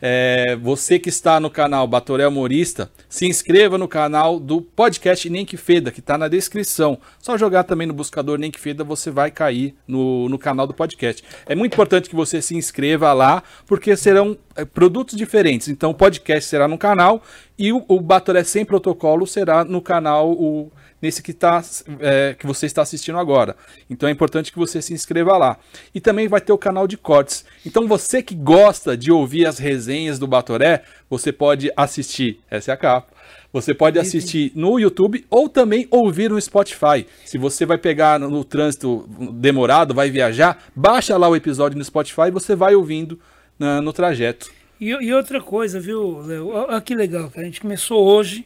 [0.02, 0.56] é.
[0.62, 5.58] Você que está no canal Batoré Humorista, se inscreva no canal do podcast Nem Que
[5.58, 6.98] Feda, que está na descrição.
[7.20, 10.74] Só jogar também no buscador Nem Que Feda, você vai cair no, no canal do
[10.74, 11.24] podcast.
[11.46, 15.68] É muito importante que você se inscreva lá, porque serão é, produtos diferentes.
[15.68, 17.24] Então, o podcast será no canal
[17.58, 20.72] e o, o Batoré Sem Protocolo será no canal o
[21.02, 21.64] nesse que, tá,
[22.00, 23.56] é, que você está assistindo agora.
[23.90, 25.58] Então é importante que você se inscreva lá.
[25.94, 27.46] E também vai ter o canal de cortes.
[27.66, 32.74] Então você que gosta de ouvir as resenhas do Batoré, você pode assistir, essa é
[32.74, 33.20] a capa.
[33.52, 37.08] Você pode assistir no YouTube ou também ouvir no Spotify.
[37.26, 42.28] Se você vai pegar no trânsito demorado, vai viajar, baixa lá o episódio no Spotify
[42.28, 43.20] e você vai ouvindo
[43.58, 44.52] na, no trajeto.
[44.80, 46.50] E, e, outra coisa, viu, Léo?
[46.50, 47.42] Olha que legal, cara.
[47.42, 48.46] A gente começou hoje.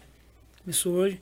[0.63, 1.19] Começou hoje.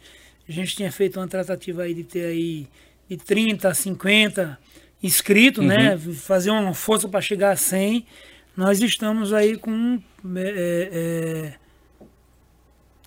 [0.51, 2.67] A gente tinha feito uma tratativa aí de ter aí
[3.09, 4.59] de 30 50
[5.01, 5.95] inscritos, né?
[5.95, 6.09] uhum.
[6.09, 6.13] né?
[6.13, 8.05] Fazer uma força para chegar a 100.
[8.57, 9.97] Nós estamos aí com
[10.35, 11.53] é, é,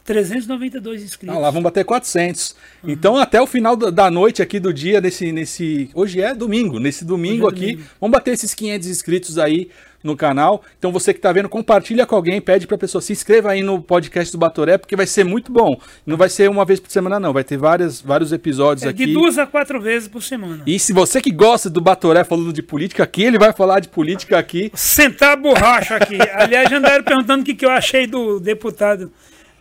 [0.04, 1.36] 392 inscritos.
[1.36, 2.56] Ah, lá vamos bater 400.
[2.82, 2.90] Uhum.
[2.90, 5.90] Então, até o final da noite aqui do dia, nesse, nesse.
[5.92, 6.80] Hoje é domingo.
[6.80, 7.90] Nesse domingo é aqui, domingo.
[8.00, 9.68] vamos bater esses 500 inscritos aí
[10.04, 10.62] no canal.
[10.78, 13.62] Então você que está vendo, compartilha com alguém, pede para a pessoa se inscreva aí
[13.62, 15.80] no podcast do Batoré, porque vai ser muito bom.
[16.06, 19.06] Não vai ser uma vez por semana não, vai ter várias, vários episódios é, aqui.
[19.06, 20.62] De duas a quatro vezes por semana.
[20.66, 23.88] E se você que gosta do Batoré falando de política aqui, ele vai falar de
[23.88, 24.70] política aqui.
[24.74, 26.18] Sentar a borracha aqui.
[26.36, 29.10] Aliás, andaram perguntando o que, que eu achei do deputado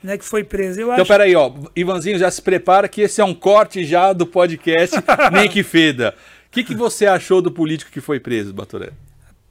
[0.03, 0.81] né, que foi preso.
[0.81, 1.07] Eu então, acho...
[1.07, 1.51] peraí, ó.
[1.75, 4.97] Ivanzinho, já se prepara que esse é um corte já do podcast
[5.31, 6.13] Nem Que Feda.
[6.47, 8.89] O que, que você achou do político que foi preso, Batoré?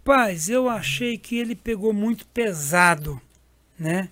[0.04, 3.22] Rapaz, eu achei que ele pegou muito pesado,
[3.78, 4.08] né?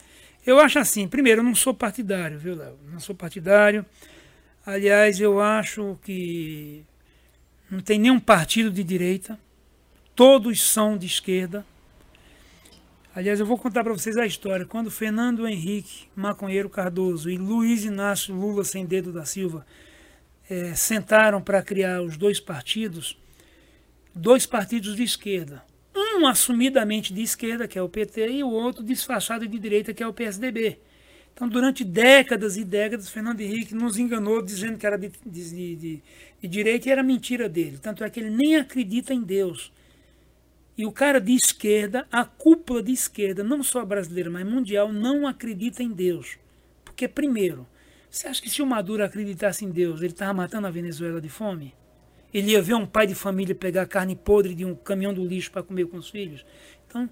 [0.46, 2.78] Eu acho assim, primeiro, eu não sou partidário, viu, Léo?
[2.92, 3.84] Não sou partidário.
[4.64, 6.84] Aliás, eu acho que
[7.68, 9.36] não tem nenhum partido de direita.
[10.14, 11.66] Todos são de esquerda.
[13.12, 14.64] Aliás, eu vou contar para vocês a história.
[14.64, 19.66] Quando Fernando Henrique Maconheiro Cardoso e Luiz Inácio Lula Sem Dedo da Silva
[20.48, 23.18] é, sentaram para criar os dois partidos,
[24.14, 28.82] dois partidos de esquerda, um assumidamente de esquerda, que é o PT, e o outro
[28.84, 30.78] disfarçado de direita, que é o PSDB.
[31.32, 36.02] Então, durante décadas e décadas, Fernando Henrique nos enganou dizendo que era de, de, de,
[36.42, 37.78] de direita e era mentira dele.
[37.80, 39.72] Tanto é que ele nem acredita em Deus.
[40.76, 45.26] E o cara de esquerda, a cúpula de esquerda, não só brasileira, mas mundial, não
[45.26, 46.38] acredita em Deus.
[46.84, 47.66] Porque, primeiro,
[48.10, 51.28] você acha que se o Maduro acreditasse em Deus, ele estava matando a Venezuela de
[51.28, 51.74] fome?
[52.32, 55.50] Ele ia ver um pai de família pegar carne podre de um caminhão do lixo
[55.50, 56.44] para comer com os filhos.
[56.86, 57.08] Então,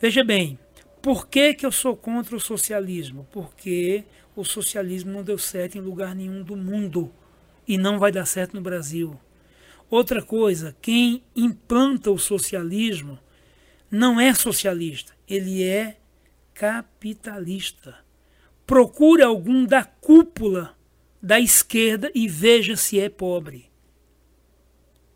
[0.00, 0.58] veja bem,
[1.00, 3.26] por que, que eu sou contra o socialismo?
[3.30, 7.12] Porque o socialismo não deu certo em lugar nenhum do mundo
[7.66, 9.18] e não vai dar certo no Brasil.
[9.88, 13.18] Outra coisa, quem implanta o socialismo
[13.90, 15.96] não é socialista, ele é
[16.52, 17.96] capitalista.
[18.66, 20.76] Procure algum da cúpula
[21.22, 23.70] da esquerda e veja se é pobre.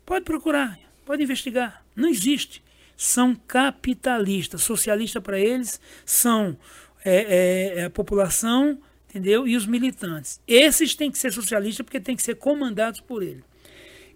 [0.05, 1.85] Pode procurar, pode investigar.
[1.95, 2.63] Não existe.
[2.95, 4.61] São capitalistas.
[4.61, 6.57] Socialista para eles são
[7.03, 8.79] é, é, é, a população
[9.11, 9.45] entendeu?
[9.47, 10.39] E os militantes.
[10.47, 13.43] Esses têm que ser socialistas porque têm que ser comandados por ele.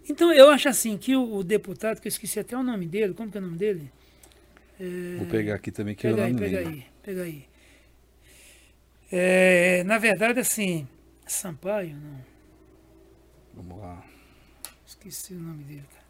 [0.08, 3.12] Então eu acho assim que o, o deputado, que eu esqueci até o nome dele,
[3.12, 3.92] como que é o nome dele?
[4.80, 5.16] É...
[5.18, 7.44] Vou pegar aqui também que eu aí, não pega aí, pega aí.
[9.10, 10.88] É, na verdade, assim,
[11.26, 12.24] Sampaio, não.
[13.54, 14.04] Vamos lá.
[15.06, 16.04] Esqueci o nome dele, cara.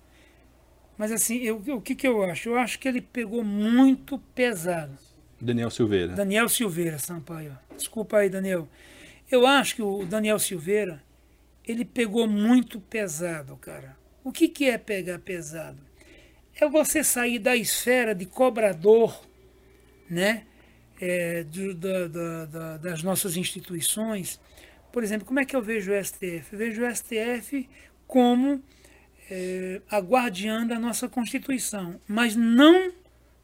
[0.96, 2.48] Mas assim, eu, o que, que eu acho?
[2.48, 4.96] Eu acho que ele pegou muito pesado.
[5.38, 6.14] Daniel Silveira.
[6.14, 7.58] Daniel Silveira, Sampaio.
[7.76, 8.66] Desculpa aí, Daniel.
[9.30, 11.02] Eu acho que o Daniel Silveira,
[11.62, 13.94] ele pegou muito pesado, cara.
[14.24, 15.78] O que, que é pegar pesado?
[16.58, 19.20] É você sair da esfera de cobrador,
[20.08, 20.46] né?
[20.98, 24.40] É, da, da, da, das nossas instituições.
[24.90, 26.52] Por exemplo, como é que eu vejo o STF?
[26.52, 27.68] Eu vejo o STF
[28.06, 28.62] como
[29.30, 32.92] é, a guardiã da nossa Constituição, mas não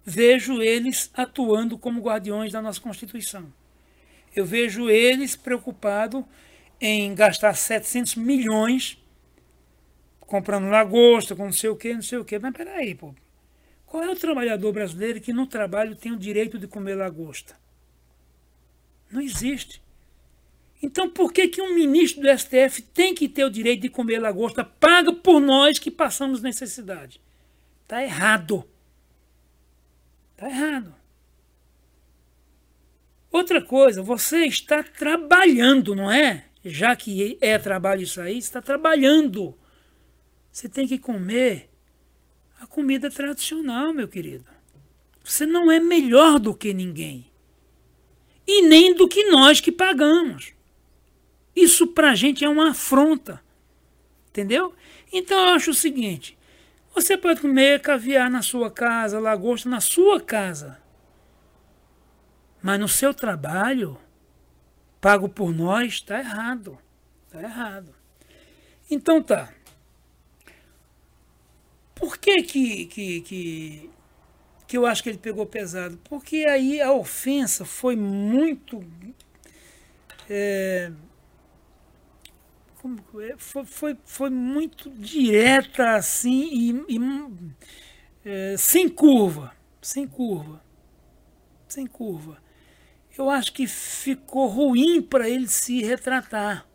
[0.05, 3.53] vejo eles atuando como guardiões da nossa Constituição.
[4.35, 6.25] Eu vejo eles preocupados
[6.81, 8.99] em gastar 700 milhões
[10.21, 12.39] comprando lagosta, com não sei o que, não sei o que.
[12.39, 13.15] Mas peraí, pô.
[13.85, 17.55] Qual é o trabalhador brasileiro que no trabalho tem o direito de comer lagosta?
[19.11, 19.83] Não existe.
[20.83, 24.19] Então por que, que um ministro do STF tem que ter o direito de comer
[24.19, 27.21] lagosta paga por nós que passamos necessidade?
[27.85, 28.65] Está errado.
[30.33, 30.95] Está errado.
[33.31, 36.47] Outra coisa, você está trabalhando, não é?
[36.65, 39.57] Já que é trabalho isso aí, está trabalhando.
[40.51, 41.71] Você tem que comer
[42.61, 44.45] a comida tradicional, meu querido.
[45.25, 47.31] Você não é melhor do que ninguém.
[48.47, 50.53] E nem do que nós que pagamos.
[51.55, 53.43] Isso para a gente é uma afronta.
[54.29, 54.75] Entendeu?
[55.13, 56.39] Então eu acho o seguinte:
[56.95, 60.81] você pode comer caviar na sua casa, lagosta na sua casa.
[62.63, 63.99] Mas no seu trabalho,
[65.01, 66.79] pago por nós, está errado.
[67.27, 67.95] Está errado.
[68.91, 69.53] Então tá.
[71.95, 73.91] Por que que, que, que
[74.73, 76.01] que eu acho que ele pegou pesado?
[76.05, 78.83] Porque aí a ofensa foi muito.
[80.31, 80.91] É,
[83.39, 86.49] foi, foi, foi muito direta assim
[86.89, 87.01] e, e
[88.25, 89.55] é, sem curva.
[89.81, 90.63] Sem curva.
[91.69, 92.43] Sem curva
[93.17, 96.67] eu acho que ficou ruim para ele se retratar.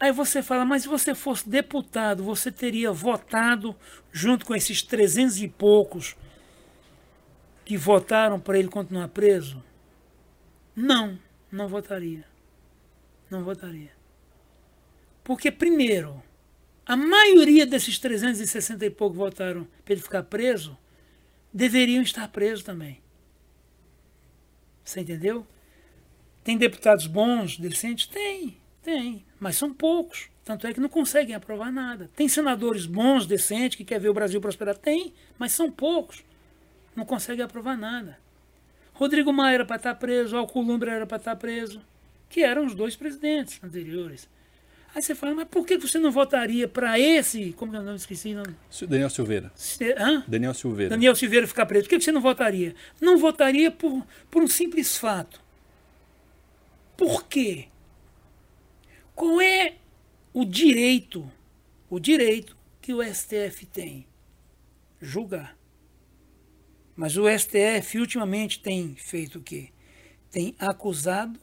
[0.00, 3.76] Aí você fala, mas se você fosse deputado, você teria votado
[4.12, 6.16] junto com esses trezentos e poucos
[7.64, 9.62] que votaram para ele continuar preso?
[10.74, 11.18] Não,
[11.50, 12.24] não votaria.
[13.34, 13.90] Não votaria.
[15.24, 16.22] Porque, primeiro,
[16.86, 20.78] a maioria desses 360 e pouco votaram para ele ficar preso,
[21.52, 23.02] deveriam estar presos também.
[24.84, 25.44] Você entendeu?
[26.44, 28.06] Tem deputados bons, decentes?
[28.06, 30.28] Tem, tem, mas são poucos.
[30.44, 32.08] Tanto é que não conseguem aprovar nada.
[32.14, 34.76] Tem senadores bons, decentes, que quer ver o Brasil prosperar?
[34.76, 36.22] Tem, mas são poucos.
[36.94, 38.16] Não conseguem aprovar nada.
[38.92, 41.82] Rodrigo Maia era para estar preso, Alcolumbre era para estar preso,
[42.28, 44.28] que eram os dois presidentes anteriores.
[44.94, 47.52] Aí você fala, mas por que você não votaria para esse.
[47.54, 48.32] Como eu não esqueci?
[48.32, 48.44] Não?
[48.88, 49.52] Daniel Silveira.
[49.98, 50.24] Hã?
[50.28, 50.90] Daniel Silveira.
[50.90, 51.84] Daniel Silveira ficar preso.
[51.84, 52.76] Por que você não votaria?
[53.00, 55.42] Não votaria por, por um simples fato.
[56.96, 57.66] Por quê?
[59.16, 59.76] Qual é
[60.32, 61.28] o direito,
[61.90, 64.06] o direito que o STF tem?
[65.00, 65.56] Julgar.
[66.94, 69.70] Mas o STF ultimamente tem feito o quê?
[70.30, 71.38] Tem acusado,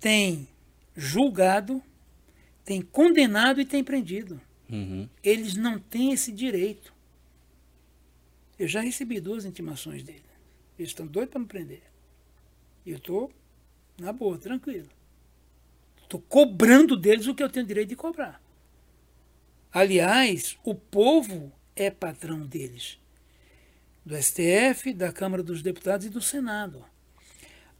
[0.00, 0.48] tem
[0.96, 1.82] julgado,
[2.64, 4.40] tem condenado e tem prendido.
[4.68, 5.08] Uhum.
[5.22, 6.92] Eles não têm esse direito.
[8.58, 10.24] Eu já recebi duas intimações dele.
[10.78, 11.82] Eles estão doidos para me prender.
[12.84, 13.30] E eu estou
[13.98, 14.88] na boa, tranquilo.
[16.02, 18.42] Estou cobrando deles o que eu tenho direito de cobrar.
[19.72, 22.98] Aliás, o povo é patrão deles.
[24.04, 26.84] Do STF, da Câmara dos Deputados e do Senado.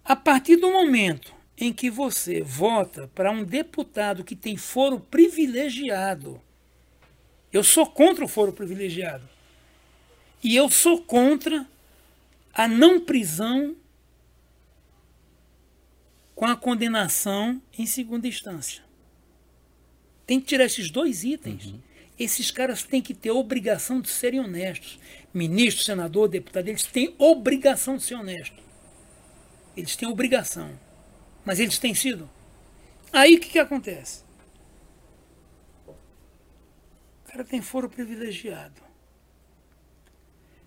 [0.05, 6.41] A partir do momento em que você vota para um deputado que tem foro privilegiado.
[7.53, 9.28] Eu sou contra o foro privilegiado.
[10.43, 11.66] E eu sou contra
[12.55, 13.77] a não prisão
[16.35, 18.82] com a condenação em segunda instância.
[20.27, 21.66] Tem que tirar esses dois itens.
[21.66, 21.81] Uhum.
[22.19, 24.99] Esses caras têm que ter obrigação de serem honestos.
[25.35, 28.62] Ministro, senador, deputado, eles têm obrigação de ser honestos.
[29.77, 30.78] Eles têm obrigação.
[31.44, 32.28] Mas eles têm sido.
[33.12, 34.22] Aí o que, que acontece?
[35.86, 35.94] O
[37.30, 38.82] cara tem foro privilegiado.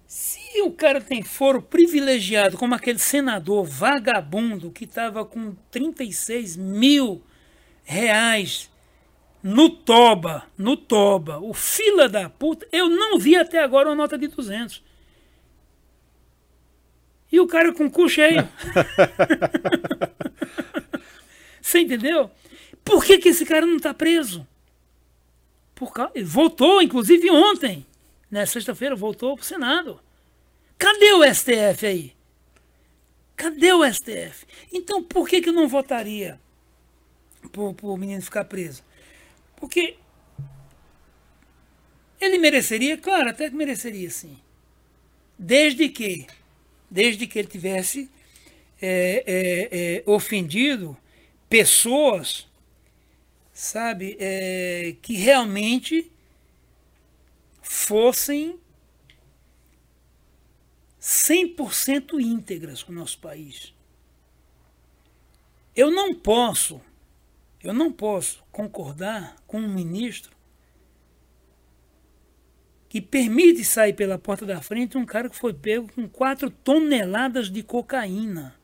[0.05, 7.23] Se o cara tem foro privilegiado, como aquele senador vagabundo que estava com 36 mil
[7.83, 8.69] reais
[9.41, 14.17] no Toba, no Toba, o fila da puta, eu não vi até agora uma nota
[14.17, 14.83] de 200.
[17.33, 18.47] E o cara com o cu cheio.
[21.59, 22.29] Você entendeu?
[22.85, 24.47] Por que, que esse cara não está preso?
[25.73, 26.13] Por causa...
[26.23, 27.87] Voltou, inclusive ontem.
[28.29, 28.45] Né?
[28.45, 29.99] Sexta-feira voltou para o Senado.
[30.77, 32.15] Cadê o STF aí?
[33.35, 34.45] Cadê o STF?
[34.71, 36.39] Então por que, que eu não votaria
[37.51, 38.83] para o menino ficar preso?
[39.55, 39.97] Porque
[42.21, 44.37] ele mereceria, claro, até que mereceria sim.
[45.39, 46.27] Desde que,
[46.93, 48.07] desde que ele tivesse
[48.79, 50.95] é, é, é, ofendido
[51.49, 52.47] pessoas,
[53.51, 56.11] sabe, é, que realmente
[57.63, 58.59] fossem
[61.01, 63.73] 100% íntegras com o nosso país.
[65.75, 66.79] Eu não posso,
[67.63, 70.31] eu não posso concordar com um ministro
[72.93, 77.49] que permite sair pela porta da frente um cara que foi pego com 4 toneladas
[77.49, 78.55] de cocaína.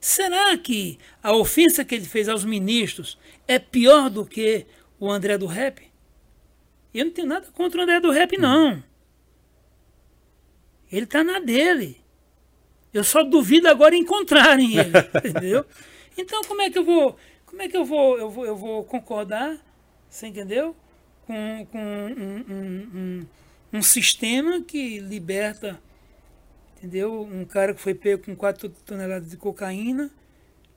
[0.00, 4.66] Será que a ofensa que ele fez aos ministros é pior do que
[4.98, 5.80] o André do Rap?
[6.92, 8.82] Eu não tenho nada contra o André do Rap, não.
[10.90, 12.02] Ele está na dele.
[12.92, 14.90] Eu só duvido agora encontrarem ele,
[15.24, 15.64] entendeu?
[16.16, 18.82] Então como é que eu vou, como é que eu vou, eu vou, eu vou
[18.82, 19.56] concordar,
[20.10, 20.74] você entendeu?
[21.24, 23.26] Com, com um, um, um,
[23.72, 25.80] um sistema que liberta,
[26.76, 27.22] entendeu?
[27.22, 30.10] Um cara que foi pego com 4 toneladas de cocaína.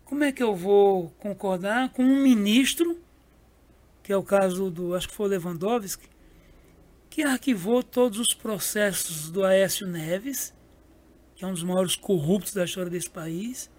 [0.04, 3.00] Como é que eu vou concordar com um ministro,
[4.04, 6.10] que é o caso do, acho que foi Lewandowski,
[7.10, 10.54] que arquivou todos os processos do Aécio Neves,
[11.36, 13.70] que é um dos maiores corruptos da história desse país.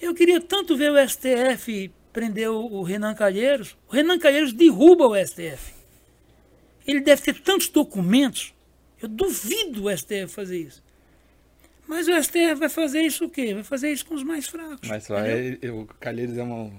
[0.00, 3.76] Eu queria tanto ver o STF prender o Renan Calheiros.
[3.88, 5.73] O Renan Calheiros derruba o STF.
[6.86, 8.54] Ele deve ter tantos documentos.
[9.00, 10.84] Eu duvido o STF fazer isso.
[11.86, 13.52] Mas o STF vai fazer isso o quê?
[13.52, 14.88] Vai fazer isso com os mais fracos.
[14.88, 16.70] Mas é, o Calheiros é uma.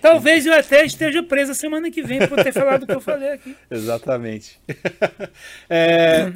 [0.00, 3.30] Talvez eu até esteja preso semana que vem por ter falado o que eu falei
[3.30, 3.56] aqui.
[3.68, 4.60] Exatamente.
[5.68, 6.32] é,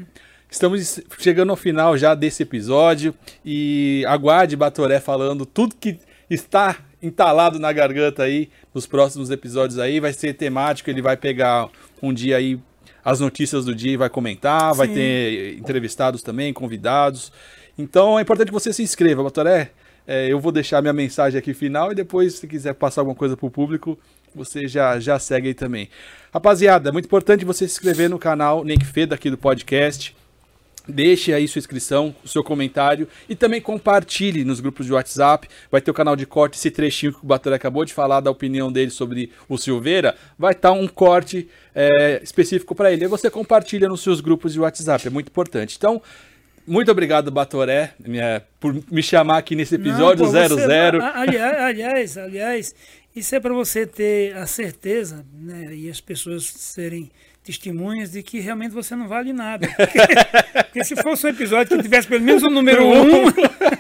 [0.51, 5.99] estamos chegando ao final já desse episódio e aguarde Batoré falando tudo que
[6.29, 10.01] está entalado na garganta aí nos próximos episódios aí.
[10.01, 11.69] Vai ser temático, ele vai pegar
[12.03, 12.59] um dia aí
[13.07, 14.79] as notícias do dia e vai comentar, Sim.
[14.79, 17.31] vai ter entrevistados também, convidados.
[17.79, 19.71] Então é importante que você se inscreva, Batoré.
[20.05, 23.37] É, eu vou deixar minha mensagem aqui final e depois, se quiser passar alguma coisa
[23.37, 23.97] para o público,
[24.35, 25.89] você já, já segue aí também.
[26.35, 30.17] Rapaziada, é muito importante você se inscrever no canal Nenkfed aqui do podcast.
[30.89, 35.49] Deixe aí sua inscrição, o seu comentário e também compartilhe nos grupos de WhatsApp.
[35.71, 38.31] Vai ter o canal de corte, esse trechinho que o Batoré acabou de falar da
[38.31, 40.15] opinião dele sobre o Silveira.
[40.39, 43.05] Vai estar tá um corte é, específico para ele.
[43.05, 45.77] E você compartilha nos seus grupos de WhatsApp, é muito importante.
[45.77, 46.01] Então,
[46.67, 51.01] muito obrigado, Batoré, minha, por me chamar aqui nesse episódio 00.
[51.01, 52.75] Aliás, aliás, aliás,
[53.15, 57.11] isso é para você ter a certeza, né, e as pessoas serem
[57.47, 59.69] testemunhas de que realmente você não vale nada.
[59.69, 59.99] Porque,
[60.65, 63.27] porque se fosse um episódio que tivesse pelo menos um número um,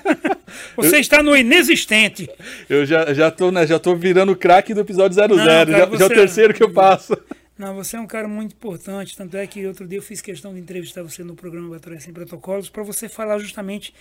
[0.76, 2.30] você está no inexistente.
[2.70, 5.78] Eu já, já, tô, né, já tô virando craque do episódio 00, não, cara, já,
[5.78, 7.18] já é o terceiro que eu passo.
[7.58, 10.52] Não, você é um cara muito importante, tanto é que outro dia eu fiz questão
[10.52, 13.94] de entrevistar você no programa Batalha Sem Protocolos para você falar justamente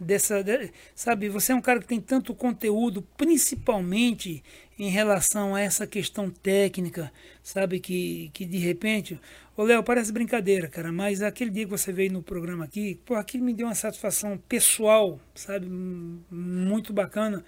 [0.00, 4.42] dessa, de, sabe, você é um cara que tem tanto conteúdo, principalmente
[4.78, 7.12] em relação a essa questão técnica,
[7.42, 9.20] sabe, que, que de repente,
[9.54, 13.14] ô Léo, parece brincadeira, cara, mas aquele dia que você veio no programa aqui, pô,
[13.14, 17.44] aquilo me deu uma satisfação pessoal, sabe, muito bacana,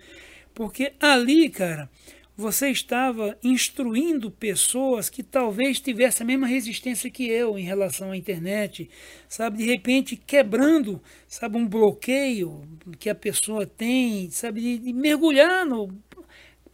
[0.54, 1.88] porque ali, cara,
[2.36, 8.16] você estava instruindo pessoas que talvez tivessem a mesma resistência que eu em relação à
[8.16, 8.90] internet,
[9.28, 12.62] sabe, de repente quebrando, sabe, um bloqueio
[12.98, 15.88] que a pessoa tem, sabe, de, de mergulhar no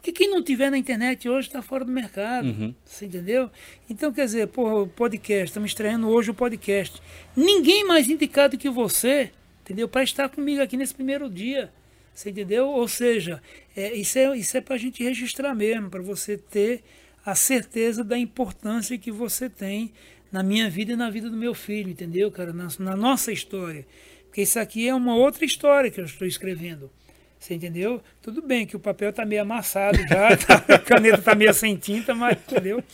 [0.00, 2.48] porque quem não tiver na internet hoje está fora do mercado.
[2.48, 2.74] Uhum.
[2.82, 3.50] Você entendeu?
[3.88, 7.02] Então, quer dizer, pô, podcast, estamos estreando hoje o podcast.
[7.36, 9.30] Ninguém mais indicado que você,
[9.62, 9.86] entendeu?
[9.86, 11.70] Para estar comigo aqui nesse primeiro dia.
[12.14, 12.68] Você entendeu?
[12.68, 13.42] Ou seja,
[13.76, 16.82] é, isso é, isso é para a gente registrar mesmo, para você ter
[17.24, 19.92] a certeza da importância que você tem
[20.30, 22.52] na minha vida e na vida do meu filho, entendeu, cara?
[22.52, 23.86] Na, na nossa história.
[24.26, 26.90] Porque isso aqui é uma outra história que eu estou escrevendo.
[27.38, 28.02] Você entendeu?
[28.20, 31.76] Tudo bem que o papel está meio amassado já, tá, a caneta está meio sem
[31.76, 32.84] tinta, mas entendeu?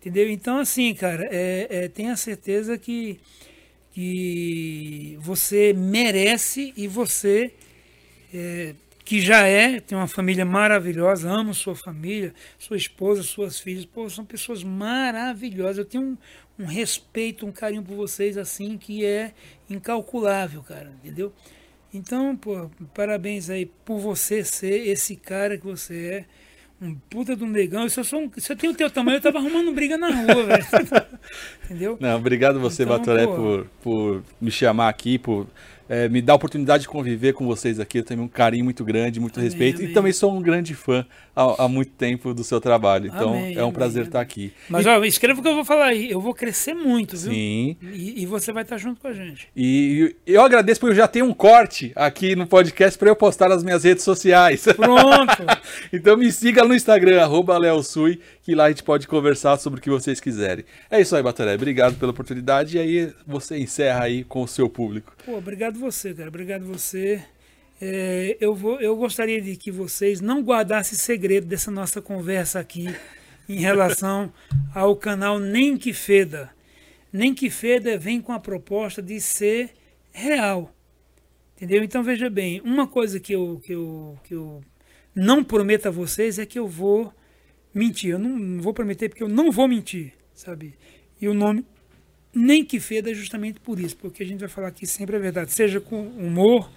[0.00, 0.28] Entendeu?
[0.28, 3.20] Então, assim, cara, é, é, tenha certeza que
[3.94, 7.52] que você merece e você
[8.34, 8.74] é,
[9.04, 14.08] que já é, tem uma família maravilhosa, amo sua família, sua esposa, suas filhas, pô,
[14.10, 15.78] são pessoas maravilhosas.
[15.78, 16.16] Eu tenho um,
[16.64, 19.32] um respeito, um carinho por vocês assim que é
[19.70, 21.32] incalculável, cara, entendeu?
[21.92, 26.26] Então, pô, parabéns aí por você ser esse cara que você
[26.80, 27.88] é um puta do negão.
[27.88, 30.08] Se eu, sou um, se eu tenho o teu tamanho, eu tava arrumando briga na
[30.08, 30.66] rua, velho.
[31.64, 31.96] Entendeu?
[32.00, 35.46] Não, obrigado você, então, Batoré, por, por me chamar aqui, por
[35.88, 37.98] é, me dá a oportunidade de conviver com vocês aqui.
[37.98, 39.78] Eu tenho um carinho muito grande, muito amém, respeito.
[39.78, 39.90] Amém.
[39.90, 41.04] E também sou um grande fã
[41.34, 43.06] há, há, muito tempo do seu trabalho.
[43.06, 44.52] Então amém, é um prazer estar aqui.
[44.68, 44.88] Mas e...
[44.88, 46.10] ó, escreva o que eu vou falar aí.
[46.10, 47.32] Eu vou crescer muito, viu?
[47.32, 47.76] Sim.
[47.82, 49.48] E, e você vai estar junto com a gente.
[49.54, 53.48] E eu agradeço porque eu já tenho um corte aqui no podcast para eu postar
[53.48, 54.64] nas minhas redes sociais.
[54.64, 55.44] Pronto.
[55.92, 59.82] então me siga no Instagram, arroba Leosui, que lá a gente pode conversar sobre o
[59.82, 60.66] que vocês quiserem.
[60.90, 61.54] É isso aí, Batoré.
[61.54, 62.76] Obrigado pela oportunidade.
[62.76, 65.16] E aí você encerra aí com o seu público.
[65.24, 66.28] Pô, obrigado você, cara.
[66.28, 67.24] Obrigado você.
[67.80, 72.94] É, eu, vou, eu gostaria de que vocês não guardassem segredo dessa nossa conversa aqui
[73.48, 74.30] em relação
[74.74, 76.50] ao canal Nem Que Feda.
[77.10, 79.70] Nem Que Feda vem com a proposta de ser
[80.12, 80.70] real.
[81.56, 81.82] Entendeu?
[81.82, 84.60] Então veja bem, uma coisa que eu, que eu, que eu
[85.14, 87.10] não prometo a vocês é que eu vou
[87.74, 88.10] mentir.
[88.12, 90.74] Eu não, vou prometer porque eu não vou mentir, sabe?
[91.20, 91.64] E o nome
[92.34, 95.18] nem que feda é justamente por isso, porque a gente vai falar aqui sempre a
[95.18, 96.70] verdade, seja com humor,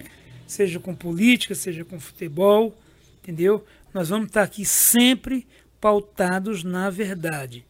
[0.45, 2.78] seja com política, seja com futebol,
[3.22, 3.65] entendeu?
[3.94, 5.48] Nós vamos estar aqui sempre
[5.82, 7.65] pautados na verdade.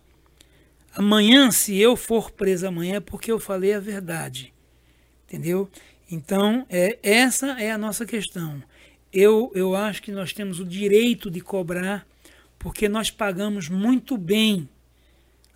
[0.94, 4.54] Amanhã, se eu for preso amanhã, é porque eu falei a verdade,
[5.26, 5.70] entendeu?
[6.12, 8.62] Então, é, essa é a nossa questão.
[9.14, 12.06] Eu, eu acho que nós temos o direito de cobrar,
[12.60, 14.68] porque nós pagamos muito bem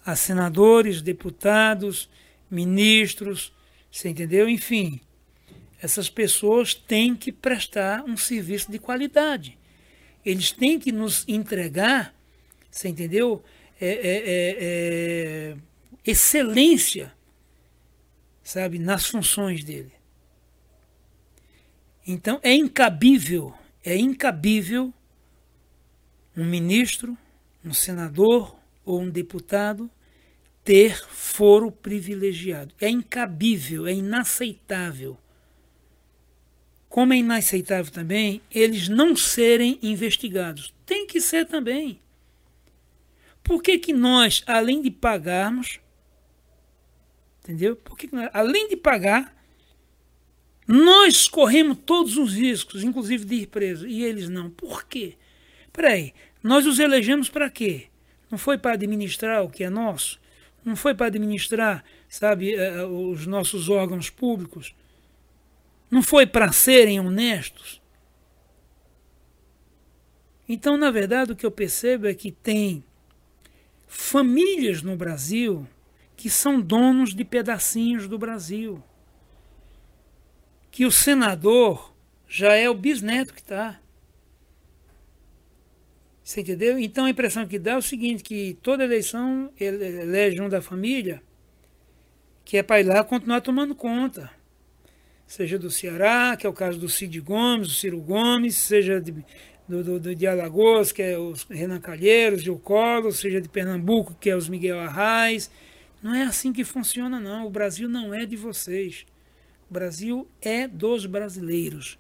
[0.05, 2.09] a senadores, deputados,
[2.49, 3.53] ministros,
[3.91, 4.49] você entendeu?
[4.49, 4.99] Enfim,
[5.81, 9.57] essas pessoas têm que prestar um serviço de qualidade.
[10.25, 12.13] Eles têm que nos entregar,
[12.69, 13.43] você entendeu?
[13.79, 15.57] É, é, é, é
[16.05, 17.11] excelência,
[18.43, 19.91] sabe, nas funções dele.
[22.05, 23.53] Então é incabível,
[23.83, 24.93] é incabível
[26.35, 27.17] um ministro,
[27.63, 28.55] um senador
[28.85, 29.89] ou um deputado
[30.63, 32.73] ter foro privilegiado.
[32.79, 35.17] É incabível, é inaceitável.
[36.87, 40.73] Como é inaceitável também eles não serem investigados.
[40.85, 41.99] Tem que ser também.
[43.43, 45.79] Por que, que nós, além de pagarmos,
[47.39, 47.75] entendeu?
[47.75, 49.35] Por que, que nós, além de pagar,
[50.67, 54.49] nós corremos todos os riscos, inclusive de ir preso, e eles não?
[54.49, 55.17] Por quê?
[55.73, 57.87] Peraí, nós os elegemos para quê?
[58.29, 60.19] Não foi para administrar o que é nosso?
[60.63, 64.75] Não foi para administrar, sabe, eh, eh, os nossos órgãos públicos?
[65.89, 67.81] Não foi para serem honestos?
[70.47, 72.83] Então, na verdade, o que eu percebo é que tem
[73.87, 75.67] famílias no Brasil
[76.15, 78.83] que são donos de pedacinhos do Brasil.
[80.69, 81.91] Que o senador
[82.27, 83.80] já é o bisneto que está.
[86.31, 86.79] Você entendeu?
[86.79, 91.21] Então a impressão que dá é o seguinte, que toda eleição elege um da família
[92.45, 94.31] que é para ir lá continuar tomando conta.
[95.27, 99.13] Seja do Ceará, que é o caso do Cid Gomes, do Ciro Gomes, seja de,
[99.67, 104.29] do, do, de Alagoas, que é os Renan Calheiros, o Colo, seja de Pernambuco, que
[104.29, 105.51] é os Miguel Arraes.
[106.01, 107.45] Não é assim que funciona, não.
[107.45, 109.05] O Brasil não é de vocês.
[109.69, 111.99] O Brasil é dos brasileiros.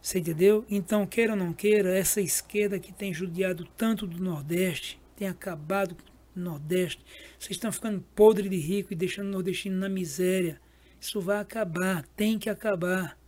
[0.00, 0.64] Você entendeu?
[0.68, 5.94] Então, queira ou não queira, essa esquerda que tem judiado tanto do Nordeste, tem acabado
[5.94, 7.04] com o Nordeste,
[7.38, 10.60] vocês estão ficando podre de rico e deixando o nordestino na miséria.
[10.98, 13.18] Isso vai acabar, tem que acabar.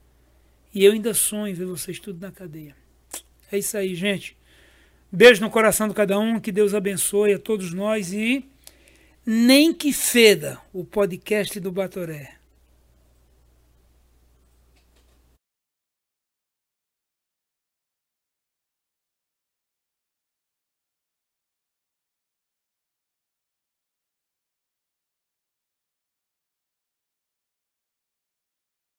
[0.75, 2.75] E eu ainda sonho ver vocês tudo na cadeia.
[3.51, 4.37] É isso aí, gente.
[5.11, 8.47] Beijo no coração de cada um, que Deus abençoe a todos nós e
[9.27, 12.42] nem que feda o podcast do Batoré.